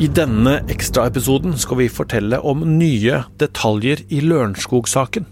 I 0.00 0.06
denne 0.08 0.54
ekstraepisoden 0.72 1.58
skal 1.60 1.76
vi 1.76 1.90
fortelle 1.92 2.38
om 2.48 2.62
nye 2.78 3.18
detaljer 3.36 4.00
i 4.08 4.22
Lørenskog-saken. 4.24 5.26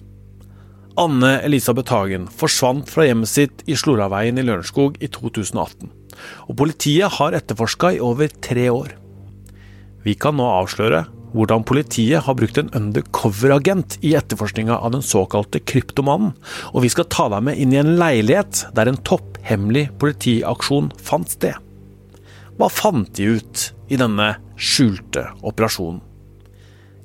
Anne 1.01 1.31
Elisabeth 1.47 1.95
Hagen 1.95 2.27
forsvant 2.29 2.91
fra 2.93 3.07
hjemmet 3.07 3.31
sitt 3.33 3.63
i 3.65 3.79
Sloraveien 3.81 4.37
i 4.37 4.45
Lørenskog 4.45 4.99
i 5.01 5.09
2018. 5.09 5.89
Og 6.53 6.59
politiet 6.61 7.17
har 7.17 7.37
etterforska 7.39 7.95
i 7.97 8.03
over 8.05 8.29
tre 8.45 8.67
år. 8.69 8.93
Vi 10.05 10.13
kan 10.21 10.37
nå 10.37 10.51
avsløre 10.59 11.07
hvordan 11.33 11.65
politiet 11.65 12.27
har 12.29 12.37
brukt 12.37 12.61
en 12.61 12.69
undercover-agent 12.77 13.97
i 14.05 14.13
etterforskninga 14.21 14.77
av 14.77 14.93
den 14.99 15.07
såkalte 15.07 15.65
kryptomannen, 15.65 16.37
og 16.75 16.85
vi 16.85 16.93
skal 16.93 17.09
ta 17.09 17.31
deg 17.33 17.49
med 17.49 17.57
inn 17.57 17.73
i 17.73 17.81
en 17.81 17.97
leilighet 17.97 18.67
der 18.77 18.93
en 18.93 19.01
topphemmelig 19.01 19.89
politiaksjon 19.97 20.93
fant 21.01 21.33
sted. 21.39 21.57
Hva 22.61 22.69
fant 22.69 23.17
de 23.17 23.33
ut 23.41 23.69
i 23.89 23.99
denne 24.01 24.35
skjulte 24.57 25.31
operasjonen? 25.43 26.03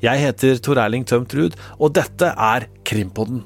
Jeg 0.03 0.19
heter 0.19 0.59
Tor 0.59 0.81
Erling 0.83 1.05
Tømt 1.07 1.31
Ruud, 1.37 1.55
og 1.79 1.93
dette 1.95 2.33
er 2.35 2.67
Krimpodden. 2.83 3.45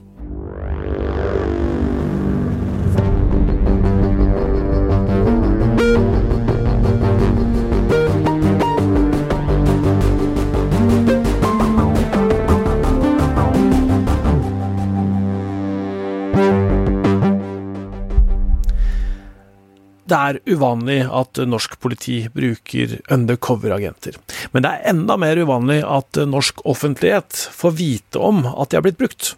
Det 20.07 20.17
er 20.17 20.37
uvanlig 20.47 21.01
at 21.11 21.39
norsk 21.43 21.73
politi 21.83 22.21
bruker 22.31 22.93
undercover-agenter. 23.11 24.15
Men 24.53 24.63
det 24.63 24.71
er 24.71 24.93
enda 24.93 25.17
mer 25.19 25.39
uvanlig 25.41 25.81
at 25.83 26.19
norsk 26.29 26.63
offentlighet 26.63 27.35
får 27.51 27.75
vite 27.75 28.21
om 28.23 28.45
at 28.47 28.71
de 28.71 28.79
har 28.79 28.85
blitt 28.85 29.01
brukt. 29.01 29.33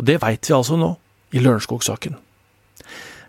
Og 0.00 0.08
det 0.08 0.22
veit 0.22 0.48
vi 0.48 0.56
altså 0.56 0.78
nå, 0.80 0.94
i 1.36 1.42
Lørenskog-saken. 1.44 2.16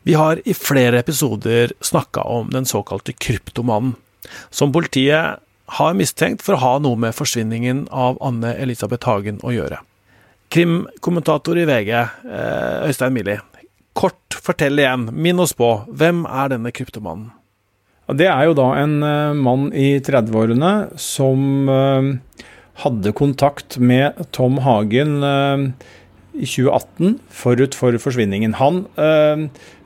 Vi 0.07 0.15
har 0.15 0.39
i 0.47 0.53
flere 0.55 1.01
episoder 1.03 1.73
snakka 1.83 2.23
om 2.23 2.53
den 2.53 2.65
såkalte 2.65 3.11
kryptomannen, 3.11 3.97
som 4.49 4.71
politiet 4.71 5.43
har 5.77 5.99
mistenkt 5.99 6.45
for 6.45 6.55
å 6.55 6.61
ha 6.61 6.73
noe 6.79 6.95
med 6.99 7.15
forsvinningen 7.15 7.89
av 7.91 8.19
Anne 8.23 8.53
Elisabeth 8.55 9.09
Hagen 9.09 9.41
å 9.43 9.51
gjøre. 9.51 9.81
Krimkommentator 10.53 11.59
i 11.59 11.65
VG, 11.67 11.91
eh, 11.99 12.87
Øystein 12.87 13.11
Millie, 13.11 13.41
Kort, 13.97 14.35
fortell 14.45 14.77
igjen, 14.77 15.07
minn 15.17 15.41
oss 15.41 15.55
på, 15.57 15.71
hvem 15.89 16.21
er 16.29 16.51
denne 16.53 16.69
kryptomannen? 16.75 17.31
Det 18.15 18.27
er 18.29 18.45
jo 18.47 18.55
da 18.55 18.67
en 18.79 18.99
uh, 19.03 19.35
mann 19.35 19.67
i 19.75 19.97
30-årene 19.99 20.71
som 21.01 21.67
uh, 21.67 22.45
hadde 22.83 23.15
kontakt 23.17 23.79
med 23.83 24.21
Tom 24.35 24.61
Hagen 24.63 25.17
uh, 25.25 25.65
i 26.37 26.45
2018, 26.45 27.17
forut 27.33 27.75
for 27.75 27.97
forsvinningen. 27.99 28.59
Han 28.59 28.83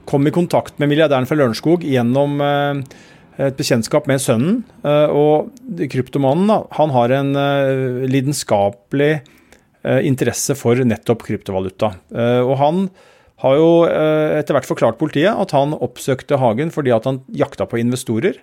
kom 0.09 0.27
i 0.27 0.33
kontakt 0.35 0.81
med 0.81 0.89
milliardæren 0.91 1.23
fra 1.29 1.37
Lørenskog 1.39 1.85
gjennom 1.87 2.41
et 2.43 3.55
bekjentskap 3.55 4.09
med 4.11 4.19
sønnen. 4.19 4.57
og 4.83 5.53
kryptomannen 5.93 6.51
da, 6.51 6.57
han 6.75 6.91
har 6.91 7.13
en 7.15 7.31
lidenskapelig 8.11 9.21
interesse 10.03 10.57
for 10.59 10.75
nettopp 10.83 11.23
kryptovaluta. 11.29 11.93
og 12.43 12.53
han 12.59 12.83
har 13.41 13.57
jo 13.57 13.69
eh, 13.89 14.37
etter 14.39 14.55
hvert 14.55 14.69
forklart 14.69 14.99
politiet 15.01 15.33
at 15.33 15.53
han 15.55 15.73
oppsøkte 15.73 16.39
Hagen 16.41 16.73
fordi 16.73 16.93
at 16.93 17.07
han 17.09 17.21
jakta 17.37 17.67
på 17.69 17.79
investorer. 17.81 18.37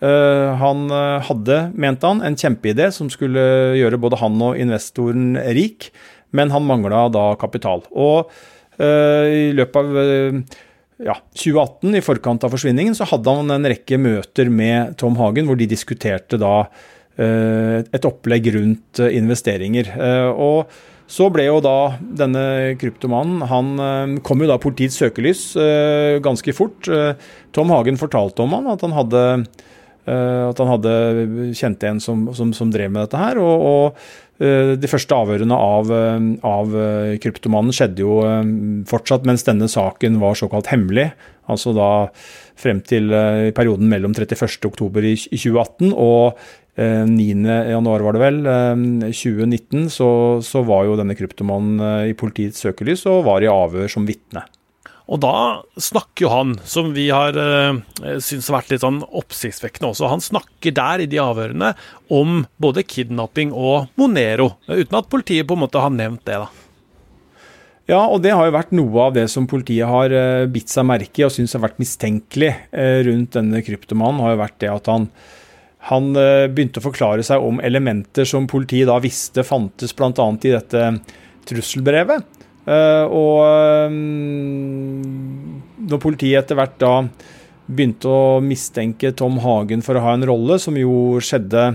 Eh, 0.00 0.48
han 0.60 0.86
eh, 0.94 1.18
hadde, 1.28 1.60
mente 1.78 2.08
han, 2.08 2.22
en 2.26 2.38
kjempeidé 2.38 2.88
som 2.94 3.10
skulle 3.12 3.44
gjøre 3.78 4.00
både 4.02 4.18
han 4.22 4.40
og 4.42 4.58
investoren 4.58 5.36
rik, 5.56 5.90
men 6.34 6.54
han 6.54 6.66
mangla 6.66 7.06
da 7.12 7.30
kapital. 7.40 7.86
Og 7.90 8.32
i 8.80 9.50
løpet 9.52 9.76
av 9.76 9.96
ja, 11.04 11.14
2018, 11.36 11.98
i 11.98 12.00
forkant 12.00 12.46
av 12.46 12.54
forsvinningen, 12.54 12.94
så 12.96 13.04
hadde 13.10 13.34
han 13.36 13.52
en 13.52 13.68
rekke 13.68 13.98
møter 14.00 14.48
med 14.48 14.94
Tom 14.96 15.18
Hagen 15.18 15.50
hvor 15.50 15.58
de 15.60 15.66
diskuterte 15.68 16.38
da 16.40 16.62
et 17.20 18.08
opplegg 18.08 18.48
rundt 18.54 19.02
investeringer. 19.04 19.90
Og 20.32 20.72
så 21.10 21.26
ble 21.34 21.48
jo 21.48 21.58
da 21.64 21.96
denne 21.98 22.76
kryptomannen 22.78 23.42
Han 23.50 23.70
eh, 23.82 24.14
kom 24.26 24.44
jo 24.44 24.50
da 24.50 24.60
politiets 24.62 25.00
søkelys 25.00 25.42
eh, 25.58 26.20
ganske 26.22 26.54
fort. 26.54 26.86
Eh, 26.86 27.18
Tom 27.56 27.72
Hagen 27.74 27.98
fortalte 27.98 28.44
om 28.44 28.54
han 28.54 28.70
at 28.70 28.84
han 28.86 28.94
hadde, 28.94 29.24
at 30.10 30.58
han 30.62 30.70
hadde 30.70 30.92
kjent 31.58 31.82
en 31.86 31.98
som, 32.02 32.22
som, 32.34 32.54
som, 32.56 32.70
drev 32.72 32.92
med 32.94 33.04
dette 33.04 33.18
her. 33.20 33.38
og, 33.42 33.66
og 33.70 34.29
de 34.40 34.88
første 34.88 35.12
avhørene 35.12 35.52
av, 35.52 35.90
av, 36.48 36.76
kryptomannen 37.20 37.74
skjedde 37.76 38.00
jo 38.00 38.14
fortsatt 38.88 39.26
mens 39.28 39.44
denne 39.44 39.68
saken 39.68 40.16
var 40.22 40.38
såkalt 40.40 40.70
hemmelig. 40.72 41.10
Altså 41.50 41.74
da 41.76 41.90
frem 42.56 42.80
til 42.80 43.12
perioden 43.52 43.90
mellom 43.92 44.14
31.10 44.16 44.64
i 45.28 45.36
2018 45.36 45.92
og 45.92 46.40
9.1 46.80 47.72
januar 47.74 48.04
var 48.04 48.16
det 48.16 48.22
vel, 48.22 48.38
2019, 49.10 49.82
eh, 49.84 49.88
så, 49.92 50.08
så 50.44 50.62
var 50.64 50.86
jo 50.86 50.96
denne 50.96 51.16
kryptomannen 51.18 51.82
eh, 51.84 52.12
i 52.12 52.16
politiets 52.16 52.62
søkelys 52.62 53.04
og 53.10 53.26
var 53.26 53.44
i 53.44 53.50
avhør 53.50 53.90
som 53.90 54.06
vitne. 54.08 54.46
Og 55.10 55.18
da 55.22 55.34
snakker 55.82 56.24
jo 56.24 56.32
han, 56.32 56.54
som 56.62 56.92
vi 56.94 57.08
har 57.10 57.34
eh, 57.34 57.80
syntes 58.22 58.48
har 58.50 58.60
vært 58.60 58.72
litt 58.74 58.84
sånn 58.84 59.00
oppsiktsvekkende 59.02 59.90
også, 59.90 60.10
han 60.12 60.22
snakker 60.22 60.74
der 60.76 61.02
i 61.02 61.08
de 61.10 61.18
avhørene 61.22 61.72
om 62.14 62.44
både 62.62 62.86
kidnapping 62.86 63.50
og 63.50 63.90
Monero, 63.98 64.52
uten 64.70 65.00
at 65.00 65.10
politiet 65.10 65.48
på 65.50 65.58
en 65.58 65.64
måte 65.64 65.82
har 65.82 65.90
nevnt 65.94 66.22
det, 66.30 66.38
da. 66.44 66.50
Ja, 67.90 68.04
og 68.06 68.20
det 68.22 68.36
har 68.38 68.46
jo 68.46 68.54
vært 68.54 68.70
noe 68.76 69.08
av 69.08 69.16
det 69.16 69.24
som 69.32 69.48
politiet 69.50 69.90
har 69.90 70.12
bitt 70.52 70.70
seg 70.70 70.86
merke 70.86 71.24
i 71.24 71.24
og 71.26 71.32
syns 71.34 71.56
har 71.56 71.64
vært 71.64 71.80
mistenkelig 71.82 72.52
rundt 73.08 73.34
denne 73.34 73.64
kryptomannen, 73.66 74.22
har 74.22 74.36
jo 74.36 74.42
vært 74.44 74.60
det 74.62 74.70
at 74.70 74.90
han 74.92 75.08
han 75.88 76.12
eh, 76.18 76.46
begynte 76.50 76.80
å 76.80 76.84
forklare 76.84 77.24
seg 77.24 77.42
om 77.44 77.60
elementer 77.64 78.28
som 78.28 78.48
politiet 78.50 78.90
da 78.90 78.98
visste 79.00 79.44
fantes 79.46 79.94
bl.a. 79.96 80.12
i 80.12 80.52
dette 80.52 80.84
trusselbrevet. 81.48 82.39
Eh, 82.68 83.04
og 83.06 83.36
eh, 83.46 83.94
når 85.90 86.02
politiet 86.02 86.42
etter 86.42 86.58
hvert 86.58 86.76
da 86.82 86.94
begynte 87.70 88.10
å 88.10 88.40
mistenke 88.42 89.12
Tom 89.16 89.38
Hagen 89.44 89.84
for 89.86 89.96
å 89.96 90.04
ha 90.04 90.16
en 90.16 90.26
rolle, 90.26 90.58
som 90.58 90.76
jo 90.78 91.20
skjedde 91.22 91.70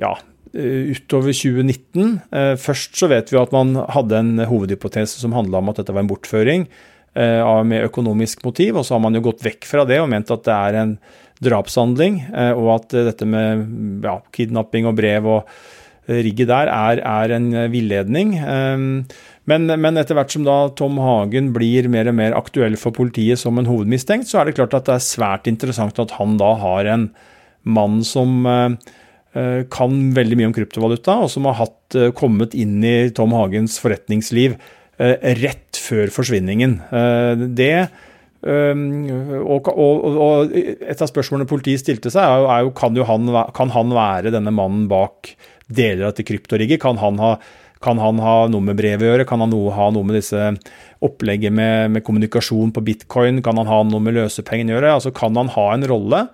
ja, 0.00 0.14
utover 0.54 1.34
2019 1.36 2.14
Først 2.56 2.96
så 2.96 3.10
vet 3.12 3.28
vi 3.28 3.36
at 3.36 3.52
man 3.52 3.74
hadde 3.92 4.16
en 4.16 4.40
hovedhypotese 4.48 5.20
som 5.20 5.34
handla 5.36 5.60
om 5.60 5.68
at 5.68 5.82
dette 5.82 5.92
var 5.92 6.06
en 6.06 6.08
bortføring 6.08 6.64
med 7.12 7.82
økonomisk 7.82 8.44
motiv, 8.46 8.78
og 8.78 8.86
så 8.86 8.94
har 8.94 9.02
man 9.02 9.16
jo 9.18 9.24
gått 9.26 9.42
vekk 9.44 9.66
fra 9.68 9.84
det 9.88 9.98
og 10.00 10.08
ment 10.08 10.30
at 10.32 10.44
det 10.46 10.54
er 10.54 10.78
en 10.78 10.92
drapshandling, 11.44 12.20
eh, 12.34 12.52
og 12.56 12.72
at 12.78 12.94
eh, 12.96 13.06
dette 13.08 13.26
med 13.28 14.04
ja, 14.06 14.18
kidnapping 14.34 14.88
og 14.90 14.96
brev 14.98 15.28
og 15.28 15.40
eh, 15.42 15.58
rigget 16.08 16.48
der 16.50 16.70
er, 16.72 17.02
er 17.04 17.34
en 17.36 17.50
villedning. 17.72 18.34
Men, 19.48 19.66
men, 19.68 20.00
etter 20.00 20.16
hvert 20.16 20.32
som 20.32 20.44
da 20.46 20.58
Tom 20.76 20.98
Hagen 21.00 21.52
blir 21.54 21.88
mer 21.92 22.10
og 22.10 22.16
mer 22.18 22.36
aktuell 22.36 22.76
for 22.80 22.96
politiet 22.96 23.40
som 23.40 23.60
en 23.60 23.68
hovedmistenkt, 23.68 24.28
så 24.28 24.40
er 24.40 24.48
det 24.48 24.56
klart 24.58 24.76
at 24.76 24.88
det 24.88 24.96
er 24.96 25.04
svært 25.04 25.50
interessant 25.50 26.00
at 26.00 26.16
han 26.18 26.36
da 26.40 26.54
har 26.60 26.88
en 26.92 27.08
mann 27.68 28.00
som 28.06 28.48
kan 29.72 29.96
veldig 30.16 30.38
mye 30.40 30.48
om 30.48 30.56
kryptovaluta, 30.56 31.18
og 31.24 31.30
som 31.32 31.46
har 31.48 31.58
hatt, 31.60 31.96
kommet 32.16 32.56
inn 32.58 32.80
i 32.84 33.10
Tom 33.16 33.32
Hagens 33.36 33.78
forretningsliv 33.80 34.56
rett 34.98 35.80
før 35.80 36.12
forsvinningen. 36.12 36.78
Det 37.56 37.74
og, 38.38 39.68
og, 39.72 40.04
og, 40.14 40.52
et 40.54 41.00
av 41.02 41.10
spørsmålene 41.10 41.48
politiet 41.50 41.82
stilte 41.82 42.12
seg, 42.14 42.22
er 42.22 42.38
jo, 42.38 42.50
er 42.54 42.66
jo 42.66 42.74
kan, 42.78 42.98
han, 43.08 43.30
kan, 43.56 43.72
han, 43.74 43.94
være 43.94 44.34
denne 44.34 44.52
mannen 44.54 44.86
bak 44.90 45.32
deler 45.68 46.06
av 46.06 46.12
dette 46.12 46.26
kryptorigget? 46.28 46.80
Kan 46.82 47.00
han 47.02 47.20
ha 47.22 47.36
kan 47.78 48.00
han 48.02 48.18
ha 48.18 48.48
noe 48.50 48.64
med 48.64 48.74
brevet 48.78 49.06
å 49.06 49.10
gjøre? 49.12 49.24
Kan 49.28 49.42
han 49.44 49.52
ha 49.54 49.88
noe 49.94 50.06
med 50.06 50.18
disse 50.18 50.50
opplegget 51.04 51.54
med, 51.54 51.92
med, 51.94 52.02
kommunikasjon 52.02 52.72
på 52.74 52.82
bitcoin? 52.82 53.38
Kan 53.44 53.60
han 53.60 53.70
ha 53.70 53.84
noe 53.86 54.02
med 54.02 54.16
løsepengene 54.16 54.74
å 54.74 54.78
gjøre? 54.78 54.94
Altså, 54.98 55.12
kan 55.14 55.38
han 55.38 55.52
ha 55.54 55.66
en 55.76 55.86
rolle? 55.86 56.24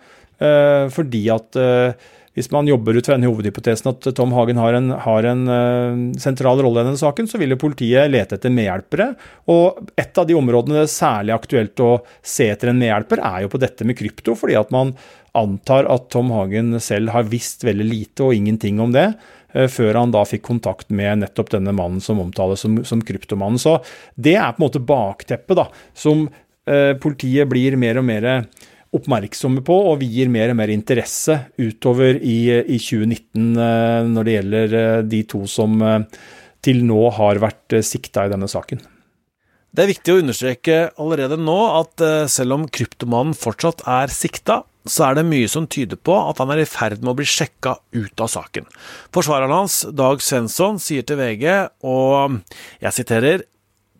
Uh, 0.40 0.88
fordi 0.92 1.26
at 1.34 1.60
uh, 1.60 1.92
hvis 2.34 2.50
man 2.50 2.66
jobber 2.66 2.96
ut 2.98 3.06
fra 3.06 3.14
den 3.14 3.28
hovedhypotesen 3.28 3.92
at 3.92 4.08
Tom 4.19 4.32
Hagen 4.34 4.58
har 4.58 4.75
en, 4.75 4.90
har 5.04 5.26
en 5.31 5.42
uh, 5.46 5.98
sentral 6.19 6.58
rolle 6.64 6.82
i 6.82 6.88
denne 6.88 6.98
saken, 6.98 7.28
så 7.31 7.38
vil 7.38 7.54
jo 7.54 7.60
politiet 7.62 8.10
lete 8.10 8.38
etter 8.38 8.50
medhjelpere. 8.54 9.12
Og 9.54 9.92
et 10.00 10.19
av 10.19 10.26
de 10.26 10.34
områdene 10.38 10.81
det 10.81 10.88
er 10.88 10.96
særlig 10.96 11.36
aktuelt 11.36 11.84
å 11.84 11.92
se 12.26 12.48
etter 12.50 12.72
en 12.72 12.81
medhjelper, 12.82 13.22
er 13.22 13.44
jo 13.44 13.52
på 13.54 13.62
dette 13.62 13.86
med 13.86 13.98
krypto. 14.00 14.34
fordi 14.38 14.58
at 14.58 14.75
man 14.75 14.96
antar 15.34 15.86
at 15.90 16.10
Tom 16.14 16.34
Hagen 16.34 16.75
selv 16.82 17.14
har 17.14 17.31
visst 17.31 17.62
veldig 17.66 17.86
lite 17.86 18.26
og 18.26 18.34
ingenting 18.34 18.82
om 18.82 18.90
det 18.94 19.12
uh, 19.54 19.69
før 19.70 20.02
han 20.02 20.14
da 20.14 20.26
fikk 20.26 20.42
kontakt 20.50 20.90
med 20.90 21.22
nettopp 21.22 21.54
denne 21.54 21.75
mannen 21.75 22.02
som 22.02 22.19
omtales 22.19 22.66
som, 22.66 22.82
som 22.82 23.02
kryptomannen. 23.02 23.62
Så 23.62 23.78
det 24.19 24.34
er 24.40 24.50
på 24.50 24.58
en 24.58 24.66
måte 24.66 24.82
bakteppet 24.82 25.62
da, 25.62 25.70
som 25.94 26.26
uh, 26.26 26.92
politiet 26.98 27.46
blir 27.46 27.78
mer 27.78 28.02
og 28.02 28.10
mer 28.10 28.32
oppmerksomme 28.94 29.64
på, 29.67 29.76
og 29.91 30.00
vier 30.02 30.31
mer 30.32 30.52
og 30.52 30.58
mer 30.61 30.73
interesse 30.75 31.37
utover 31.58 32.19
i, 32.20 32.38
i 32.62 32.79
2019 32.79 33.55
når 34.11 34.26
det 34.26 34.37
gjelder 34.37 34.76
de 35.11 35.23
to 35.31 35.44
som 35.50 35.79
til 36.64 36.85
nå 36.88 37.00
har 37.19 37.43
vært 37.43 37.79
sikta 37.85 38.25
i 38.25 38.32
denne 38.32 38.49
saken. 38.49 38.81
Det 39.75 39.82
er 39.82 39.91
viktig 39.91 40.14
å 40.14 40.20
understreke 40.23 40.76
allerede 41.02 41.37
nå 41.41 41.58
at 41.81 42.05
selv 42.31 42.56
om 42.56 42.69
kryptomannen 42.70 43.35
fortsatt 43.37 43.82
er 43.91 44.14
sikta, 44.14 44.62
så 44.85 45.08
er 45.08 45.19
det 45.19 45.26
mye 45.29 45.49
som 45.49 45.67
tyder 45.70 45.96
på 45.96 46.14
at 46.19 46.41
han 46.43 46.52
er 46.52 46.62
i 46.62 46.69
ferd 46.69 47.00
med 47.00 47.14
å 47.14 47.17
bli 47.19 47.26
sjekka 47.29 47.79
ut 47.96 48.20
av 48.20 48.31
saken. 48.31 48.69
Forsvareren 49.14 49.55
hans, 49.55 49.81
Dag 49.96 50.23
Svensson, 50.25 50.79
sier 50.82 51.06
til 51.08 51.19
VG, 51.20 51.46
og 51.88 52.41
jeg 52.85 52.96
siterer 52.99 53.46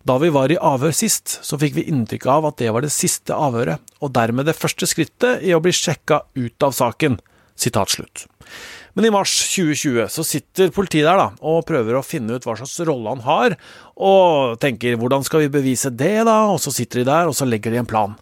da 0.05 0.19
vi 0.21 0.31
var 0.33 0.53
i 0.53 0.61
avhør 0.61 0.93
sist, 0.93 1.39
så 1.45 1.57
fikk 1.61 1.79
vi 1.79 1.87
inntrykk 1.89 2.27
av 2.29 2.49
at 2.51 2.59
det 2.61 2.71
var 2.75 2.85
det 2.85 2.93
siste 2.93 3.33
avhøret, 3.33 3.81
og 4.05 4.13
dermed 4.13 4.49
det 4.49 4.57
første 4.59 4.89
skrittet 4.89 5.45
i 5.45 5.55
å 5.57 5.63
bli 5.65 5.73
sjekka 5.73 6.27
ut 6.37 6.67
av 6.67 6.77
saken. 6.77 7.17
Men 8.95 9.07
i 9.09 9.13
mars 9.15 9.33
2020 9.55 10.11
så 10.13 10.25
sitter 10.27 10.73
politiet 10.75 11.07
der 11.07 11.19
da, 11.19 11.29
og 11.41 11.65
prøver 11.67 11.97
å 11.97 12.05
finne 12.05 12.37
ut 12.37 12.45
hva 12.47 12.57
slags 12.59 12.77
rolle 12.87 13.15
han 13.15 13.25
har, 13.25 13.57
og 13.97 14.59
tenker 14.63 14.99
hvordan 15.01 15.25
skal 15.27 15.47
vi 15.47 15.55
bevise 15.57 15.91
det, 15.95 16.27
da, 16.29 16.37
og 16.53 16.61
så 16.63 16.75
sitter 16.75 17.03
de 17.03 17.09
der 17.09 17.31
og 17.31 17.37
så 17.39 17.49
legger 17.49 17.75
de 17.75 17.81
en 17.83 17.91
plan. 17.91 18.19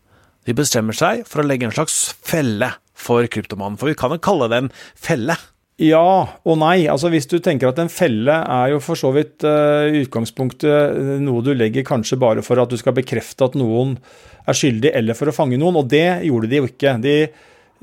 De 0.46 0.55
bestemmer 0.56 0.96
seg 0.96 1.26
for 1.28 1.43
å 1.43 1.46
legge 1.46 1.69
en 1.69 1.75
slags 1.75 2.14
felle 2.25 2.73
for 2.99 3.26
kryptomannen, 3.26 3.78
for 3.81 3.90
vi 3.90 3.99
kan 3.99 4.14
jo 4.14 4.23
kalle 4.23 4.49
det 4.52 4.62
en 4.62 4.73
felle. 4.94 5.37
Ja 5.81 6.03
og 6.45 6.59
nei. 6.61 6.85
Altså 6.91 7.09
Hvis 7.13 7.29
du 7.31 7.39
tenker 7.43 7.71
at 7.71 7.81
en 7.81 7.93
felle 7.93 8.35
er 8.35 8.75
jo 8.75 8.81
for 8.85 8.99
så 8.99 9.13
vidt 9.15 9.45
uh, 9.47 9.89
utgangspunktet 10.03 10.69
eh, 10.69 11.15
noe 11.23 11.45
du 11.45 11.53
legger 11.57 11.87
kanskje 11.87 12.21
bare 12.21 12.45
for 12.45 12.61
at 12.61 12.71
du 12.71 12.77
skal 12.81 12.97
bekrefte 12.97 13.49
at 13.49 13.57
noen 13.59 13.97
er 14.43 14.59
skyldig, 14.59 14.91
eller 14.99 15.15
for 15.15 15.31
å 15.31 15.35
fange 15.35 15.59
noen, 15.61 15.79
og 15.79 15.89
det 15.93 16.25
gjorde 16.27 16.51
de 16.51 16.59
jo 16.59 16.69
ikke. 16.69 16.97
De, 17.03 17.17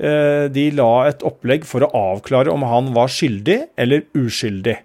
uh, 0.04 0.46
de 0.52 0.66
la 0.76 0.92
et 1.10 1.24
opplegg 1.26 1.66
for 1.68 1.84
å 1.84 1.90
avklare 2.14 2.52
om 2.52 2.66
han 2.68 2.92
var 2.96 3.10
skyldig 3.10 3.58
eller 3.80 4.06
uskyldig. 4.14 4.76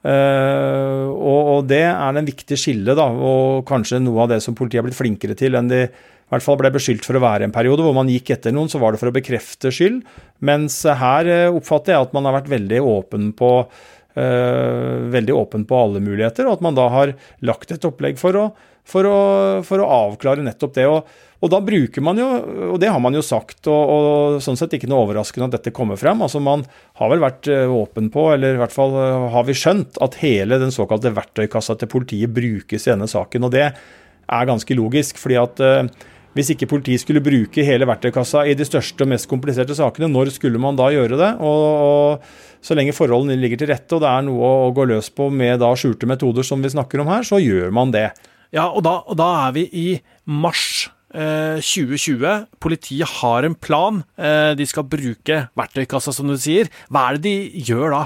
Uh, 0.00 1.12
og, 1.12 1.40
og, 1.52 1.66
det 1.68 1.82
er 1.84 2.16
en 2.16 2.24
viktig 2.24 2.56
skille, 2.56 2.94
da, 2.96 3.04
og 3.04 3.66
kanskje 3.68 4.00
noe 4.00 4.24
av 4.24 4.30
det 4.32 4.38
som 4.40 4.56
politiet 4.56 4.80
har 4.80 4.86
blitt 4.86 4.96
flinkere 4.96 5.36
til 5.36 5.58
enn 5.58 5.68
de 5.68 5.82
i 6.30 6.32
hvert 6.32 6.44
fall 6.46 6.60
ble 6.60 6.70
beskyldt 6.70 7.02
for 7.02 7.18
å 7.18 7.24
være 7.24 7.48
en 7.48 7.52
periode 7.52 7.82
hvor 7.82 7.96
man 7.96 8.08
gikk 8.08 8.30
etter 8.36 8.54
noen, 8.54 8.70
så 8.70 8.78
var 8.78 8.94
det 8.94 9.00
for 9.00 9.10
å 9.10 9.16
bekrefte 9.16 9.72
skyld. 9.74 10.04
Mens 10.46 10.76
her 10.86 11.26
eh, 11.26 11.48
oppfatter 11.50 11.96
jeg 11.96 12.06
at 12.06 12.12
man 12.14 12.28
har 12.28 12.36
vært 12.36 12.52
veldig 12.52 12.78
åpen 12.86 13.32
på 13.34 13.48
uh, 13.66 14.94
veldig 15.10 15.34
åpen 15.34 15.66
på 15.66 15.80
alle 15.80 16.02
muligheter, 16.06 16.46
og 16.46 16.60
at 16.60 16.62
man 16.62 16.78
da 16.78 16.86
har 16.94 17.16
lagt 17.42 17.74
et 17.74 17.88
opplegg 17.88 18.20
for 18.22 18.38
å, 18.38 18.44
for 18.90 19.08
å, 19.08 19.18
for 19.66 19.82
å 19.82 19.88
avklare 20.10 20.44
nettopp 20.44 20.74
det. 20.76 20.86
Og, 20.90 21.08
og, 21.40 21.48
da 21.52 21.62
bruker 21.64 22.04
man 22.04 22.20
jo, 22.20 22.28
og 22.74 22.76
det 22.82 22.90
har 22.92 23.00
man 23.02 23.16
jo 23.16 23.24
sagt, 23.24 23.62
og, 23.70 23.94
og, 23.94 24.38
sånn 24.44 24.58
sett 24.60 24.76
ikke 24.76 24.90
noe 24.90 25.06
overraskende 25.06 25.48
at 25.48 25.56
dette 25.58 25.74
kommer 25.76 26.00
frem. 26.00 26.20
Altså 26.26 26.42
Man 26.44 26.66
har 27.00 27.12
vel 27.12 27.24
vært 27.24 27.50
eh, 27.50 27.70
åpen 27.70 28.12
på, 28.12 28.28
eller 28.34 28.58
i 28.58 28.60
hvert 28.60 28.74
fall 28.74 28.96
har 29.34 29.48
vi 29.48 29.56
skjønt, 29.56 30.00
at 30.04 30.20
hele 30.24 30.60
den 30.62 30.74
såkalte 30.74 31.14
verktøykassa 31.16 31.78
til 31.80 31.90
politiet 31.92 32.34
brukes 32.34 32.86
i 32.86 32.94
denne 32.94 33.10
saken. 33.10 33.48
Og 33.48 33.54
det 33.54 33.68
er 33.70 34.48
ganske 34.48 34.76
logisk, 34.78 35.18
fordi 35.18 35.38
at 35.40 35.62
uh, 35.64 36.08
hvis 36.36 36.52
ikke 36.54 36.68
politiet 36.70 37.02
skulle 37.02 37.22
bruke 37.24 37.64
hele 37.66 37.88
verktøykassa 37.90 38.44
i 38.46 38.54
de 38.58 38.66
største 38.66 39.02
og 39.02 39.10
mest 39.10 39.26
kompliserte 39.30 39.74
sakene, 39.74 40.10
når 40.12 40.30
skulle 40.36 40.60
man 40.62 40.78
da 40.78 40.86
gjøre 40.94 41.18
det? 41.18 41.30
Og, 41.42 41.64
og 41.86 42.60
Så 42.62 42.76
lenge 42.78 42.94
forholdene 42.94 43.38
ligger 43.40 43.58
til 43.58 43.72
rette 43.72 43.96
og 43.96 44.04
det 44.04 44.10
er 44.10 44.26
noe 44.26 44.50
å 44.68 44.74
gå 44.76 44.84
løs 44.86 45.10
på 45.10 45.30
med 45.32 45.64
skjulte 45.80 46.06
metoder 46.06 46.46
som 46.46 46.62
vi 46.62 46.70
snakker 46.70 47.02
om 47.02 47.10
her, 47.10 47.26
så 47.26 47.40
gjør 47.42 47.72
man 47.74 47.90
det. 47.94 48.10
Ja, 48.54 48.68
og 48.68 48.82
da, 48.86 49.00
og 49.06 49.18
da 49.20 49.28
er 49.48 49.58
vi 49.58 49.68
i 49.72 49.90
mars. 50.26 50.88
2020. 51.10 52.22
Eh, 52.22 52.44
politiet 52.62 53.08
har 53.18 53.42
en 53.42 53.56
plan. 53.58 54.04
Eh, 54.14 54.52
de 54.54 54.66
skal 54.66 54.86
bruke 54.86 55.40
verktøykassa, 55.58 56.14
som 56.14 56.30
du 56.30 56.36
sier. 56.38 56.70
Hva 56.86 57.08
er 57.08 57.18
det 57.18 57.24
de 57.26 57.64
gjør 57.66 57.96
da? 57.96 58.02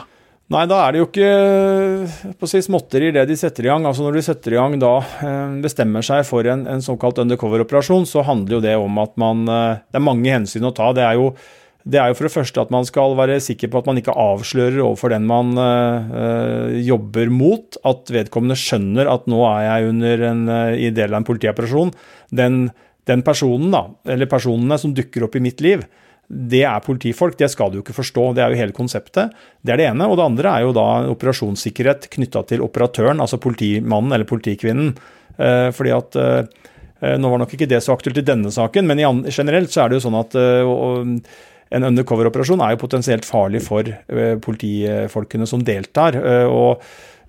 Nei, 0.53 0.67
da 0.69 0.79
er 0.85 0.93
det 0.93 1.01
jo 1.01 1.07
ikke 1.09 1.29
på 2.37 2.45
å 2.45 2.49
si, 2.51 2.61
småtterier 2.61 3.15
det 3.17 3.25
de 3.31 3.37
setter 3.41 3.65
i 3.65 3.71
gang. 3.71 3.87
Altså 3.89 4.05
Når 4.05 4.19
de 4.19 4.23
setter 4.27 4.55
i 4.55 4.59
gang 4.61 4.77
da 4.81 4.95
eh, 5.01 5.59
bestemmer 5.65 6.05
seg 6.05 6.25
for 6.29 6.45
en, 6.49 6.67
en 6.69 6.85
såkalt 6.85 7.21
undercover-operasjon, 7.23 8.05
så 8.09 8.25
handler 8.29 8.59
jo 8.59 8.65
det 8.65 8.75
om 8.81 9.01
at 9.01 9.15
man 9.21 9.45
eh, 9.49 9.81
Det 9.89 10.01
er 10.01 10.05
mange 10.05 10.35
hensyn 10.35 10.69
å 10.69 10.75
ta. 10.77 10.91
Det 10.97 11.05
er, 11.05 11.17
jo, 11.17 11.33
det 11.85 12.01
er 12.01 12.11
jo 12.11 12.17
for 12.17 12.29
det 12.29 12.33
første 12.33 12.63
at 12.63 12.71
man 12.73 12.87
skal 12.89 13.17
være 13.19 13.41
sikker 13.45 13.69
på 13.73 13.83
at 13.83 13.89
man 13.91 13.99
ikke 14.01 14.15
avslører 14.17 14.81
overfor 14.81 15.13
den 15.13 15.27
man 15.29 15.53
øh, 15.61 16.79
jobber 16.81 17.33
mot, 17.33 17.77
at 17.85 18.13
vedkommende 18.15 18.57
skjønner 18.57 19.11
at 19.13 19.29
nå 19.29 19.43
er 19.51 19.67
jeg 19.67 19.91
under 19.93 20.25
en, 20.31 20.47
i 20.81 20.89
del 20.97 21.13
av 21.13 21.21
en 21.21 21.29
politioperasjon. 21.29 21.93
Den, 22.33 22.63
den 23.11 23.27
personen, 23.27 23.69
da, 23.75 23.85
eller 24.17 24.31
personene 24.31 24.81
som 24.81 24.97
dukker 24.97 25.29
opp 25.29 25.37
i 25.37 25.45
mitt 25.45 25.61
liv, 25.65 25.85
det 26.29 26.63
er 26.65 26.85
politifolk, 26.85 27.37
det 27.39 27.51
skal 27.53 27.71
du 27.71 27.79
jo 27.79 27.85
ikke 27.85 27.97
forstå. 27.97 28.31
Det 28.37 28.43
er 28.43 28.53
jo 28.53 28.61
hele 28.63 28.77
konseptet. 28.77 29.35
Det 29.61 29.75
er 29.75 29.81
det 29.81 29.89
ene. 29.91 30.09
Og 30.09 30.17
det 30.19 30.25
andre 30.25 30.53
er 30.55 30.65
jo 30.65 30.75
da 30.77 30.87
operasjonssikkerhet 31.13 32.09
knytta 32.15 32.45
til 32.49 32.65
operatøren, 32.65 33.21
altså 33.21 33.41
politimannen 33.43 34.17
eller 34.17 34.29
politikvinnen. 34.29 34.95
Eh, 35.37 35.69
fordi 35.75 35.91
at 35.95 36.17
eh, 36.21 36.47
eh, 37.03 37.17
Nå 37.21 37.31
var 37.31 37.43
nok 37.43 37.55
ikke 37.57 37.69
det 37.71 37.83
så 37.85 37.97
aktuelt 37.97 38.21
i 38.23 38.27
denne 38.27 38.53
saken, 38.55 38.87
men 38.89 39.03
generelt 39.29 39.73
så 39.75 39.85
er 39.85 39.93
det 39.93 39.99
jo 39.99 40.07
sånn 40.07 40.21
at 40.21 40.37
en 41.75 41.89
undercover-operasjon 41.91 42.63
er 42.65 42.75
jo 42.75 42.85
potensielt 42.85 43.27
farlig 43.27 43.65
for 43.67 43.89
politifolkene 44.45 45.49
som 45.51 45.65
deltar. 45.67 46.17
og 46.47 46.83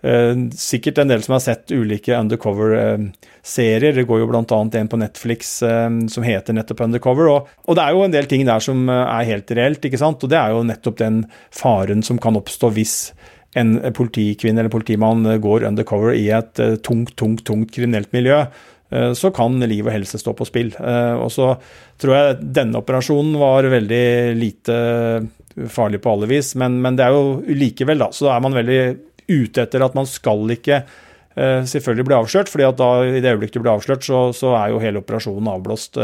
Eh, 0.05 0.35
sikkert 0.53 0.99
en 1.01 1.09
del 1.09 1.23
som 1.25 1.33
har 1.33 1.41
sett 1.41 1.71
ulike 1.73 2.13
undercover-serier. 2.13 3.95
Det 3.95 4.05
går 4.05 4.21
jo 4.21 4.27
bl.a. 4.29 4.59
en 4.61 4.91
på 4.91 4.99
Netflix 5.01 5.55
eh, 5.65 5.87
som 6.11 6.27
heter 6.27 6.53
nettopp 6.53 6.83
Undercover. 6.85 7.31
Og, 7.31 7.71
det 7.73 7.85
er 7.85 7.95
jo 7.95 8.03
en 8.05 8.13
del 8.13 8.29
ting 8.29 8.45
der 8.45 8.61
som 8.61 8.85
eh, 8.91 9.01
er 9.01 9.31
helt 9.31 9.55
reelt, 9.57 9.87
ikke 9.87 10.01
sant. 10.01 10.21
Og 10.21 10.29
det 10.29 10.37
er 10.37 10.53
jo 10.53 10.65
nettopp 10.67 10.99
den 11.01 11.23
faren 11.49 12.05
som 12.05 12.21
kan 12.21 12.37
oppstå 12.37 12.69
hvis 12.75 12.99
en 13.57 13.79
politikvinne 13.95 14.61
eller 14.61 14.73
politimann 14.73 15.23
går 15.41 15.63
undercover 15.71 16.11
i 16.13 16.27
et 16.35 16.59
tungt, 16.83 17.13
tungt, 17.15 17.45
tungt 17.47 17.71
kriminelt 17.71 18.11
miljø 18.11 18.41
så 18.89 19.31
kan 19.33 19.57
liv 19.65 19.87
og 19.87 19.91
helse 19.91 20.19
stå 20.21 20.31
på 20.37 20.45
spill. 20.45 20.69
Og 20.77 21.31
så 21.33 21.47
tror 21.99 22.13
jeg 22.15 22.35
denne 22.53 22.79
operasjonen 22.79 23.33
var 23.41 23.65
veldig 23.73 24.05
lite 24.37 24.75
farlig 25.71 26.01
på 26.03 26.11
alle 26.11 26.29
vis, 26.29 26.53
men, 26.59 26.77
men 26.83 26.97
det 26.97 27.05
er 27.05 27.15
jo 27.15 27.55
likevel, 27.55 28.01
da, 28.03 28.11
så 28.13 28.29
er 28.33 28.43
man 28.43 28.55
veldig 28.55 28.79
ute 29.31 29.63
etter 29.63 29.85
at 29.85 29.95
man 29.97 30.07
skal 30.09 30.43
ikke 30.53 30.81
uh, 30.83 31.61
selvfølgelig 31.67 32.07
bli 32.09 32.17
avslørt, 32.17 32.51
fordi 32.51 32.67
at 32.67 32.79
da 32.79 32.89
i 33.07 33.21
det 33.23 33.31
øyeblikket 33.31 33.57
du 33.57 33.63
blir 33.63 33.75
avslørt, 33.75 34.03
så, 34.05 34.27
så, 34.35 34.51
er 34.59 34.73
jo 34.73 34.81
hele 34.83 35.01
operasjonen 35.01 35.49
avblåst. 35.55 36.01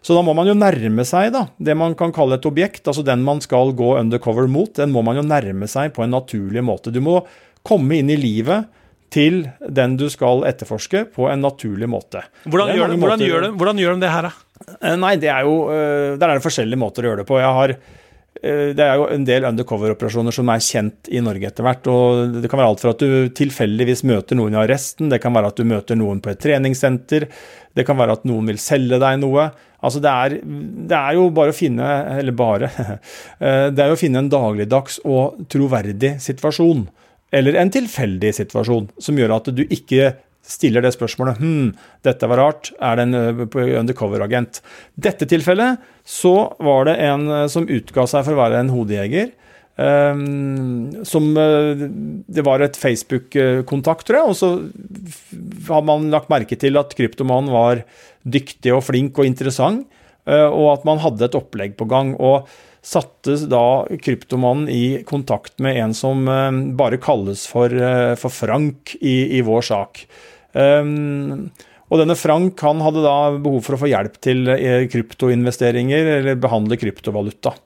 Så 0.00 0.16
da 0.16 0.24
må 0.26 0.34
man 0.36 0.50
jo 0.50 0.56
nærme 0.58 1.06
seg 1.08 1.30
da, 1.34 1.46
det 1.58 1.76
man 1.78 1.94
kan 1.98 2.14
kalle 2.16 2.40
et 2.40 2.50
objekt, 2.50 2.82
altså 2.88 3.06
den 3.06 3.22
man 3.26 3.42
skal 3.44 3.74
gå 3.78 3.94
undercover 4.00 4.50
mot, 4.50 4.74
den 4.76 4.92
må 4.94 5.04
man 5.06 5.20
jo 5.20 5.26
nærme 5.26 5.70
seg 5.70 5.94
på 5.96 6.04
en 6.04 6.14
naturlig 6.16 6.64
måte. 6.66 6.92
Du 6.92 7.02
må 7.04 7.20
komme 7.66 8.00
inn 8.00 8.10
i 8.10 8.18
livet 8.18 8.68
til 9.10 9.42
den 9.66 9.96
du 10.00 10.06
skal 10.12 10.44
etterforske, 10.48 11.06
på 11.14 11.28
en 11.30 11.42
naturlig 11.44 11.88
måte. 11.90 12.24
Hvordan, 12.46 12.74
gjør, 12.76 12.92
de, 12.92 13.00
hvordan, 13.02 13.24
gjør, 13.26 13.46
de, 13.46 13.54
hvordan 13.60 13.82
gjør 13.82 13.96
de 13.96 14.04
det 14.06 14.12
her, 14.14 14.28
da? 14.30 14.76
Eh, 14.76 14.98
nei, 15.00 15.14
det 15.20 15.30
er 15.32 15.48
jo 15.48 15.56
Der 15.70 16.28
er 16.28 16.36
det 16.36 16.44
forskjellige 16.44 16.78
måter 16.78 17.04
å 17.04 17.10
gjøre 17.10 17.22
det 17.22 17.30
på. 17.30 17.40
Jeg 17.40 17.56
har 17.56 17.76
Eh, 18.40 18.70
det 18.76 18.84
er 18.84 18.96
jo 18.96 19.08
en 19.12 19.24
del 19.26 19.44
undercover-operasjoner 19.48 20.34
som 20.34 20.48
er 20.52 20.62
kjent 20.64 21.10
i 21.12 21.20
Norge 21.24 21.48
etter 21.50 21.66
hvert. 21.66 21.88
og 21.92 22.36
Det 22.40 22.50
kan 22.50 22.60
være 22.60 22.72
alt 22.72 22.84
fra 22.84 22.94
at 22.94 23.02
du 23.02 23.32
tilfeldigvis 23.36 24.04
møter 24.08 24.38
noen 24.38 24.56
i 24.56 24.60
arresten, 24.62 25.10
det 25.12 25.20
kan 25.22 25.34
være 25.36 25.52
at 25.52 25.58
du 25.58 25.66
møter 25.68 25.98
noen 25.98 26.22
på 26.22 26.32
et 26.32 26.40
treningssenter, 26.40 27.28
det 27.76 27.86
kan 27.86 27.98
være 27.98 28.18
at 28.18 28.24
noen 28.28 28.48
vil 28.50 28.60
selge 28.62 29.00
deg 29.02 29.20
noe. 29.20 29.50
Altså 29.80 30.00
det 30.02 30.10
er, 30.12 30.38
det 30.90 30.96
er 30.96 31.16
jo 31.16 31.30
bare 31.32 31.54
å 31.54 31.56
finne 31.56 31.84
Eller 32.18 32.34
bare 32.36 32.66
eh, 32.76 33.70
Det 33.72 33.80
er 33.80 33.88
jo 33.88 33.94
å 33.96 34.00
finne 34.00 34.20
en 34.20 34.28
dagligdags 34.28 34.98
og 35.08 35.46
troverdig 35.48 36.18
situasjon. 36.20 36.82
Eller 37.30 37.58
en 37.60 37.70
tilfeldig 37.72 38.32
situasjon 38.40 38.90
som 38.98 39.18
gjør 39.18 39.36
at 39.36 39.50
du 39.54 39.62
ikke 39.68 40.14
stiller 40.50 40.82
det 40.82 40.94
spørsmålet 40.94 41.40
hm, 41.40 41.72
dette 42.06 42.28
var 42.30 42.40
rart, 42.40 42.70
er 42.80 42.96
det 42.98 43.06
en 43.06 43.18
eh, 43.18 43.74
undercover-agent? 43.80 44.62
Dette 44.98 45.28
tilfellet 45.30 45.82
så 46.06 46.34
var 46.64 46.88
det 46.88 46.96
en 47.04 47.28
eh, 47.28 47.46
som 47.52 47.68
utga 47.68 48.06
seg 48.10 48.26
for 48.26 48.34
å 48.34 48.42
være 48.42 48.64
en 48.64 48.72
hodejeger. 48.74 49.36
Um, 49.80 50.90
som 51.08 51.30
Det 51.32 52.42
var 52.44 52.60
et 52.60 52.76
Facebook-kontakt, 52.76 54.04
tror 54.04 54.18
jeg, 54.18 54.28
og 54.28 54.36
så 54.36 55.70
har 55.70 55.86
man 55.88 56.10
lagt 56.12 56.28
merke 56.28 56.58
til 56.60 56.76
at 56.76 56.92
kryptomanen 56.98 57.48
var 57.54 57.80
dyktig 58.28 58.74
og 58.76 58.82
flink 58.84 59.16
og 59.16 59.30
interessant, 59.30 59.86
og 60.28 60.66
at 60.74 60.84
man 60.84 61.00
hadde 61.00 61.24
et 61.24 61.38
opplegg 61.38 61.78
på 61.80 61.88
gang. 61.88 62.12
og 62.20 62.50
satte 62.82 63.36
da 63.50 63.86
kryptomannen 64.02 64.68
i 64.72 65.02
kontakt 65.08 65.58
med 65.62 65.78
en 65.82 65.94
som 65.96 66.28
uh, 66.28 66.50
bare 66.76 67.00
kalles 67.02 67.46
for, 67.50 67.72
uh, 67.72 68.14
for 68.20 68.32
Frank 68.32 68.94
i, 69.00 69.38
i, 69.38 69.42
vår 69.46 69.66
sak. 69.70 70.04
Um, 70.52 71.50
og 71.90 71.98
denne 71.98 72.16
Frank 72.18 72.60
han 72.62 72.82
hadde 72.84 73.02
da 73.04 73.16
behov 73.36 73.64
for 73.66 73.76
å 73.76 73.80
få 73.82 73.90
hjelp 73.90 74.20
til 74.22 74.46
eh, 74.54 74.84
kryptoinvesteringer 74.90 76.10
eller 76.20 76.38
behandle 76.38 76.78
kryptovaluta. 76.78 77.56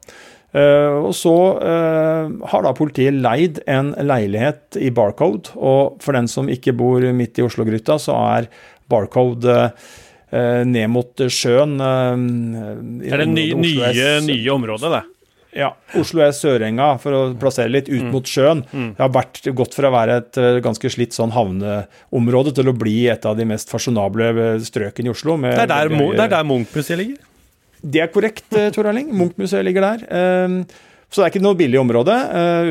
Uh, 0.55 1.11
og 1.11 1.13
så 1.19 1.35
uh, 1.59 2.31
har 2.53 2.63
da 2.63 2.71
politiet 2.79 3.17
leid 3.19 3.59
en 3.67 3.91
leilighet 3.99 4.79
i 4.79 4.93
Barcode, 4.95 5.51
og 5.59 5.99
for 6.05 6.15
den 6.15 6.31
som 6.31 6.49
ikke 6.49 6.77
bor 6.79 7.05
midt 7.17 7.41
i 7.41 7.45
Oslo-gryta, 7.45 7.99
så 7.99 8.15
er 8.39 8.47
Barcode 8.91 9.59
uh, 9.75 9.93
ned 10.35 10.89
mot 10.91 11.21
sjøen. 11.31 11.77
det 11.79 13.13
er 13.13 13.23
det 13.23 13.27
ny, 13.31 13.45
nye, 13.61 14.09
nye 14.27 14.55
området, 14.55 14.91
det? 14.97 15.03
Ja. 15.55 15.71
Oslo 15.99 16.25
er 16.25 16.33
Sørenga, 16.35 16.95
for 17.03 17.15
å 17.15 17.21
plassere 17.39 17.71
litt, 17.71 17.89
ut 17.91 18.03
mm. 18.03 18.09
mot 18.13 18.27
sjøen. 18.27 18.65
Mm. 18.73 18.89
Det 18.97 19.05
har 19.05 19.13
vært 19.15 19.51
gått 19.55 19.77
fra 19.77 19.91
å 19.91 19.95
være 19.95 20.17
et 20.23 20.41
ganske 20.65 20.91
slitt 20.91 21.15
sånn 21.15 21.35
havneområde 21.35 22.55
til 22.57 22.73
å 22.73 22.75
bli 22.77 23.05
et 23.13 23.29
av 23.29 23.39
de 23.39 23.47
mest 23.49 23.71
fasjonable 23.71 24.57
strøkene 24.67 25.11
i 25.11 25.15
Oslo. 25.15 25.39
det 25.45 25.55
er 25.55 25.71
der, 25.71 25.95
det 25.95 26.27
der 26.35 26.49
Munch-museet 26.49 27.01
ligger? 27.01 27.23
Det 27.85 28.03
er 28.03 28.11
korrekt, 28.11 28.49
Tor 28.75 28.91
Erling. 28.91 29.13
Munch-museet 29.15 29.65
ligger 29.67 29.87
der. 29.93 30.05
Så 31.15 31.21
det 31.21 31.29
er 31.29 31.31
ikke 31.31 31.45
noe 31.45 31.55
billig 31.55 31.79
område, 31.79 32.15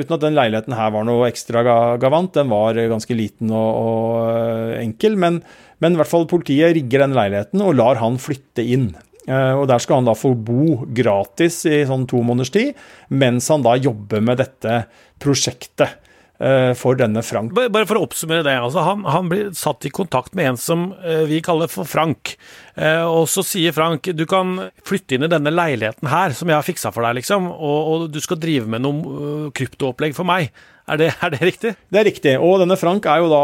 uten 0.01 0.15
at 0.17 0.23
den 0.25 0.35
leiligheten 0.35 0.73
her 0.75 0.89
var 0.91 1.05
noe 1.07 1.29
ekstra 1.29 1.61
gavant. 2.01 2.33
Den 2.35 2.49
var 2.51 2.75
ganske 2.75 3.15
liten 3.15 3.53
og, 3.55 3.77
og 3.79 4.73
enkel, 4.81 5.15
men, 5.15 5.39
men, 5.83 5.95
i 5.95 5.99
hvert 5.99 6.09
fall 6.09 6.29
politiet 6.31 6.77
rigger 6.77 7.03
den 7.03 7.17
leiligheten 7.17 7.63
og 7.65 7.75
lar 7.79 7.99
han 8.01 8.19
flytte 8.21 8.63
inn. 8.63 8.93
Uh, 9.27 9.61
og 9.61 9.67
Der 9.71 9.79
skal 9.79 10.01
han 10.01 10.07
da 10.09 10.15
få 10.17 10.33
bo 10.35 10.83
gratis 10.95 11.61
i 11.69 11.83
sånn 11.87 12.07
to 12.09 12.23
måneders 12.25 12.51
tid, 12.55 12.73
mens 13.11 13.47
han 13.53 13.63
da 13.63 13.77
jobber 13.79 14.23
med 14.23 14.41
dette 14.41 14.83
prosjektet. 15.23 15.99
Eh, 16.41 16.73
for 16.73 16.97
denne 16.97 17.21
Frank. 17.21 17.53
Bare 17.53 17.85
for 17.85 17.99
å 17.99 18.07
oppsummere 18.07 18.43
det. 18.43 18.55
altså 18.57 18.81
Han, 18.87 19.03
han 19.05 19.29
blir 19.29 19.51
satt 19.55 19.85
i 19.85 19.91
kontakt 19.93 20.33
med 20.33 20.49
en 20.49 20.57
som 20.57 20.87
eh, 21.05 21.23
vi 21.29 21.43
kaller 21.45 21.69
for 21.69 21.85
Frank. 21.85 22.33
Eh, 22.73 23.03
og 23.05 23.27
så 23.29 23.45
sier 23.45 23.75
Frank 23.75 24.09
du 24.17 24.25
kan 24.29 24.57
flytte 24.83 25.15
inn 25.15 25.27
i 25.27 25.31
denne 25.31 25.53
leiligheten 25.53 26.09
her 26.09 26.33
som 26.33 26.49
jeg 26.49 26.57
har 26.57 26.65
fiksa 26.65 26.89
for 26.95 27.05
deg, 27.05 27.19
liksom, 27.21 27.51
og, 27.53 27.79
og 27.93 28.05
du 28.11 28.17
skal 28.23 28.41
drive 28.41 28.65
med 28.65 28.81
noe 28.81 29.51
kryptoopplegg 29.53 30.17
for 30.17 30.27
meg. 30.27 30.49
Er 30.89 30.99
det, 30.99 31.11
er 31.23 31.35
det, 31.35 31.43
riktig? 31.45 31.75
Det 31.93 32.01
er 32.01 32.09
riktig. 32.09 32.35
Og 32.41 32.57
denne 32.63 32.79
Frank 32.81 33.05
er 33.07 33.21
jo 33.21 33.29
da 33.31 33.43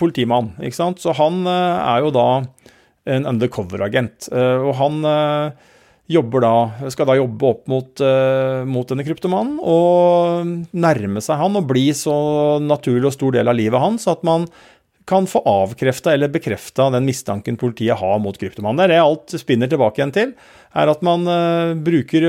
politimann, 0.00 0.54
ikke 0.64 0.80
sant. 0.80 1.04
Så 1.04 1.12
han 1.20 1.44
er 1.46 2.06
jo 2.06 2.14
da 2.16 2.28
en 3.10 3.28
undercover-agent. 3.30 4.26
Og 4.32 4.72
han 4.80 5.04
da, 6.10 6.90
skal 6.90 7.06
da 7.06 7.16
jobbe 7.18 7.46
opp 7.46 7.70
mot, 7.70 8.02
uh, 8.02 8.66
mot, 8.66 8.88
denne 8.88 9.06
kryptomannen 9.06 9.60
og 9.62 10.74
nærme 10.74 11.22
seg 11.22 11.38
han 11.38 11.56
og 11.56 11.68
bli 11.70 11.90
så 11.94 12.58
naturlig 12.62 13.10
og 13.10 13.16
stor 13.16 13.38
del 13.38 13.50
av 13.50 13.58
livet 13.58 13.80
hans 13.80 14.08
at 14.10 14.24
man 14.26 14.48
kan 15.10 15.26
få 15.26 15.40
avkrefta 15.48 16.12
eller 16.12 16.30
bekrefta 16.30 16.86
den 16.94 17.06
mistanken 17.08 17.56
politiet 17.58 17.98
har 17.98 18.18
mot 18.22 18.36
kryptomannen. 18.38 18.78
Det 18.78 18.84
er 18.84 18.92
det 18.92 18.98
alt 19.02 19.34
spinner 19.40 19.70
tilbake 19.70 19.98
igjen 19.98 20.12
til, 20.14 20.34
er 20.78 20.90
at 20.92 21.00
man 21.02 21.24
uh, 21.26 21.72
bruker 21.74 22.26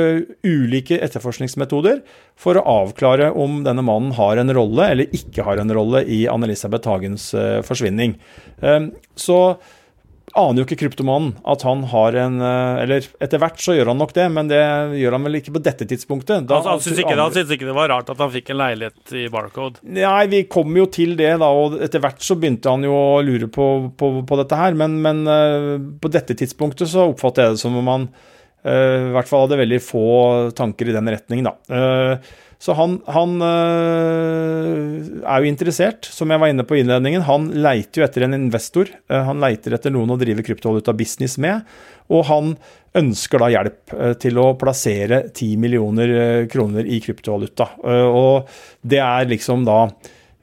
ulike 0.47 0.97
etterforskningsmetoder 0.97 2.01
for 2.39 2.57
å 2.57 2.65
avklare 2.85 3.29
om 3.38 3.61
denne 3.67 3.85
mannen 3.85 4.15
har 4.17 4.41
en 4.41 4.53
rolle 4.55 4.88
eller 4.93 5.13
ikke 5.13 5.45
har 5.45 5.61
en 5.61 5.73
rolle 5.77 6.01
i 6.09 6.23
Anne-Elisabeth 6.31 6.89
Hagens 6.89 7.31
uh, 7.38 7.59
forsvinning. 7.65 8.17
så 9.17 9.38
aner 10.38 10.61
jo 10.61 10.65
ikke 10.67 10.77
kryptomanen 10.83 11.33
at 11.47 11.63
han 11.67 11.83
har 11.91 12.15
en 12.21 12.38
eh, 12.43 12.81
Eller 12.83 13.07
etter 13.23 13.41
hvert 13.41 13.59
så 13.61 13.75
gjør 13.75 13.91
han 13.91 14.00
nok 14.01 14.13
det, 14.15 14.27
men 14.33 14.50
det 14.50 14.61
gjør 15.00 15.17
han 15.17 15.27
vel 15.27 15.39
ikke 15.41 15.55
på 15.55 15.63
dette 15.63 15.88
tidspunktet. 15.89 16.45
Da, 16.50 16.59
altså, 16.59 16.75
han 16.75 16.83
syns 16.83 17.01
ikke, 17.03 17.55
ikke 17.57 17.69
det 17.69 17.77
var 17.77 17.91
rart 17.91 18.11
at 18.13 18.21
han 18.21 18.33
fikk 18.33 18.51
en 18.53 18.61
leilighet 18.61 19.15
i 19.17 19.25
Barcode? 19.33 19.81
Nei, 19.83 20.25
vi 20.31 20.43
kom 20.51 20.75
jo 20.77 20.88
til 20.91 21.15
det, 21.19 21.31
da, 21.41 21.50
og 21.51 21.79
etter 21.83 22.03
hvert 22.03 22.21
så 22.23 22.38
begynte 22.39 22.71
han 22.71 22.85
jo 22.88 22.95
å 22.95 23.21
lure 23.25 23.50
på, 23.51 23.67
på, 23.97 24.11
på 24.27 24.39
dette 24.41 24.59
her. 24.59 24.77
Men, 24.77 25.00
men 25.03 25.23
uh, 25.27 25.75
på 26.01 26.11
dette 26.13 26.38
tidspunktet 26.38 26.89
så 26.91 27.09
oppfatter 27.11 27.50
jeg 27.50 27.57
det 27.57 27.63
som 27.63 27.75
om 27.81 27.91
han 27.91 28.07
uh, 28.11 29.11
i 29.11 29.15
hvert 29.17 29.29
fall 29.29 29.45
hadde 29.45 29.59
veldig 29.63 29.81
få 29.83 30.05
tanker 30.57 30.91
i 30.91 30.95
den 30.95 31.11
retning, 31.11 31.45
da. 31.47 31.57
Så 32.62 32.75
han, 32.77 33.00
han 33.10 33.39
øh, 33.41 34.98
er 35.25 35.41
jo 35.41 35.50
interessert, 35.50 36.06
som 36.06 36.30
jeg 36.30 36.41
var 36.44 36.51
inne 36.51 36.65
på 36.68 36.77
i 36.77 36.84
innledningen. 36.84 37.24
Han 37.25 37.48
leiter 37.58 38.03
jo 38.03 38.06
etter 38.06 38.27
en 38.27 38.38
investor. 38.38 38.91
Øh, 39.10 39.24
han 39.32 39.41
leiter 39.41 39.74
etter 39.74 39.94
noen 39.94 40.13
å 40.13 40.20
drive 40.22 40.46
kryptovaluta-business 40.46 41.39
med. 41.41 41.65
Og 42.13 42.27
han 42.30 42.53
ønsker 43.01 43.41
da 43.41 43.50
hjelp 43.56 43.96
øh, 43.98 44.13
til 44.22 44.38
å 44.38 44.51
plassere 44.62 45.24
10 45.32 45.58
millioner 45.63 46.13
kroner 46.53 46.86
i 46.86 47.01
kryptovaluta. 47.01 47.72
Og 47.82 48.51
det 48.86 49.01
er 49.01 49.32
liksom 49.32 49.65
da 49.65 49.84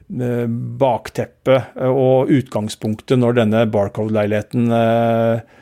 bakteppet 0.09 1.77
og 1.85 2.31
utgangspunktet 2.33 3.19
når 3.21 3.35
denne 3.43 3.59
Barcode-leiligheten 3.69 4.71
Eh, 4.73 5.58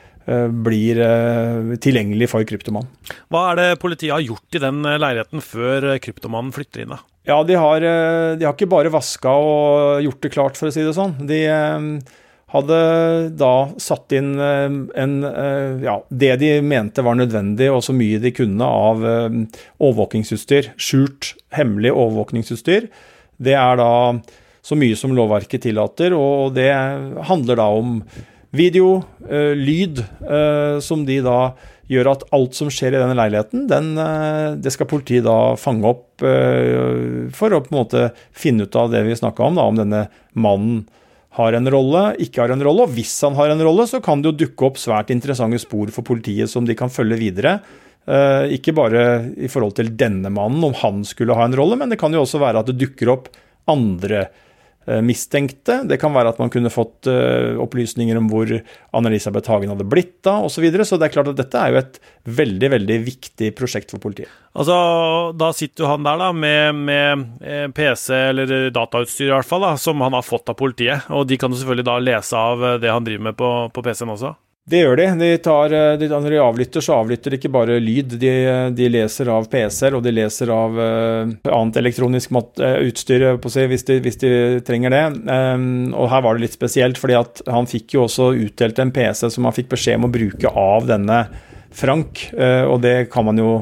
blir 0.51 0.99
eh, 0.99 1.75
tilgjengelig 1.79 2.27
for 2.33 2.43
kryptomannen. 2.47 2.91
Hva 3.31 3.43
er 3.51 3.59
det 3.61 3.79
politiet 3.79 4.11
har 4.11 4.25
gjort 4.25 4.57
i 4.57 4.61
den 4.63 4.83
eh, 4.83 4.99
leiligheten 4.99 5.43
før 5.43 5.89
kryptomannen 6.03 6.53
flytter 6.55 6.83
inn? 6.83 6.95
da? 6.95 6.99
Ja, 7.27 7.41
de 7.47 7.57
har, 7.59 7.83
de 7.83 8.45
har 8.45 8.53
ikke 8.55 8.69
bare 8.71 8.91
vaska 8.91 9.33
og 9.35 10.03
gjort 10.05 10.21
det 10.23 10.31
klart, 10.31 10.59
for 10.59 10.69
å 10.69 10.71
si 10.71 10.85
det 10.85 10.93
sånn. 10.95 11.17
De 11.27 11.41
hadde 12.53 12.77
da 13.35 13.51
satt 13.83 14.15
inn 14.15 14.29
en, 14.39 15.15
ja, 15.83 15.97
det 16.07 16.29
de 16.39 16.53
mente 16.63 17.03
var 17.03 17.19
nødvendig, 17.19 17.67
og 17.67 17.81
så 17.83 17.91
mye 17.91 18.21
de 18.23 18.31
kunne 18.31 18.63
av 18.63 19.03
overvåkingsutstyr. 19.03 20.71
Skjult, 20.79 21.33
hemmelig 21.51 21.91
overvåkningsutstyr. 21.91 22.87
Det 23.43 23.59
er 23.59 23.75
da 23.83 23.91
så 24.63 24.79
mye 24.79 24.95
som 24.99 25.11
lovverket 25.19 25.67
tillater, 25.67 26.15
og 26.15 26.55
det 26.55 26.71
handler 27.27 27.59
da 27.59 27.67
om 27.75 27.99
video, 28.55 29.01
uh, 29.27 29.53
lyd, 29.55 30.03
uh, 30.23 30.79
som 30.83 31.05
de 31.07 31.19
da 31.25 31.53
gjør 31.87 32.09
at 32.11 32.25
alt 32.35 32.57
som 32.57 32.69
skjer 32.71 32.95
i 32.95 32.99
denne 32.99 33.15
leiligheten, 33.15 33.65
den, 33.69 33.93
uh, 33.99 34.55
det 34.59 34.73
skal 34.75 34.89
politiet 34.91 35.25
da 35.27 35.55
fange 35.59 35.87
opp 35.87 36.05
for 36.17 37.53
å 37.53 37.59
på 37.61 37.69
en 37.69 37.75
måte 37.75 37.99
finne 38.33 38.65
ut 38.65 38.75
av 38.79 38.87
det 38.89 39.03
vi 39.05 39.13
snakka 39.19 39.43
om, 39.45 39.57
da, 39.59 39.65
om 39.69 39.75
denne 39.77 39.99
mannen 40.33 40.79
har 41.37 41.53
en 41.53 41.69
rolle, 41.69 42.15
ikke 42.25 42.41
har 42.41 42.53
en 42.55 42.63
rolle. 42.65 42.87
Og 42.87 42.95
hvis 42.95 43.13
han 43.21 43.37
har 43.37 43.53
en 43.53 43.61
rolle, 43.61 43.85
så 43.85 43.99
kan 44.01 44.23
det 44.23 44.31
jo 44.31 44.39
dukke 44.39 44.65
opp 44.65 44.79
svært 44.81 45.13
interessante 45.13 45.59
spor 45.61 45.91
for 45.93 46.07
politiet 46.07 46.49
som 46.49 46.65
de 46.65 46.73
kan 46.73 46.89
følge 46.89 47.19
videre. 47.21 47.59
ikke 48.49 48.73
bare 48.73 49.03
i 49.37 49.51
forhold 49.51 49.75
til 49.77 49.93
denne 49.93 50.31
mannen, 50.33 50.63
om 50.65 50.73
han 50.81 51.05
skulle 51.05 51.37
ha 51.37 51.45
en 51.45 51.53
rolle, 51.59 51.77
men 51.77 51.93
det 51.93 51.99
kan 52.01 52.09
jo 52.09 52.25
også 52.25 52.41
være 52.41 52.65
at 52.65 52.71
det 52.71 52.79
dukker 52.81 53.13
opp 53.13 53.29
andre 53.69 54.25
Eh, 54.25 54.46
mistenkte. 55.03 55.81
Det 55.89 55.97
kan 55.99 56.13
være 56.15 56.31
at 56.31 56.39
man 56.41 56.51
kunne 56.53 56.71
fått 56.71 57.09
uh, 57.11 57.59
opplysninger 57.59 58.17
om 58.19 58.29
hvor 58.31 58.49
Anne-Elisabeth 58.95 59.51
Hagen 59.51 59.73
hadde 59.73 59.87
blitt 59.89 60.19
da, 60.25 60.37
osv. 60.45 60.57
Så, 60.57 60.63
videre. 60.63 60.85
så 60.87 60.97
det 60.97 61.09
er 61.09 61.13
klart 61.13 61.31
at 61.33 61.37
dette 61.37 61.59
er 61.59 61.73
jo 61.73 61.81
et 61.83 61.99
veldig 62.37 62.71
veldig 62.73 62.97
viktig 63.05 63.51
prosjekt 63.57 63.93
for 63.93 64.01
politiet. 64.03 64.31
Altså, 64.57 64.77
Da 65.37 65.51
sitter 65.53 65.85
jo 65.85 65.91
han 65.91 66.07
der 66.07 66.17
da, 66.23 66.31
med, 66.33 66.81
med 66.87 67.27
eh, 67.45 67.67
PC 67.75 68.07
eller 68.31 68.71
datautstyr 68.73 69.29
i 69.29 69.35
hvert 69.35 69.49
fall, 69.49 69.67
da, 69.67 69.75
som 69.77 70.01
han 70.01 70.17
har 70.17 70.25
fått 70.25 70.49
av 70.49 70.57
politiet. 70.57 71.05
Og 71.13 71.27
de 71.29 71.37
kan 71.37 71.53
jo 71.53 71.59
selvfølgelig 71.59 71.87
da 71.91 71.99
lese 72.01 72.41
av 72.41 72.67
det 72.81 72.91
han 72.91 73.05
driver 73.05 73.29
med 73.29 73.37
på, 73.37 73.53
på 73.75 73.85
PC-en 73.85 74.15
også. 74.15 74.33
Det 74.67 74.81
gjør 74.81 74.97
de. 74.99 75.05
de, 75.21 75.27
tar, 75.39 75.71
eh, 75.71 75.93
de 75.95 76.09
når 76.11 76.33
de 76.33 76.39
avlytter, 76.43 76.83
så 76.83 76.97
avlytter 76.99 77.31
de 77.31 77.37
ikke 77.39 77.51
bare 77.55 77.77
lyd. 77.79 78.17
De, 78.19 78.31
de 78.75 78.89
leser 78.91 79.29
av 79.31 79.47
PC-er, 79.47 79.95
og 79.95 80.03
de 80.03 80.11
leser 80.11 80.51
av 80.51 80.75
uh, 80.75 81.35
annet 81.55 81.79
elektronisk 81.79 82.35
uh, 82.35 82.73
utstyr 82.83 83.23
si, 83.47 83.63
hvis, 83.71 83.87
de, 83.87 83.99
hvis, 84.03 84.19
de, 84.19 84.31
trenger 84.67 84.91
det. 84.91 85.03
Um, 85.23 85.93
og 85.95 86.11
her 86.11 86.25
var 86.25 86.35
det 86.35 86.43
litt 86.43 86.57
spesielt, 86.57 86.99
fordi 86.99 87.15
han 87.47 87.69
fikk 87.71 87.95
jo 87.95 88.03
også 88.09 88.33
utdelt 88.35 88.81
en 88.83 88.91
PC 88.91 89.29
som 89.31 89.47
han 89.47 89.55
fikk 89.55 89.71
beskjed 89.71 90.01
om 90.01 90.09
å 90.09 90.11
bruke 90.17 90.51
av 90.51 90.91
denne 90.91 91.23
Frank. 91.77 92.25
Uh, 92.35 92.67
og 92.67 92.81
det 92.83 92.97
kan 93.13 93.23
man 93.29 93.39
jo 93.39 93.53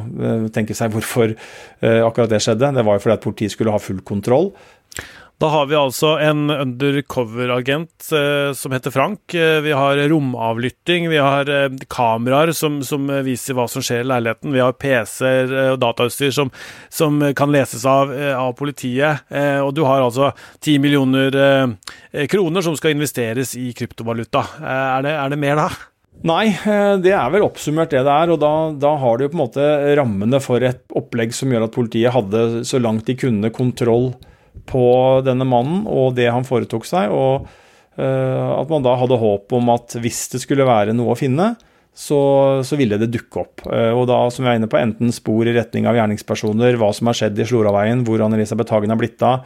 tenke 0.56 0.74
seg 0.78 0.90
hvorfor 0.94 1.38
akkurat 1.86 2.32
det 2.32 2.42
skjedde. 2.42 2.74
Det 2.80 2.88
var 2.88 2.98
jo 2.98 3.06
fordi 3.06 3.20
at 3.20 3.28
politiet 3.28 3.54
skulle 3.54 3.76
ha 3.76 3.82
full 3.84 4.02
kontroll. 4.02 4.56
Da 5.38 5.50
har 5.52 5.66
vi 5.68 5.76
altså 5.76 6.14
en 6.24 6.48
undercover-agent 6.48 8.06
eh, 8.16 8.54
som 8.56 8.72
heter 8.72 8.92
Frank. 8.92 9.34
Eh, 9.36 9.58
vi 9.66 9.74
har 9.76 10.00
romavlytting, 10.08 11.10
vi 11.12 11.18
har 11.20 11.50
eh, 11.52 11.74
kameraer 11.92 12.54
som, 12.56 12.78
som, 12.88 13.10
viser 13.26 13.58
hva 13.58 13.66
som 13.68 13.84
skjer 13.84 14.06
i 14.06 14.08
leiligheten. 14.08 14.54
Vi 14.56 14.62
har 14.64 14.78
PC-er 14.80 15.52
og 15.74 15.82
datautstyr 15.84 16.32
som, 16.32 16.52
som, 16.88 17.20
kan 17.36 17.52
leses 17.52 17.84
av, 17.84 18.14
av 18.16 18.54
politiet. 18.56 19.26
og 19.64 19.74
du 19.76 19.82
har 19.84 20.04
altså 20.04 20.30
ti 20.64 20.78
millioner 20.80 21.36
kroner 22.32 22.64
som 22.64 22.78
skal 22.78 22.94
investeres 22.96 23.56
i 23.60 23.74
kryptovaluta. 23.76 24.44
Er 24.62 25.04
det, 25.04 25.16
er 25.20 25.34
det 25.34 25.40
mer 25.42 25.60
da? 25.60 25.68
Nei, 26.26 26.54
det 27.04 27.12
er 27.12 27.34
vel 27.34 27.44
oppsummert 27.44 27.92
det 27.92 28.06
det 28.08 28.14
er. 28.14 28.32
Og 28.32 28.40
da, 28.40 28.54
da, 28.80 28.94
har 29.02 29.20
du 29.20 29.28
på 29.28 29.36
en 29.36 29.44
måte 29.44 29.68
rammene 30.00 30.40
for 30.44 30.64
et 30.64 30.86
opplegg 30.96 31.36
som 31.36 31.52
gjør 31.52 31.68
at 31.68 31.76
politiet 31.76 32.16
hadde 32.16 32.64
så 32.68 32.80
langt 32.80 33.10
de 33.10 33.18
kunne 33.20 33.52
kontroll 33.56 34.14
på 34.70 34.88
denne 35.26 35.48
mannen 35.48 35.86
og 35.90 36.16
det 36.18 36.28
han 36.32 36.48
foretok 36.48 36.88
seg, 36.88 37.14
og 37.14 37.48
uh, 38.00 38.52
at 38.56 38.72
man 38.72 38.86
da 38.86 38.96
hadde 39.00 39.22
håp 39.22 39.56
om 39.56 39.72
at 39.76 39.98
hvis 40.02 40.26
det 40.34 40.44
skulle 40.44 40.68
være 40.68 40.96
noe 40.96 41.14
å 41.14 41.20
finne, 41.20 41.54
så, 41.96 42.20
så 42.68 42.76
ville 42.76 43.00
det 43.00 43.12
dukke 43.14 43.46
opp. 43.46 43.64
Uh, 43.70 43.94
og 43.96 44.06
da, 44.12 44.20
som 44.34 44.46
vi 44.46 44.52
er 44.52 44.60
inne 44.60 44.72
på, 44.72 44.82
enten 44.82 45.16
spor 45.16 45.48
i 45.48 45.56
retning 45.56 45.88
av 45.88 45.98
gjerningspersoner, 46.00 46.80
hva 46.82 46.92
som 46.96 47.12
har 47.12 47.18
skjedd 47.22 47.40
i 47.40 47.48
Sloraveien, 47.48 48.04
hvor 48.08 48.24
Anne-Elisabeth 48.26 48.76
Hagen 48.76 48.92
har 48.92 49.00
blitt 49.00 49.24
av, 49.24 49.46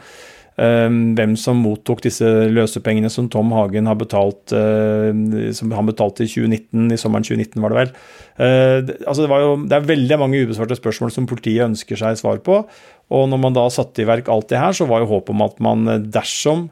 um, 0.58 1.00
hvem 1.18 1.36
som 1.38 1.62
mottok 1.62 2.02
disse 2.08 2.26
løsepengene 2.50 3.12
som 3.12 3.30
Tom 3.30 3.54
Hagen 3.54 3.86
har 3.90 3.98
betalt 4.00 4.50
som 4.50 5.76
han 5.76 5.92
betalte 5.92 6.26
i 6.26 6.32
2019, 6.32 6.90
i 6.90 6.98
sommeren 6.98 7.28
2019 7.28 7.62
var 7.62 7.72
det 7.74 7.84
vel. 7.84 7.94
Altså 8.40 9.22
det, 9.22 9.38
jo, 9.44 9.54
det, 9.68 9.76
er 9.76 9.90
veldig 9.92 10.18
mange 10.18 10.40
ubesvarte 10.42 10.78
spørsmål 10.78 11.12
som 11.14 11.28
politiet 11.30 11.68
ønsker 11.68 11.98
seg 12.02 12.18
svar 12.18 12.40
på. 12.42 12.64
Og 13.10 13.26
når 13.30 13.40
man 13.42 13.56
da 13.56 13.64
satte 13.72 14.02
i 14.02 14.08
verk 14.08 14.30
alt 14.30 14.50
det 14.52 14.60
her, 14.60 14.74
så 14.76 14.86
var 14.86 15.02
jo 15.02 15.10
håpet 15.10 15.34
om 15.34 15.42
at 15.46 15.58
man 15.62 15.88
dersom 16.14 16.68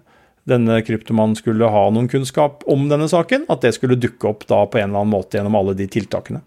denne 0.48 0.78
kryptomannen 0.86 1.36
skulle 1.36 1.68
ha 1.68 1.88
noen 1.92 2.08
kunnskap 2.08 2.62
om 2.70 2.86
denne 2.88 3.08
saken, 3.10 3.44
at 3.52 3.64
det 3.64 3.74
skulle 3.76 3.98
dukke 4.00 4.30
opp 4.30 4.46
da 4.48 4.62
på 4.64 4.80
en 4.80 4.90
eller 4.90 5.02
annen 5.02 5.12
måte 5.12 5.38
gjennom 5.38 5.58
alle 5.58 5.74
de 5.76 5.88
tiltakene. 5.90 6.40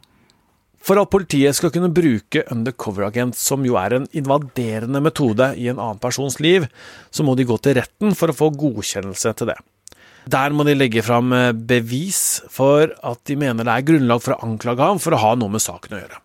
For 0.82 0.98
at 0.98 1.12
politiet 1.14 1.54
skal 1.54 1.70
kunne 1.74 1.92
bruke 1.94 2.42
undercover-agent, 2.50 3.38
som 3.38 3.66
jo 3.68 3.76
er 3.78 4.00
en 4.00 4.08
invaderende 4.18 5.04
metode 5.04 5.52
i 5.54 5.68
en 5.70 5.78
annen 5.78 6.02
persons 6.02 6.40
liv, 6.42 6.66
så 7.14 7.26
må 7.26 7.36
de 7.38 7.46
gå 7.46 7.58
til 7.62 7.78
retten 7.78 8.18
for 8.18 8.34
å 8.34 8.38
få 8.38 8.50
godkjennelse 8.58 9.36
til 9.38 9.52
det. 9.52 9.60
Der 10.32 10.54
må 10.54 10.66
de 10.66 10.74
legge 10.78 11.04
fram 11.06 11.34
eh, 11.34 11.52
bevis 11.54 12.42
for 12.50 12.90
at 12.90 13.22
de 13.30 13.38
mener 13.42 13.66
det 13.66 13.74
er 13.74 13.86
grunnlag 13.86 14.22
for 14.22 14.36
å 14.36 14.44
anklage 14.46 14.90
ham 14.90 15.02
for 15.02 15.18
å 15.18 15.22
ha 15.22 15.32
noe 15.38 15.54
med 15.54 15.64
saken 15.64 15.98
å 15.98 16.02
gjøre. 16.02 16.20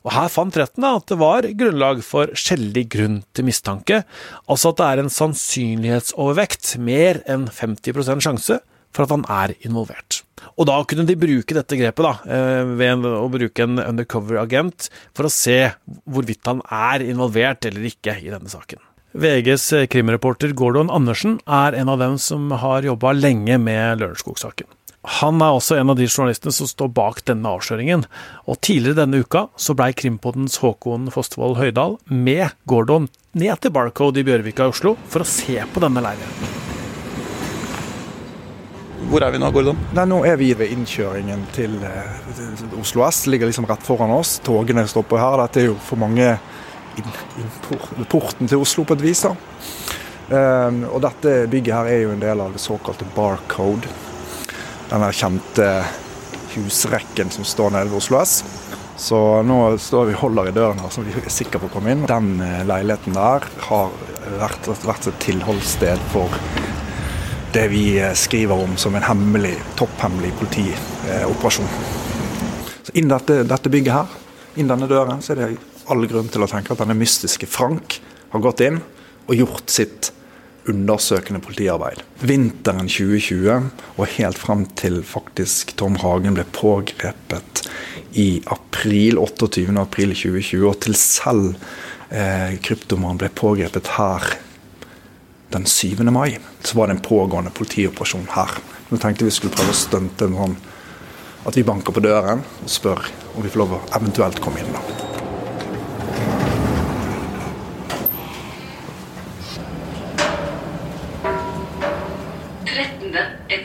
Og 0.00 0.14
Her 0.14 0.30
fant 0.32 0.56
retten 0.56 0.84
da 0.84 0.94
at 0.96 1.10
det 1.10 1.18
var 1.20 1.48
grunnlag 1.60 2.00
for 2.06 2.32
skjellig 2.38 2.86
grunn 2.94 3.20
til 3.36 3.46
mistanke, 3.48 4.02
altså 4.48 4.72
at 4.72 4.80
det 4.80 4.88
er 4.88 5.02
en 5.02 5.12
sannsynlighetsovervekt, 5.12 6.74
mer 6.80 7.20
enn 7.28 7.48
50% 7.52 8.24
sjanse, 8.24 8.60
for 8.96 9.06
at 9.06 9.12
han 9.14 9.26
er 9.30 9.54
involvert. 9.66 10.22
Og 10.56 10.66
da 10.66 10.80
kunne 10.88 11.06
de 11.06 11.18
bruke 11.20 11.54
dette 11.54 11.78
grepet, 11.78 12.06
da, 12.06 12.14
eh, 12.26 12.64
ved 12.80 13.04
å 13.06 13.28
bruke 13.30 13.66
en 13.66 13.78
undercover-agent, 13.78 14.88
for 15.14 15.28
å 15.28 15.32
se 15.32 15.74
hvorvidt 16.08 16.48
han 16.48 16.64
er 16.64 17.04
involvert 17.04 17.68
eller 17.68 17.86
ikke 17.92 18.16
i 18.18 18.32
denne 18.32 18.50
saken. 18.50 18.80
VGs 19.10 19.88
krimreporter 19.90 20.52
Gordon 20.54 20.90
Andersen 20.90 21.40
er 21.46 21.74
en 21.74 21.88
av 21.90 21.98
dem 21.98 22.16
som 22.18 22.50
har 22.62 22.86
jobba 22.86 23.12
lenge 23.12 23.58
med 23.58 23.98
Lørenskog-saken. 23.98 24.68
Han 25.00 25.40
er 25.40 25.56
også 25.56 25.78
en 25.80 25.90
av 25.92 25.96
de 25.96 26.04
journalistene 26.04 26.52
som 26.52 26.68
står 26.68 26.90
bak 26.92 27.22
denne 27.28 27.48
avsløringen. 27.48 28.02
Og 28.44 28.58
tidligere 28.60 28.98
denne 29.06 29.22
uka 29.24 29.46
så 29.56 29.72
blei 29.76 29.94
Krimpodens 29.96 30.58
Håkon 30.60 31.08
Fostervoll 31.14 31.56
Høydal 31.56 31.96
med 32.12 32.52
Gordon 32.68 33.08
ned 33.32 33.62
til 33.64 33.72
Barcode 33.72 34.20
i 34.20 34.26
Bjørvika 34.26 34.66
i 34.66 34.74
Oslo 34.74 34.98
for 35.08 35.24
å 35.24 35.28
se 35.28 35.56
på 35.72 35.80
denne 35.80 36.02
leiligheten. 36.04 36.58
Hvor 39.10 39.24
er 39.24 39.32
vi 39.32 39.40
nå, 39.40 39.48
Gordon? 39.54 39.80
Nei, 39.96 40.04
nå 40.06 40.20
er 40.28 40.36
vi 40.38 40.50
ved 40.54 40.74
innkjøringen 40.74 41.46
til, 41.56 41.78
til 42.36 42.76
Oslo 42.78 43.06
S. 43.08 43.24
Ligger 43.32 43.48
liksom 43.48 43.66
rett 43.70 43.86
foran 43.86 44.12
oss. 44.14 44.36
Togene 44.44 44.84
stopper 44.86 45.18
her. 45.18 45.40
Dette 45.46 45.64
er 45.64 45.70
jo 45.70 45.78
for 45.82 45.98
mange 45.98 46.28
inn, 47.00 47.16
inn, 47.40 48.04
porten 48.12 48.52
til 48.52 48.60
Oslo 48.60 48.84
på 48.84 48.98
et 49.00 49.06
vis. 49.08 49.24
da. 49.24 49.32
Um, 50.30 50.84
og 50.92 51.00
dette 51.02 51.48
bygget 51.50 51.74
her 51.74 51.88
er 51.90 52.04
jo 52.04 52.12
en 52.12 52.22
del 52.22 52.44
av 52.44 52.52
det 52.54 52.62
såkalte 52.62 53.08
Barcode 53.16 53.88
denne 54.90 55.10
kjente 55.14 55.68
husrekken 56.54 57.30
som 57.30 57.46
står 57.46 57.70
nede 57.76 57.90
ved 57.90 58.00
Oslo 58.00 58.20
S. 58.22 58.40
Så 59.00 59.18
nå 59.46 59.58
står 59.80 60.10
vi 60.10 60.18
holder 60.18 60.50
i 60.50 60.52
døren 60.52 60.80
her, 60.82 60.90
så 60.92 61.04
vi 61.06 61.14
er 61.16 61.30
sikre 61.32 61.60
på 61.62 61.70
å 61.70 61.72
komme 61.72 61.94
inn. 61.94 62.02
Den 62.10 62.34
eh, 62.44 62.60
leiligheten 62.68 63.16
der 63.16 63.46
har 63.68 63.94
vært, 64.42 64.68
vært 64.84 65.08
et 65.08 65.22
tilholdssted 65.24 66.02
for 66.12 66.34
det 67.54 67.64
vi 67.72 67.84
eh, 67.96 68.12
skriver 68.18 68.60
om 68.66 68.76
som 68.76 68.98
en 68.98 69.06
hemmelig, 69.06 69.54
topphemmelig 69.80 70.34
politioperasjon. 70.42 71.72
Så 72.84 72.94
inn 73.00 73.08
dette, 73.08 73.40
dette 73.48 73.72
bygget 73.72 73.96
her, 73.96 74.20
inn 74.60 74.68
denne 74.68 74.90
døren, 74.90 75.24
så 75.24 75.32
er 75.32 75.40
det 75.40 75.50
all 75.90 76.04
grunn 76.10 76.28
til 76.30 76.44
å 76.44 76.50
tenke 76.50 76.74
at 76.74 76.82
denne 76.82 76.98
mystiske 76.98 77.48
Frank 77.48 78.00
har 78.34 78.44
gått 78.44 78.62
inn 78.66 78.82
og 79.30 79.38
gjort 79.38 79.72
sitt 79.72 80.12
undersøkende 80.70 81.42
politiarbeid. 81.44 82.02
Vinteren 82.22 82.88
2020 82.88 83.70
og 83.96 84.12
helt 84.16 84.40
frem 84.40 84.64
til 84.78 85.00
faktisk 85.06 85.74
Tom 85.80 85.98
Hagen 86.02 86.36
ble 86.38 86.46
pågrepet 86.56 87.64
i 88.18 88.40
april, 88.50 89.18
28. 89.18 89.68
april 89.78 90.14
2020, 90.14 90.66
og 90.68 90.80
til 90.86 90.96
selv 90.98 91.52
eh, 92.10 92.56
kryptomannen 92.62 93.20
ble 93.20 93.30
pågrepet 93.34 93.92
her 93.98 94.32
den 95.50 95.66
7. 95.66 96.02
mai, 96.10 96.38
så 96.62 96.78
var 96.78 96.88
det 96.88 96.98
en 96.98 97.06
pågående 97.06 97.54
politioperasjon 97.54 98.28
her. 98.36 98.58
Nå 98.90 98.98
tenkte 98.98 99.26
vi 99.26 99.34
skulle 99.34 99.54
prøve 99.54 99.74
å 99.74 99.78
stunte 99.78 100.26
en 100.26 100.38
sånn 100.38 100.58
at 101.46 101.56
vi 101.56 101.64
banker 101.64 101.94
på 101.96 102.04
døren 102.04 102.44
og 102.44 102.70
spør 102.70 103.06
om 103.34 103.42
vi 103.42 103.50
får 103.50 103.64
lov 103.64 103.78
å 103.78 103.84
eventuelt 103.96 104.42
komme 104.44 104.62
inn. 104.62 104.74
da. 104.74 105.19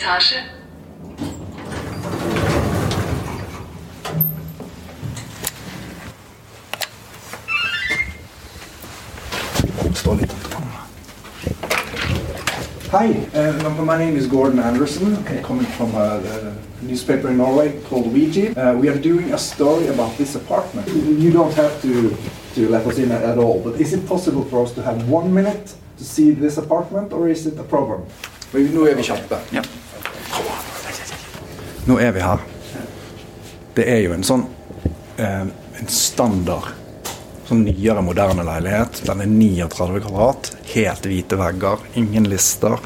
Etasje. 0.06 0.44
Hi, 12.92 13.10
uh, 13.34 13.84
my 13.84 13.98
name 13.98 14.16
is 14.16 14.28
Gordon 14.28 14.60
Anderson. 14.60 15.18
Okay. 15.18 15.42
coming 15.42 15.66
from 15.66 15.96
a, 15.96 16.22
a, 16.22 16.56
newspaper 16.82 17.30
in 17.30 17.38
Norway 17.38 17.82
called 17.90 18.14
Ouija. 18.14 18.54
Uh, 18.54 18.78
we 18.78 18.90
are 18.90 18.98
doing 18.98 19.34
a 19.34 19.38
story 19.38 19.88
about 19.88 20.16
this 20.18 20.36
apartment. 20.36 20.88
You 20.88 21.32
don't 21.32 21.54
have 21.56 21.82
to, 21.82 22.16
to 22.54 22.70
let 22.70 22.86
us 22.86 23.00
in 23.00 23.12
at 23.12 23.38
all, 23.40 23.60
but 23.60 23.82
is 23.82 23.94
it 23.94 24.08
possible 24.08 24.46
for 24.46 24.64
us 24.64 24.72
to 24.74 24.84
have 24.84 25.10
one 25.10 25.34
minute 25.34 25.74
to 25.98 26.04
see 26.04 26.30
this 26.32 26.58
apartment, 26.58 27.12
or 27.12 27.28
is 27.28 27.48
it 27.48 27.58
a 27.58 27.64
problem? 27.64 28.06
Nå 28.54 28.86
er 28.88 28.96
vi 28.96 29.04
kjappe. 29.04 29.40
Ja. 29.52 29.62
Nå 31.86 32.00
er 32.02 32.12
vi 32.12 32.22
her. 32.26 32.42
Det 33.76 33.84
er 33.86 34.00
jo 34.02 34.14
en 34.16 34.24
sånn 34.26 34.48
eh, 35.22 35.46
en 35.46 35.90
standard 35.92 36.72
sånn 37.46 37.62
nyere, 37.68 38.02
moderne 38.02 38.42
leilighet. 38.48 39.04
Den 39.06 39.22
er 39.22 39.30
39 39.30 40.00
kvadrat, 40.02 40.50
helt 40.72 41.06
hvite 41.06 41.38
vegger, 41.38 41.84
ingen 42.02 42.26
lister. 42.32 42.80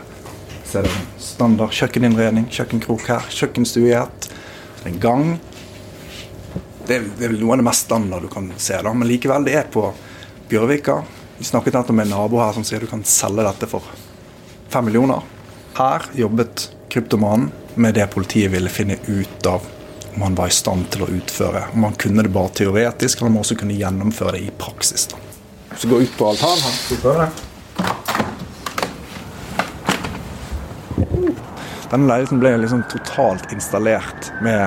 Så 0.65 0.81
er 0.81 0.87
det 0.87 0.91
en 0.91 1.05
standard 1.23 1.71
kjøkkeninnredning, 1.77 2.49
kjøkkenkrok 2.51 3.05
her, 3.07 3.29
kjøkkenstue 3.31 3.87
i 3.87 3.95
ett. 4.01 4.27
En 4.89 4.99
gang. 4.99 5.31
Det 6.83 6.97
er, 6.97 7.07
det 7.21 7.29
er 7.29 7.37
noe 7.37 7.55
av 7.55 7.63
det 7.63 7.67
mest 7.69 7.87
standard 7.87 8.27
du 8.27 8.33
kan 8.33 8.51
se, 8.57 8.81
da. 8.83 8.91
men 8.91 9.07
likevel, 9.07 9.47
det 9.47 9.55
er 9.61 9.71
på 9.71 9.85
Bjørvika. 10.51 10.99
Vi 11.37 11.47
snakket 11.47 11.77
nettopp 11.77 11.95
med 11.95 12.09
en 12.09 12.17
nabo 12.17 12.43
her 12.43 12.51
som 12.57 12.67
sier 12.67 12.83
du 12.83 12.91
kan 12.91 13.07
selge 13.07 13.47
dette 13.47 13.69
for 13.71 13.87
fem 14.73 14.89
millioner. 14.89 15.23
Her 15.79 16.11
jobbet 16.19 16.67
kryptomanen 16.91 17.47
med 17.79 17.93
det 17.93 18.07
politiet 18.07 18.51
ville 18.51 18.69
finne 18.69 18.95
ut 19.07 19.45
av 19.45 19.61
om 20.15 20.21
han 20.21 20.35
var 20.35 20.47
i 20.47 20.51
stand 20.51 20.89
til 20.91 21.05
å 21.05 21.07
utføre. 21.15 21.63
Om 21.73 21.83
han 21.87 21.93
kunne 22.01 22.23
det 22.25 22.31
bare 22.33 22.49
teoretisk, 22.59 23.19
eller 23.21 23.29
om 23.29 23.37
han 23.37 23.45
også 23.45 23.55
kunne 23.61 23.77
gjennomføre 23.77 24.31
det 24.35 24.41
i 24.47 24.51
praksis. 24.57 25.07
Da. 25.07 25.17
Så 25.77 25.87
gå 25.87 26.01
ut 26.01 26.17
på 26.17 26.27
altanen 26.27 26.63
her. 26.65 26.71
Skal 26.75 26.97
vi 26.97 27.01
prøve 27.03 27.19
det? 27.23 27.29
Denne 31.89 32.09
leiligheten 32.09 32.41
ble 32.41 32.51
liksom 32.61 32.83
totalt 32.91 33.53
installert 33.55 34.31
med 34.45 34.61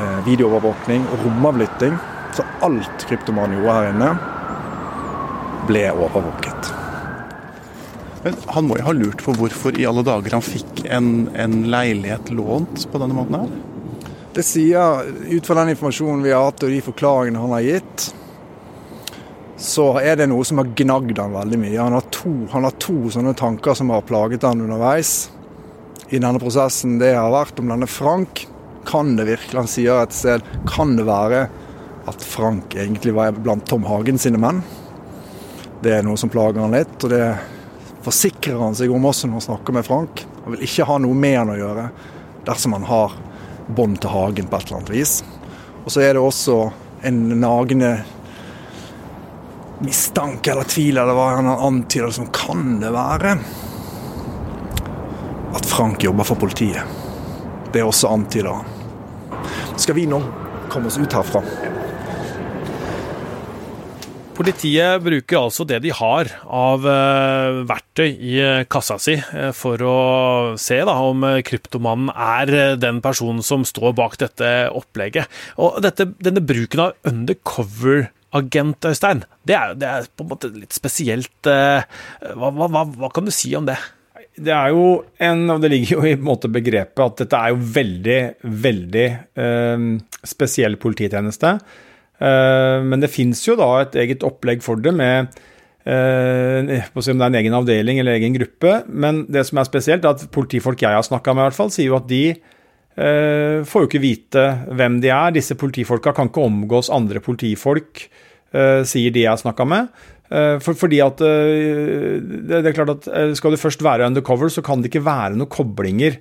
eh, 0.00 0.18
videoovervåkning 0.26 1.04
og 1.06 1.26
romavlytting. 1.26 1.98
Så 2.34 2.46
alt 2.66 3.06
kryptomanen 3.10 3.60
gjorde 3.60 3.76
her 3.76 3.92
inne, 3.92 4.10
ble 5.68 5.84
overvåket. 5.92 6.73
Men 8.24 8.36
han 8.56 8.64
må 8.64 8.78
jo 8.78 8.86
ha 8.86 8.96
lurt 8.96 9.20
på 9.20 9.34
hvorfor 9.36 9.76
i 9.76 9.84
alle 9.84 10.02
dager 10.06 10.32
han 10.38 10.44
fikk 10.44 10.86
en, 10.88 11.28
en 11.36 11.56
leilighet 11.68 12.30
lånt 12.32 12.86
på 12.88 13.00
denne 13.02 13.16
måten 13.16 13.36
her? 13.36 13.50
Det 14.34 14.42
sier, 14.42 15.10
ut 15.28 15.46
fra 15.46 15.60
den 15.60 15.74
informasjonen 15.74 16.24
vi 16.24 16.32
har 16.32 16.48
hatt 16.48 16.64
og 16.64 16.72
de 16.72 16.80
forklaringene 16.82 17.42
han 17.42 17.52
har 17.54 17.66
gitt, 17.66 18.06
så 19.60 19.90
er 20.00 20.18
det 20.18 20.26
noe 20.32 20.44
som 20.48 20.58
har 20.58 20.72
gnagd 20.76 21.20
han 21.20 21.36
veldig 21.36 21.60
mye. 21.60 21.76
Han 21.78 21.94
har 21.94 22.08
to, 22.16 22.32
han 22.50 22.66
har 22.66 22.74
to 22.82 22.96
sånne 23.12 23.36
tanker 23.38 23.76
som 23.78 23.92
har 23.94 24.02
plaget 24.08 24.48
han 24.48 24.64
underveis 24.64 25.14
i 26.08 26.18
denne 26.18 26.40
prosessen. 26.42 26.98
Det 26.98 27.12
har 27.14 27.30
vært 27.32 27.60
om 27.62 27.70
denne 27.70 27.88
Frank. 27.88 28.46
Kan 28.88 29.14
det 29.20 29.28
virkelig, 29.28 29.60
han 29.60 29.70
sier 29.70 30.02
et 30.02 30.16
sted, 30.16 30.44
kan 30.68 30.96
det 30.98 31.06
være 31.08 31.46
at 32.10 32.24
Frank 32.24 32.74
egentlig 32.76 33.14
var 33.16 33.36
blant 33.36 33.68
Tom 33.68 33.86
Hagen 33.88 34.20
sine 34.20 34.40
menn? 34.40 34.64
Det 35.84 35.98
er 35.98 36.04
noe 36.04 36.18
som 36.20 36.32
plager 36.32 36.64
han 36.64 36.74
litt. 36.74 36.96
og 37.04 37.12
det 37.12 37.24
forsikrer 38.04 38.60
han 38.60 38.76
seg 38.76 38.92
om 38.92 39.06
også 39.08 39.28
når 39.28 39.40
han 39.40 39.46
snakker 39.48 39.76
med 39.76 39.86
Frank. 39.86 40.24
Han 40.44 40.54
vil 40.54 40.66
ikke 40.66 40.86
ha 40.88 40.98
noe 41.00 41.16
med 41.16 41.38
han 41.38 41.52
å 41.54 41.58
gjøre 41.58 41.86
dersom 42.44 42.76
han 42.76 42.88
har 42.88 43.14
bånd 43.66 44.00
til 44.02 44.12
Hagen 44.12 44.50
på 44.50 44.58
et 44.58 44.66
eller 44.66 44.82
annet 44.82 44.92
vis. 44.92 45.14
Og 45.84 45.92
så 45.92 46.04
er 46.04 46.16
det 46.16 46.24
også 46.24 46.58
en 47.04 47.22
nagende 47.40 47.94
mistanke 49.84 50.52
eller 50.52 50.68
tvil 50.68 50.96
eller 51.00 51.16
hva 51.16 51.30
han 51.36 51.48
antyder 51.52 52.12
som 52.14 52.28
kan 52.32 52.78
det 52.80 52.92
være 52.94 53.34
at 55.54 55.66
Frank 55.70 56.04
jobber 56.04 56.26
for 56.26 56.40
politiet. 56.40 56.82
Det 57.72 57.82
er 57.82 57.88
også 57.88 58.10
antyder 58.10 58.50
han. 58.50 58.64
Skal 59.76 59.96
vi 59.98 60.06
nå 60.10 60.20
komme 60.72 60.90
oss 60.90 60.98
ut 60.98 61.12
herfra? 61.12 61.42
Politiet 64.34 65.02
bruker 65.04 65.38
altså 65.38 65.62
det 65.68 65.78
de 65.84 65.92
har 65.94 66.30
av 66.42 66.82
uh, 66.82 67.60
verktøy 67.68 68.08
i 68.10 68.34
uh, 68.42 68.64
kassa 68.66 68.96
si 68.98 69.14
uh, 69.14 69.52
for 69.54 69.78
å 69.86 69.98
se 70.58 70.80
da, 70.82 70.96
om 71.06 71.22
kryptomannen 71.46 72.10
er 72.10 72.76
den 72.82 72.98
personen 73.04 73.44
som 73.46 73.62
står 73.68 73.94
bak 73.94 74.18
dette 74.18 74.50
opplegget. 74.74 75.30
Og 75.62 75.78
dette, 75.84 76.08
denne 76.18 76.42
bruken 76.42 76.82
av 76.88 77.12
undercover-agent, 77.12 78.90
Øystein, 78.90 79.22
det 79.46 79.58
er, 79.60 79.78
det 79.78 79.90
er, 79.90 80.10
på 80.10 80.26
en 80.26 80.32
måte 80.34 80.50
litt 80.56 80.74
spesielt. 80.74 81.36
Hva, 81.46 82.50
hva, 82.50 82.68
hva, 82.68 83.12
kan 83.14 83.28
du 83.28 83.34
si 83.34 83.54
om 83.54 83.70
det? 83.70 83.78
det 84.34 84.50
er 84.50 84.72
jo 84.74 84.86
en, 85.22 85.46
det 85.62 85.70
ligger 85.70 85.92
jo 85.94 86.04
i 86.08 86.14
en 86.16 86.24
måte 86.26 86.50
begrepet 86.50 87.02
at 87.04 87.20
dette 87.22 87.38
er 87.38 87.52
jo 87.52 87.60
veldig, 87.76 88.20
veldig 88.66 89.08
eh, 89.38 89.84
spesiell 90.26 90.74
polititjeneste. 90.82 91.52
Eh, 92.22 92.78
men 92.84 93.02
det 93.02 93.12
fins 93.12 93.42
jo 93.46 93.56
da 93.58 93.68
et 93.82 93.96
eget 94.04 94.24
opplegg 94.26 94.62
for 94.64 94.78
det 94.80 94.92
med 94.94 95.32
eh, 95.84 96.86
på 96.92 97.00
å 97.00 97.04
si 97.04 97.12
om 97.12 97.20
det 97.20 97.26
er 97.26 97.32
en 97.32 97.40
egen 97.42 97.56
avdeling 97.58 98.00
eller 98.00 98.18
egen 98.18 98.36
gruppe. 98.36 98.82
Men 98.88 99.24
det 99.32 99.46
som 99.48 99.60
er 99.60 99.68
spesielt, 99.68 100.04
er 100.04 100.14
at 100.14 100.26
politifolk 100.34 100.84
jeg 100.84 100.96
har 100.96 101.06
snakka 101.06 101.34
med, 101.34 101.44
i 101.44 101.48
hvert 101.48 101.60
fall, 101.60 101.72
sier 101.74 101.90
jo 101.90 101.98
at 101.98 102.08
de 102.10 102.24
eh, 102.30 103.58
får 103.66 103.84
jo 103.84 103.90
ikke 103.90 104.04
vite 104.04 104.46
hvem 104.70 105.00
de 105.04 105.12
er. 105.12 105.34
Disse 105.36 105.58
politifolka 105.60 106.14
kan 106.16 106.30
ikke 106.30 106.46
omgås 106.46 106.92
andre 106.94 107.22
politifolk, 107.24 108.06
eh, 108.54 108.82
sier 108.88 109.14
de 109.14 109.26
jeg 109.26 109.32
har 109.34 109.42
snakka 109.42 109.68
med. 109.68 109.94
For, 110.34 110.72
fordi 110.74 110.98
at 111.04 111.20
det, 111.20 112.56
er 112.56 112.74
klart 112.74 112.90
at 112.94 113.04
Skal 113.38 113.52
du 113.52 113.58
først 113.60 113.82
være 113.84 114.06
undercover, 114.08 114.48
så 114.50 114.64
kan 114.64 114.80
det 114.80 114.88
ikke 114.88 115.04
være 115.04 115.36
noen 115.36 115.50
koblinger 115.52 116.16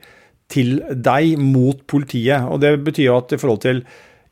til 0.52 0.82
deg 0.92 1.40
mot 1.40 1.80
politiet. 1.90 2.44
Og 2.52 2.60
Det 2.62 2.76
betyr 2.84 3.08
jo 3.08 3.16
at 3.18 3.34
i 3.34 3.40
forhold 3.40 3.64
til 3.64 3.80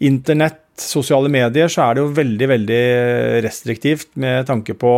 internett, 0.04 0.60
sosiale 0.79 1.31
medier, 1.31 1.69
så 1.71 1.86
er 1.86 1.97
det 1.97 2.03
jo 2.03 2.13
veldig, 2.15 2.47
veldig 2.53 2.84
restriktivt 3.45 4.13
med 4.21 4.47
tanke 4.49 4.77
på 4.77 4.95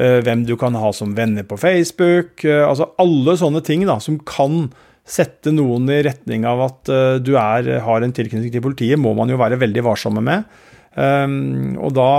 hvem 0.00 0.44
du 0.48 0.54
kan 0.56 0.72
ha 0.78 0.92
som 0.96 1.10
venner 1.12 1.44
på 1.44 1.58
Facebook. 1.60 2.44
altså 2.46 2.86
Alle 3.02 3.34
sånne 3.36 3.60
ting 3.66 3.82
da, 3.84 3.98
som 4.00 4.16
kan 4.24 4.70
sette 5.04 5.52
noen 5.52 5.90
i 5.92 5.98
retning 6.06 6.46
av 6.48 6.62
at 6.64 6.92
du 7.20 7.34
er, 7.36 7.68
har 7.84 8.06
en 8.06 8.14
tilknytning 8.16 8.54
til 8.54 8.64
politiet, 8.64 9.02
må 9.02 9.12
man 9.18 9.28
jo 9.28 9.36
være 9.36 9.58
veldig 9.60 9.84
varsomme 9.84 10.22
med. 10.24 10.46
Um, 10.94 11.76
og 11.82 11.92
da 11.98 12.10